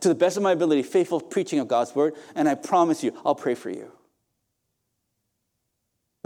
to 0.00 0.08
the 0.08 0.14
best 0.14 0.36
of 0.36 0.42
my 0.42 0.52
ability, 0.52 0.84
faithful 0.84 1.20
preaching 1.20 1.58
of 1.58 1.68
God's 1.68 1.94
word, 1.94 2.14
and 2.34 2.48
I 2.48 2.54
promise 2.54 3.02
you, 3.02 3.12
I'll 3.24 3.34
pray 3.34 3.54
for 3.54 3.70
you. 3.70 3.90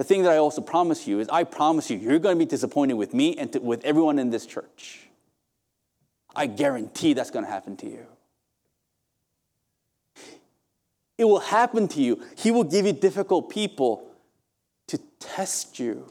The 0.00 0.04
thing 0.04 0.22
that 0.22 0.32
I 0.32 0.38
also 0.38 0.62
promise 0.62 1.06
you 1.06 1.20
is 1.20 1.28
I 1.28 1.44
promise 1.44 1.90
you, 1.90 1.98
you're 1.98 2.18
going 2.18 2.34
to 2.34 2.38
be 2.38 2.48
disappointed 2.48 2.94
with 2.94 3.12
me 3.12 3.36
and 3.36 3.52
to, 3.52 3.58
with 3.58 3.84
everyone 3.84 4.18
in 4.18 4.30
this 4.30 4.46
church. 4.46 5.00
I 6.34 6.46
guarantee 6.46 7.12
that's 7.12 7.30
going 7.30 7.44
to 7.44 7.50
happen 7.50 7.76
to 7.76 7.86
you. 7.86 8.06
It 11.18 11.24
will 11.24 11.40
happen 11.40 11.86
to 11.88 12.00
you. 12.00 12.24
He 12.38 12.50
will 12.50 12.64
give 12.64 12.86
you 12.86 12.94
difficult 12.94 13.50
people 13.50 14.10
to 14.88 14.98
test 15.18 15.78
you 15.78 16.10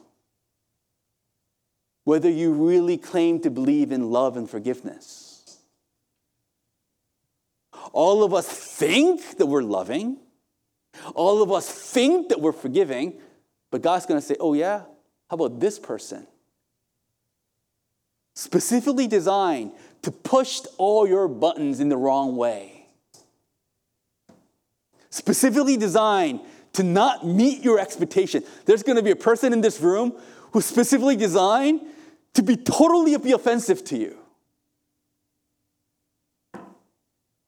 whether 2.04 2.30
you 2.30 2.52
really 2.52 2.96
claim 2.96 3.40
to 3.40 3.50
believe 3.50 3.92
in 3.92 4.12
love 4.12 4.38
and 4.38 4.48
forgiveness. 4.48 5.58
All 7.92 8.24
of 8.24 8.36
us 8.36 8.48
think 8.48 9.40
that 9.40 9.48
we're 9.48 9.64
loving. 9.64 10.18
All 11.16 11.42
of 11.42 11.52
us 11.52 11.68
think 11.68 12.30
that 12.30 12.40
we're 12.40 12.52
forgiving. 12.52 13.20
But 13.72 13.82
God's 13.82 14.06
going 14.06 14.20
to 14.20 14.26
say, 14.26 14.36
oh, 14.40 14.54
yeah? 14.54 14.84
How 15.30 15.36
about 15.36 15.60
this 15.60 15.78
person? 15.78 16.26
Specifically 18.36 19.08
designed 19.08 19.72
to 20.02 20.12
push 20.12 20.62
all 20.78 21.08
your 21.08 21.28
buttons 21.28 21.80
in 21.80 21.90
the 21.90 21.98
wrong 21.98 22.36
way. 22.36 22.88
Specifically 25.10 25.78
designed 25.78 26.40
to 26.74 26.84
not 26.84 27.26
meet 27.26 27.64
your 27.64 27.80
expectation. 27.80 28.44
There's 28.66 28.84
going 28.84 28.96
to 28.96 29.04
be 29.04 29.12
a 29.12 29.16
person 29.16 29.54
in 29.54 29.62
this 29.62 29.82
room 29.82 30.14
who's 30.52 30.66
specifically 30.66 31.16
designed 31.16 31.82
to 32.34 32.44
be 32.44 32.56
totally 32.56 33.18
be 33.18 33.32
offensive 33.34 33.84
to 33.86 33.98
you. 33.98 34.18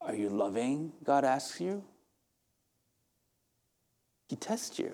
Are 0.00 0.14
you 0.14 0.28
loving? 0.28 0.92
God 1.04 1.24
asks 1.24 1.60
you. 1.60 1.84
He 4.28 4.36
tests 4.36 4.78
you. 4.78 4.92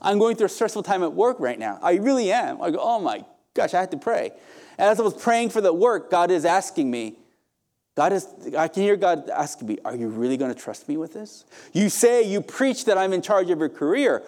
I'm 0.00 0.18
going 0.18 0.36
through 0.36 0.46
a 0.46 0.50
stressful 0.50 0.82
time 0.82 1.02
at 1.02 1.12
work 1.12 1.38
right 1.40 1.58
now. 1.58 1.78
I 1.82 1.94
really 1.94 2.32
am. 2.32 2.60
I 2.62 2.70
go, 2.70 2.78
oh 2.80 3.00
my 3.00 3.24
gosh, 3.54 3.74
I 3.74 3.80
had 3.80 3.90
to 3.90 3.96
pray. 3.96 4.30
As 4.78 5.00
I 5.00 5.02
was 5.02 5.14
praying 5.14 5.50
for 5.50 5.60
the 5.60 5.72
work, 5.72 6.10
God 6.10 6.30
is 6.30 6.44
asking 6.44 6.90
me, 6.90 7.18
God 7.96 8.12
is, 8.12 8.28
I 8.56 8.68
can 8.68 8.84
hear 8.84 8.96
God 8.96 9.28
asking 9.28 9.66
me, 9.66 9.78
Are 9.84 9.96
you 9.96 10.06
really 10.06 10.36
going 10.36 10.54
to 10.54 10.60
trust 10.60 10.88
me 10.88 10.96
with 10.96 11.14
this? 11.14 11.44
You 11.72 11.88
say, 11.88 12.22
you 12.22 12.40
preach 12.40 12.84
that 12.84 12.96
I'm 12.96 13.12
in 13.12 13.22
charge 13.22 13.50
of 13.50 13.58
your 13.58 13.68
career. 13.68 14.22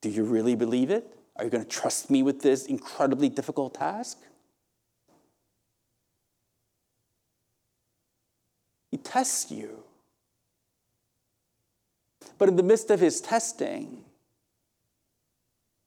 Do 0.00 0.08
you 0.08 0.24
really 0.24 0.54
believe 0.54 0.88
it? 0.88 1.14
Are 1.36 1.44
you 1.44 1.50
going 1.50 1.62
to 1.62 1.68
trust 1.68 2.10
me 2.10 2.22
with 2.22 2.40
this 2.40 2.64
incredibly 2.64 3.28
difficult 3.28 3.74
task? 3.74 4.16
He 8.90 8.96
tests 8.96 9.50
you. 9.50 9.84
But 12.38 12.48
in 12.48 12.56
the 12.56 12.62
midst 12.62 12.90
of 12.90 13.00
his 13.00 13.20
testing, 13.20 14.04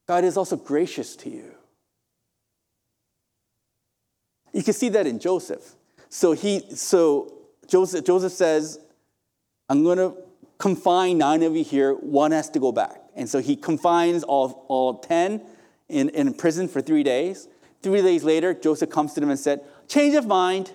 God 0.07 0.23
is 0.23 0.37
also 0.37 0.55
gracious 0.55 1.15
to 1.17 1.29
you. 1.29 1.51
You 4.51 4.63
can 4.63 4.73
see 4.73 4.89
that 4.89 5.07
in 5.07 5.19
Joseph. 5.19 5.75
So 6.09 6.33
he 6.33 6.61
so 6.75 7.33
Joseph 7.67 8.05
Joseph 8.05 8.33
says, 8.33 8.79
I'm 9.69 9.83
gonna 9.83 10.13
confine 10.63 11.17
nine 11.17 11.43
of 11.43 11.55
you 11.55 11.63
here, 11.63 11.93
one 11.93 12.31
has 12.31 12.49
to 12.51 12.59
go 12.59 12.71
back. 12.71 13.01
And 13.15 13.27
so 13.27 13.39
he 13.39 13.57
confines 13.57 14.23
all, 14.23 14.65
all 14.69 14.99
10 14.99 15.41
in, 15.89 16.09
in 16.09 16.33
prison 16.33 16.69
for 16.69 16.81
three 16.81 17.03
days. 17.03 17.49
Three 17.81 18.01
days 18.01 18.23
later, 18.23 18.53
Joseph 18.53 18.89
comes 18.89 19.13
to 19.13 19.19
them 19.19 19.29
and 19.29 19.37
said, 19.37 19.61
Change 19.89 20.15
of 20.15 20.25
mind. 20.25 20.71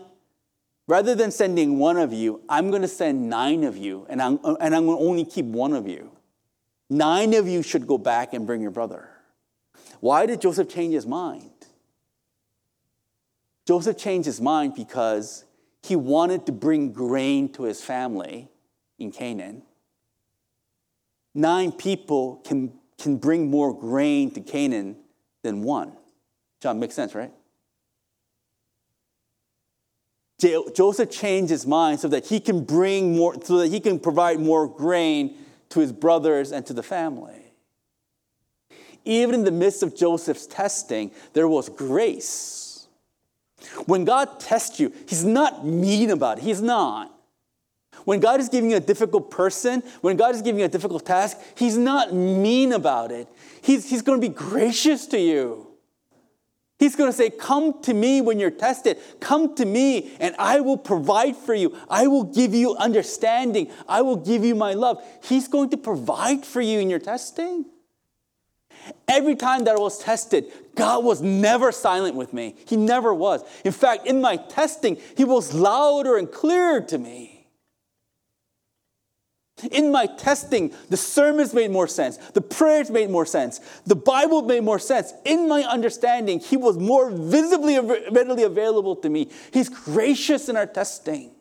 Rather 0.87 1.15
than 1.15 1.31
sending 1.31 1.79
one 1.79 1.97
of 1.97 2.13
you, 2.13 2.43
I'm 2.49 2.71
going 2.71 2.83
to 2.83 2.89
send 2.89 3.29
nine 3.29 3.65
of 3.65 3.77
you, 3.77 4.07
and 4.09 4.23
I'm, 4.23 4.39
and 4.43 4.75
I'm 4.75 4.87
going 4.87 4.99
to 4.99 5.05
only 5.05 5.25
keep 5.25 5.45
one 5.45 5.75
of 5.75 5.87
you. 5.87 6.11
Nine 6.89 7.35
of 7.35 7.47
you 7.47 7.63
should 7.63 7.87
go 7.87 7.99
back 7.99 8.33
and 8.33 8.47
bring 8.47 8.63
your 8.63 8.71
brother. 8.71 9.11
Why 10.01 10.27
did 10.27 10.41
Joseph 10.41 10.69
change 10.69 10.95
his 10.95 11.07
mind? 11.07 11.51
Joseph 13.67 13.99
changed 13.99 14.27
his 14.27 14.41
mind 14.41 14.75
because 14.75 15.45
he 15.83 15.97
wanted 15.97 16.47
to 16.47 16.53
bring 16.53 16.93
grain 16.93 17.53
to 17.53 17.65
his 17.65 17.83
family 17.83 18.49
in 18.99 19.11
Canaan. 19.11 19.63
Nine 21.35 21.73
people 21.73 22.37
can, 22.47 22.73
can 22.99 23.17
bring 23.17 23.51
more 23.51 23.79
grain 23.79 24.31
to 24.33 24.41
Canaan 24.41 24.97
than 25.43 25.63
one. 25.63 25.93
John, 26.63 26.81
makes 26.81 26.95
sense, 26.95 27.15
right? 27.15 27.33
Joseph 30.39 31.11
changed 31.11 31.51
his 31.51 31.67
mind 31.67 31.99
so 32.01 32.09
that 32.09 32.27
he 32.27 32.39
can 32.39 32.65
bring 32.65 33.17
more, 33.17 33.35
so 33.43 33.59
that 33.59 33.69
he 33.69 33.81
can 33.81 33.99
provide 33.99 34.39
more 34.39 34.69
grain 34.69 35.37
to 35.71 35.81
his 35.81 35.93
brothers 35.93 36.53
and 36.53 36.65
to 36.67 36.73
the 36.73 36.83
family. 36.83 37.48
Even 39.05 39.35
in 39.35 39.45
the 39.45 39.51
midst 39.51 39.83
of 39.83 39.97
Joseph's 39.97 40.47
testing, 40.47 41.11
there 41.33 41.49
was 41.49 41.69
grace. 41.69 42.87
When 43.87 44.05
God 44.05 44.41
tests 44.41 44.79
you, 44.79 44.93
He's 45.07 45.25
not 45.25 45.67
mean 45.67 46.11
about 46.11 46.39
it. 46.39 46.45
He's 46.45 46.63
not. 46.63 47.15
When 48.05 48.21
God 48.21 48.41
is 48.41 48.49
giving 48.49 48.71
you 48.71 48.77
a 48.77 48.81
difficult 48.81 49.31
person, 49.31 49.83
when 50.01 50.17
God 50.17 50.35
is 50.35 50.43
giving 50.43 50.61
you 50.61 50.65
a 50.65 50.69
difficult 50.69 51.05
task, 51.05 51.39
He's 51.57 51.77
not 51.77 52.15
mean 52.15 52.73
about 52.73 53.11
it. 53.11 53.29
He's, 53.63 53.89
he's 53.89 54.03
going 54.03 54.21
to 54.21 54.29
be 54.29 54.33
gracious 54.33 55.07
to 55.07 55.19
you. 55.19 55.69
He's 56.79 56.95
going 56.95 57.11
to 57.11 57.17
say, 57.17 57.31
Come 57.31 57.83
to 57.83 57.93
me 57.93 58.21
when 58.21 58.39
you're 58.39 58.51
tested. 58.51 58.99
Come 59.21 59.55
to 59.57 59.65
me, 59.65 60.13
and 60.21 60.35
I 60.39 60.61
will 60.61 60.77
provide 60.77 61.37
for 61.37 61.55
you. 61.55 61.77
I 61.91 62.07
will 62.07 62.25
give 62.25 62.55
you 62.55 62.77
understanding. 62.77 63.71
I 63.89 64.03
will 64.03 64.17
give 64.17 64.45
you 64.45 64.55
my 64.55 64.75
love. 64.75 65.05
He's 65.25 65.49
going 65.49 65.71
to 65.71 65.77
provide 65.77 66.47
for 66.47 66.61
you 66.61 66.79
in 66.79 66.89
your 66.89 67.01
testing. 67.01 67.65
Every 69.07 69.37
time 69.37 69.65
that 69.65 69.77
I 69.77 69.81
was 69.81 69.99
tested, 69.99 70.47
God 70.75 71.05
was 71.05 71.21
never 71.21 71.73
silent 71.73 72.15
with 72.15 72.33
me. 72.33 72.55
He 72.67 72.77
never 72.77 73.13
was. 73.13 73.43
In 73.65 73.73
fact, 73.73 74.07
in 74.07 74.21
my 74.21 74.37
testing, 74.37 74.99
He 75.17 75.25
was 75.25 75.55
louder 75.55 76.17
and 76.17 76.31
clearer 76.31 76.81
to 76.83 76.99
me. 76.99 77.47
In 79.73 79.91
my 79.91 80.07
testing, 80.07 80.73
the 80.89 80.97
sermons 80.97 81.53
made 81.53 81.71
more 81.71 81.89
sense. 81.89 82.17
The 82.17 82.41
prayers 82.41 82.91
made 82.91 83.11
more 83.11 83.27
sense. 83.27 83.61
The 83.87 83.97
Bible 83.97 84.43
made 84.43 84.63
more 84.63 84.79
sense. 84.79 85.13
In 85.25 85.49
my 85.49 85.63
understanding, 85.63 86.39
He 86.39 86.57
was 86.57 86.79
more 86.79 87.11
visibly, 87.11 87.79
readily 87.79 88.45
available 88.45 88.95
to 88.97 89.09
me. 89.09 89.31
He's 89.53 89.69
gracious 89.69 90.49
in 90.49 90.57
our 90.57 90.67
testing. 90.67 91.33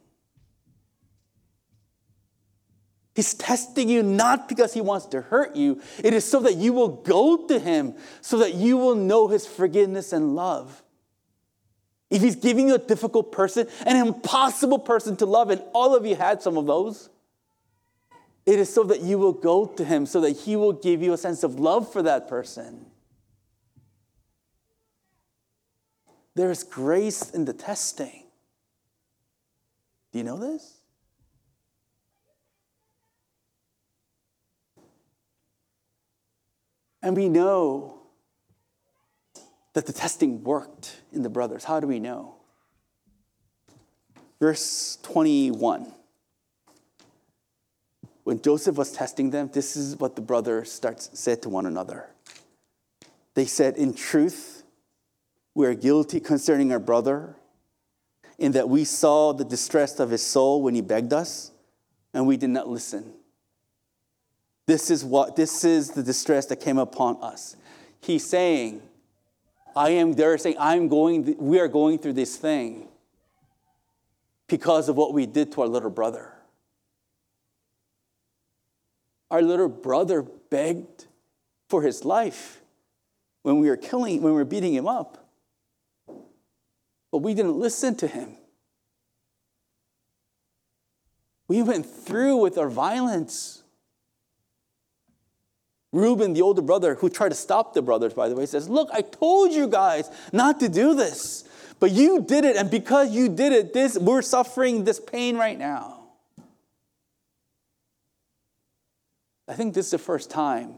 He's 3.17 3.33
testing 3.33 3.89
you 3.89 4.03
not 4.03 4.47
because 4.47 4.73
He 4.73 4.81
wants 4.81 5.07
to 5.07 5.21
hurt 5.21 5.55
you, 5.55 5.81
it 6.03 6.13
is 6.13 6.23
so 6.23 6.39
that 6.41 6.55
you 6.55 6.71
will 6.71 6.89
go 6.89 7.47
to 7.47 7.57
Him, 7.59 7.95
so 8.21 8.37
that 8.37 8.53
you 8.53 8.77
will 8.77 8.93
know 8.93 9.27
His 9.27 9.47
forgiveness 9.47 10.13
and 10.13 10.35
love. 10.35 10.83
If 12.09 12.21
He's 12.21 12.35
giving 12.35 12.67
you 12.67 12.75
a 12.75 12.79
difficult 12.79 13.31
person, 13.31 13.67
an 13.85 13.97
impossible 14.07 14.79
person 14.79 15.17
to 15.17 15.25
love, 15.25 15.49
and 15.49 15.63
all 15.73 15.95
of 15.95 16.05
you 16.05 16.15
had 16.15 16.43
some 16.43 16.57
of 16.57 16.67
those 16.67 17.09
it 18.47 18.59
is 18.59 18.73
so 18.73 18.83
that 18.83 19.01
you 19.01 19.17
will 19.17 19.33
go 19.33 19.65
to 19.65 19.83
him, 19.83 20.05
so 20.05 20.21
that 20.21 20.31
he 20.31 20.55
will 20.55 20.71
give 20.71 21.01
you 21.01 21.11
a 21.11 21.17
sense 21.17 21.43
of 21.43 21.59
love 21.59 21.91
for 21.91 22.01
that 22.03 22.29
person. 22.29 22.85
There 26.33 26.49
is 26.49 26.63
grace 26.63 27.29
in 27.29 27.43
the 27.43 27.51
testing. 27.51 28.23
Do 30.13 30.19
you 30.19 30.23
know 30.23 30.37
this? 30.37 30.76
And 37.01 37.15
we 37.15 37.29
know 37.29 37.99
that 39.73 39.85
the 39.85 39.93
testing 39.93 40.43
worked 40.43 41.01
in 41.11 41.21
the 41.21 41.29
brothers. 41.29 41.63
How 41.63 41.79
do 41.79 41.87
we 41.87 41.99
know? 41.99 42.35
Verse 44.39 44.97
21 45.03 45.93
when 48.27 48.41
Joseph 48.41 48.75
was 48.75 48.91
testing 48.91 49.29
them, 49.29 49.49
this 49.53 49.77
is 49.77 49.95
what 49.95 50.17
the 50.17 50.21
brothers 50.21 50.69
starts, 50.69 51.09
said 51.13 51.41
to 51.43 51.49
one 51.49 51.65
another. 51.65 52.07
They 53.35 53.45
said, 53.45 53.77
In 53.77 53.93
truth, 53.93 54.63
we 55.55 55.65
are 55.65 55.73
guilty 55.73 56.19
concerning 56.19 56.73
our 56.73 56.79
brother, 56.79 57.37
in 58.37 58.51
that 58.51 58.67
we 58.67 58.83
saw 58.83 59.31
the 59.31 59.45
distress 59.45 59.97
of 60.01 60.09
his 60.09 60.23
soul 60.23 60.61
when 60.61 60.75
he 60.75 60.81
begged 60.81 61.13
us, 61.13 61.51
and 62.13 62.27
we 62.27 62.35
did 62.35 62.49
not 62.49 62.67
listen. 62.67 63.13
This 64.67 64.91
is 64.91 65.03
what 65.03 65.35
this 65.35 65.63
is 65.63 65.91
the 65.91 66.03
distress 66.03 66.45
that 66.47 66.57
came 66.57 66.77
upon 66.77 67.17
us. 67.21 67.55
He's 68.01 68.27
saying, 68.27 68.81
I 69.75 69.91
am 69.91 70.13
there 70.13 70.37
saying, 70.37 70.57
I'm 70.59 70.89
going, 70.89 71.35
we 71.37 71.59
are 71.59 71.69
going 71.69 71.99
through 71.99 72.13
this 72.13 72.35
thing 72.35 72.89
because 74.47 74.89
of 74.89 74.97
what 74.97 75.13
we 75.13 75.25
did 75.25 75.53
to 75.53 75.61
our 75.61 75.67
little 75.67 75.89
brother. 75.89 76.33
Our 79.31 79.41
little 79.41 79.69
brother 79.69 80.21
begged 80.21 81.05
for 81.69 81.81
his 81.81 82.05
life 82.05 82.61
when 83.43 83.59
we 83.59 83.69
were 83.69 83.77
killing, 83.77 84.21
when 84.21 84.33
we 84.33 84.37
were 84.37 84.45
beating 84.45 84.73
him 84.73 84.87
up. 84.87 85.29
But 87.11 87.19
we 87.19 87.33
didn't 87.33 87.57
listen 87.57 87.95
to 87.97 88.07
him. 88.07 88.35
We 91.47 91.61
went 91.61 91.85
through 91.85 92.37
with 92.37 92.57
our 92.57 92.69
violence. 92.69 93.63
Reuben, 95.93 96.33
the 96.33 96.41
older 96.41 96.61
brother, 96.61 96.95
who 96.95 97.09
tried 97.09 97.29
to 97.29 97.35
stop 97.35 97.73
the 97.73 97.81
brothers, 97.81 98.13
by 98.13 98.29
the 98.29 98.35
way, 98.35 98.45
says, 98.45 98.69
Look, 98.69 98.89
I 98.91 99.01
told 99.01 99.53
you 99.53 99.67
guys 99.67 100.09
not 100.33 100.59
to 100.59 100.69
do 100.69 100.93
this, 100.93 101.47
but 101.79 101.91
you 101.91 102.21
did 102.21 102.43
it, 102.43 102.55
and 102.55 102.69
because 102.69 103.11
you 103.11 103.29
did 103.29 103.53
it, 103.53 103.73
this 103.73 103.97
we're 103.97 104.21
suffering 104.21 104.83
this 104.83 104.99
pain 104.99 105.37
right 105.37 105.57
now. 105.57 105.93
I 109.47 109.53
think 109.53 109.73
this 109.73 109.85
is 109.85 109.91
the 109.91 109.97
first 109.97 110.29
time 110.29 110.73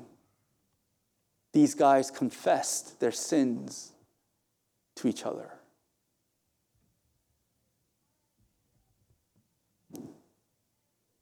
these 1.53 1.73
guys 1.73 2.11
confessed 2.11 2.99
their 2.99 3.11
sins 3.11 3.91
to 4.97 5.07
each 5.07 5.25
other. 5.25 5.49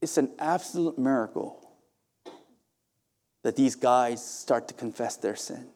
it's 0.02 0.18
an 0.18 0.32
absolute 0.40 0.98
miracle 0.98 1.67
that 3.48 3.56
these 3.56 3.76
guys 3.76 4.22
start 4.22 4.68
to 4.68 4.74
confess 4.74 5.16
their 5.16 5.38
sin. 5.38 5.70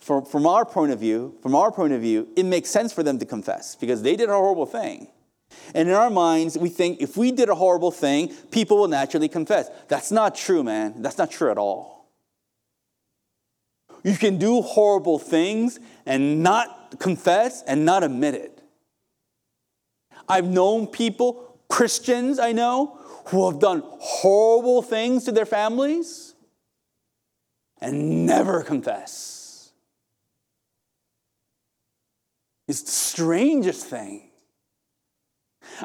From, 0.00 0.24
from 0.24 0.44
our 0.44 0.64
point 0.64 0.90
of 0.90 0.98
view, 0.98 1.38
from 1.40 1.54
our 1.54 1.70
point 1.70 1.92
of 1.92 2.00
view, 2.00 2.26
it 2.34 2.44
makes 2.44 2.68
sense 2.68 2.92
for 2.92 3.04
them 3.04 3.20
to 3.20 3.24
confess 3.24 3.76
because 3.76 4.02
they 4.02 4.16
did 4.16 4.28
a 4.28 4.32
horrible 4.32 4.66
thing. 4.66 5.06
And 5.72 5.88
in 5.88 5.94
our 5.94 6.10
minds, 6.10 6.58
we 6.58 6.68
think 6.68 7.00
if 7.00 7.16
we 7.16 7.30
did 7.30 7.48
a 7.48 7.54
horrible 7.54 7.92
thing, 7.92 8.34
people 8.50 8.76
will 8.76 8.88
naturally 8.88 9.28
confess. 9.28 9.70
That's 9.86 10.10
not 10.10 10.34
true, 10.34 10.64
man. 10.64 11.00
That's 11.00 11.16
not 11.16 11.30
true 11.30 11.52
at 11.52 11.58
all. 11.58 12.08
You 14.02 14.16
can 14.16 14.38
do 14.38 14.62
horrible 14.62 15.20
things 15.20 15.78
and 16.04 16.42
not 16.42 16.98
confess 16.98 17.62
and 17.68 17.84
not 17.84 18.02
admit 18.02 18.34
it. 18.34 18.60
I've 20.28 20.48
known 20.48 20.88
people, 20.88 21.56
Christians 21.68 22.40
I 22.40 22.50
know, 22.50 22.98
who 23.26 23.50
have 23.50 23.60
done 23.60 23.82
horrible 23.84 24.82
things 24.82 25.24
to 25.24 25.32
their 25.32 25.46
families 25.46 26.34
and 27.80 28.26
never 28.26 28.62
confess. 28.62 29.72
It's 32.68 32.82
the 32.82 32.90
strangest 32.90 33.86
thing. 33.86 34.30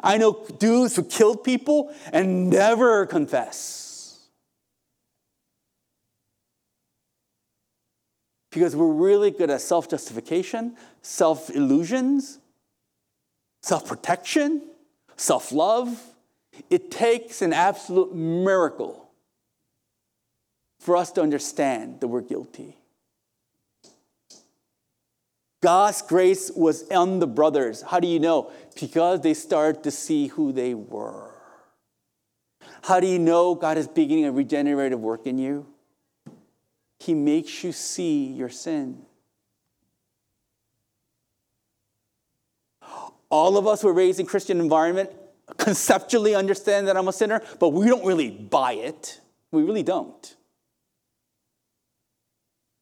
I 0.02 0.18
know 0.18 0.46
dudes 0.58 0.96
who 0.96 1.04
killed 1.04 1.44
people 1.44 1.94
and 2.12 2.50
never 2.50 3.06
confess. 3.06 4.28
Because 8.50 8.74
we're 8.74 8.86
really 8.86 9.30
good 9.30 9.50
at 9.50 9.60
self 9.60 9.90
justification, 9.90 10.76
self 11.02 11.50
illusions, 11.50 12.38
self 13.62 13.86
protection, 13.86 14.62
self 15.16 15.52
love. 15.52 16.00
It 16.70 16.90
takes 16.90 17.42
an 17.42 17.52
absolute 17.52 18.14
miracle 18.14 19.08
for 20.78 20.96
us 20.96 21.12
to 21.12 21.22
understand 21.22 22.00
that 22.00 22.08
we're 22.08 22.20
guilty. 22.20 22.76
God's 25.60 26.02
grace 26.02 26.50
was 26.54 26.88
on 26.90 27.18
the 27.18 27.26
brothers. 27.26 27.82
How 27.82 27.98
do 27.98 28.06
you 28.06 28.20
know? 28.20 28.52
Because 28.80 29.20
they 29.22 29.34
started 29.34 29.82
to 29.84 29.90
see 29.90 30.28
who 30.28 30.52
they 30.52 30.74
were. 30.74 31.30
How 32.82 33.00
do 33.00 33.06
you 33.06 33.18
know 33.18 33.54
God 33.54 33.76
is 33.76 33.88
beginning 33.88 34.26
a 34.26 34.32
regenerative 34.32 35.00
work 35.00 35.26
in 35.26 35.36
you? 35.38 35.66
He 37.00 37.12
makes 37.14 37.64
you 37.64 37.72
see 37.72 38.26
your 38.26 38.48
sin. 38.48 39.02
All 43.30 43.58
of 43.58 43.66
us 43.66 43.84
were 43.84 43.92
raised 43.92 44.20
in 44.20 44.26
Christian 44.26 44.60
environment 44.60 45.10
conceptually 45.56 46.34
understand 46.34 46.88
that 46.88 46.96
I'm 46.96 47.08
a 47.08 47.12
sinner, 47.12 47.42
but 47.58 47.70
we 47.70 47.86
don't 47.86 48.04
really 48.04 48.30
buy 48.30 48.72
it. 48.74 49.20
We 49.50 49.62
really 49.62 49.82
don't. 49.82 50.36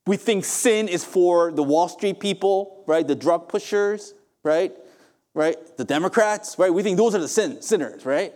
We 0.07 0.17
think 0.17 0.45
sin 0.45 0.89
is 0.89 1.05
for 1.05 1.51
the 1.51 1.63
Wall 1.63 1.89
Street 1.89 2.21
people, 2.21 2.85
right? 2.87 3.07
The 3.07 3.15
drug 3.15 3.49
pushers, 3.49 4.15
right? 4.45 4.73
Right? 5.35 5.57
The 5.77 5.85
Democrats, 5.85 6.57
right? 6.59 6.73
We 6.73 6.83
think 6.83 6.97
those 6.97 7.15
are 7.15 7.19
the 7.19 7.29
sin, 7.29 7.61
sinners, 7.61 8.07
right? 8.07 8.33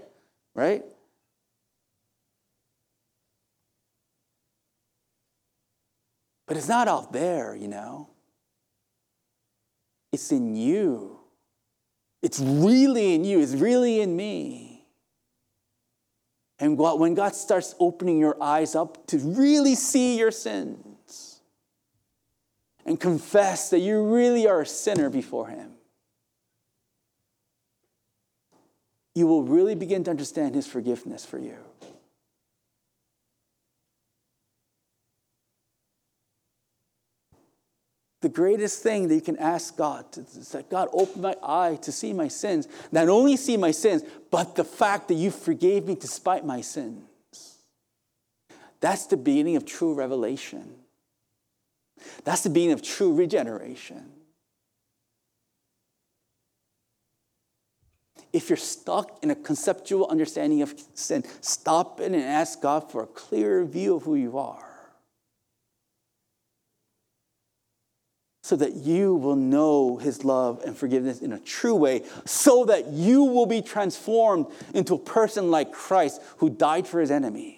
Right? 0.55 0.85
But 6.49 6.57
it's 6.57 6.69
not 6.69 6.89
out 6.89 7.13
there, 7.13 7.55
you 7.55 7.69
know. 7.69 8.09
It's 10.13 10.33
in 10.33 10.57
you. 10.57 11.20
It's 12.23 12.39
really 12.39 13.15
in 13.15 13.25
you. 13.25 13.41
It's 13.41 13.53
really 13.55 14.01
in 14.01 14.15
me. 14.17 14.87
And 16.59 16.79
when 16.79 17.15
God 17.15 17.35
starts 17.35 17.75
opening 17.81 18.19
your 18.19 18.37
eyes 18.43 18.75
up 18.75 19.07
to 19.07 19.19
really 19.19 19.75
see 19.75 20.19
your 20.19 20.31
sins 20.31 21.41
and 22.85 23.01
confess 23.01 23.71
that 23.71 23.79
you 23.79 24.03
really 24.05 24.47
are 24.47 24.61
a 24.61 24.67
sinner 24.67 25.09
before 25.09 25.49
Him, 25.49 25.71
you 29.15 29.27
will 29.27 29.43
really 29.43 29.75
begin 29.75 30.05
to 30.05 30.11
understand 30.11 30.55
His 30.55 30.67
forgiveness 30.67 31.25
for 31.25 31.39
you. 31.39 31.57
The 38.21 38.29
greatest 38.29 38.83
thing 38.83 39.09
that 39.09 39.15
you 39.15 39.23
can 39.23 39.39
ask 39.39 39.77
God 39.77 40.05
is 40.17 40.51
that 40.51 40.69
God 40.69 40.89
open 40.93 41.23
my 41.23 41.35
eye 41.43 41.79
to 41.83 41.91
see 41.91 42.13
my 42.13 42.29
sins. 42.29 42.69
Not 42.93 43.09
only 43.09 43.37
see 43.37 43.57
my 43.57 43.71
sins, 43.71 44.03
but 44.31 44.57
the 44.57 44.65
fact 44.65 45.09
that 45.09 45.15
you 45.15 45.31
forgave 45.31 45.87
me 45.87 45.95
despite 45.95 46.45
my 46.45 46.61
sins. 46.61 47.03
That's 48.81 49.07
the 49.07 49.17
beginning 49.17 49.57
of 49.57 49.65
true 49.65 49.95
revelation. 49.95 50.75
That's 52.25 52.43
the 52.43 52.51
beginning 52.51 52.75
of 52.75 52.83
true 52.83 53.15
regeneration. 53.15 54.11
If 58.33 58.49
you're 58.49 58.57
stuck 58.57 59.19
in 59.23 59.31
a 59.31 59.35
conceptual 59.35 60.07
understanding 60.09 60.63
of 60.63 60.75
sin, 60.95 61.25
stop 61.41 62.01
it 62.01 62.13
and 62.13 62.17
ask 62.17 62.61
God 62.61 62.91
for 62.91 63.03
a 63.03 63.07
clearer 63.07 63.65
view 63.65 63.97
of 63.97 64.05
who 64.05 64.15
you 64.15 64.39
are. 64.39 64.70
So 68.51 68.57
that 68.57 68.75
you 68.75 69.15
will 69.15 69.37
know 69.37 69.97
his 69.99 70.25
love 70.25 70.61
and 70.67 70.77
forgiveness 70.77 71.21
in 71.21 71.33
a 71.33 71.39
true 71.39 71.77
way, 71.77 72.03
so 72.25 72.65
that 72.65 72.89
you 72.89 73.23
will 73.23 73.47
be 73.47 73.63
transformed 73.63 74.47
into 74.75 74.95
a 74.95 74.99
person 74.99 75.53
like 75.53 75.71
Christ 75.71 76.21
who 76.39 76.51
died 76.51 76.89
for 76.89 77.01
his 77.01 77.13
enemies. 77.13 77.55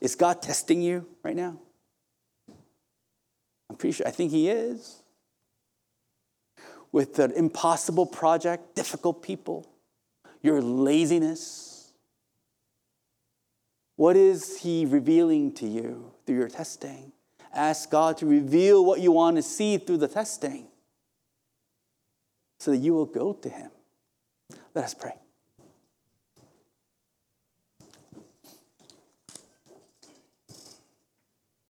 Is 0.00 0.14
God 0.14 0.40
testing 0.40 0.80
you 0.80 1.08
right 1.24 1.34
now? 1.34 1.58
I'm 3.68 3.74
pretty 3.74 3.94
sure, 3.96 4.06
I 4.06 4.12
think 4.12 4.30
He 4.30 4.48
is. 4.48 5.02
With 6.92 7.18
an 7.18 7.32
impossible 7.32 8.06
project, 8.06 8.76
difficult 8.76 9.24
people, 9.24 9.68
your 10.40 10.62
laziness. 10.62 11.90
What 13.96 14.16
is 14.16 14.60
He 14.60 14.86
revealing 14.86 15.52
to 15.54 15.66
you 15.66 16.12
through 16.24 16.36
your 16.36 16.48
testing? 16.48 17.10
Ask 17.58 17.90
God 17.90 18.18
to 18.18 18.26
reveal 18.26 18.84
what 18.84 19.00
you 19.00 19.10
want 19.10 19.36
to 19.36 19.42
see 19.42 19.78
through 19.78 19.96
the 19.96 20.06
testing 20.06 20.68
so 22.60 22.70
that 22.70 22.76
you 22.76 22.94
will 22.94 23.06
go 23.06 23.32
to 23.32 23.48
Him. 23.48 23.72
Let 24.76 24.84
us 24.84 24.94
pray. 24.94 25.14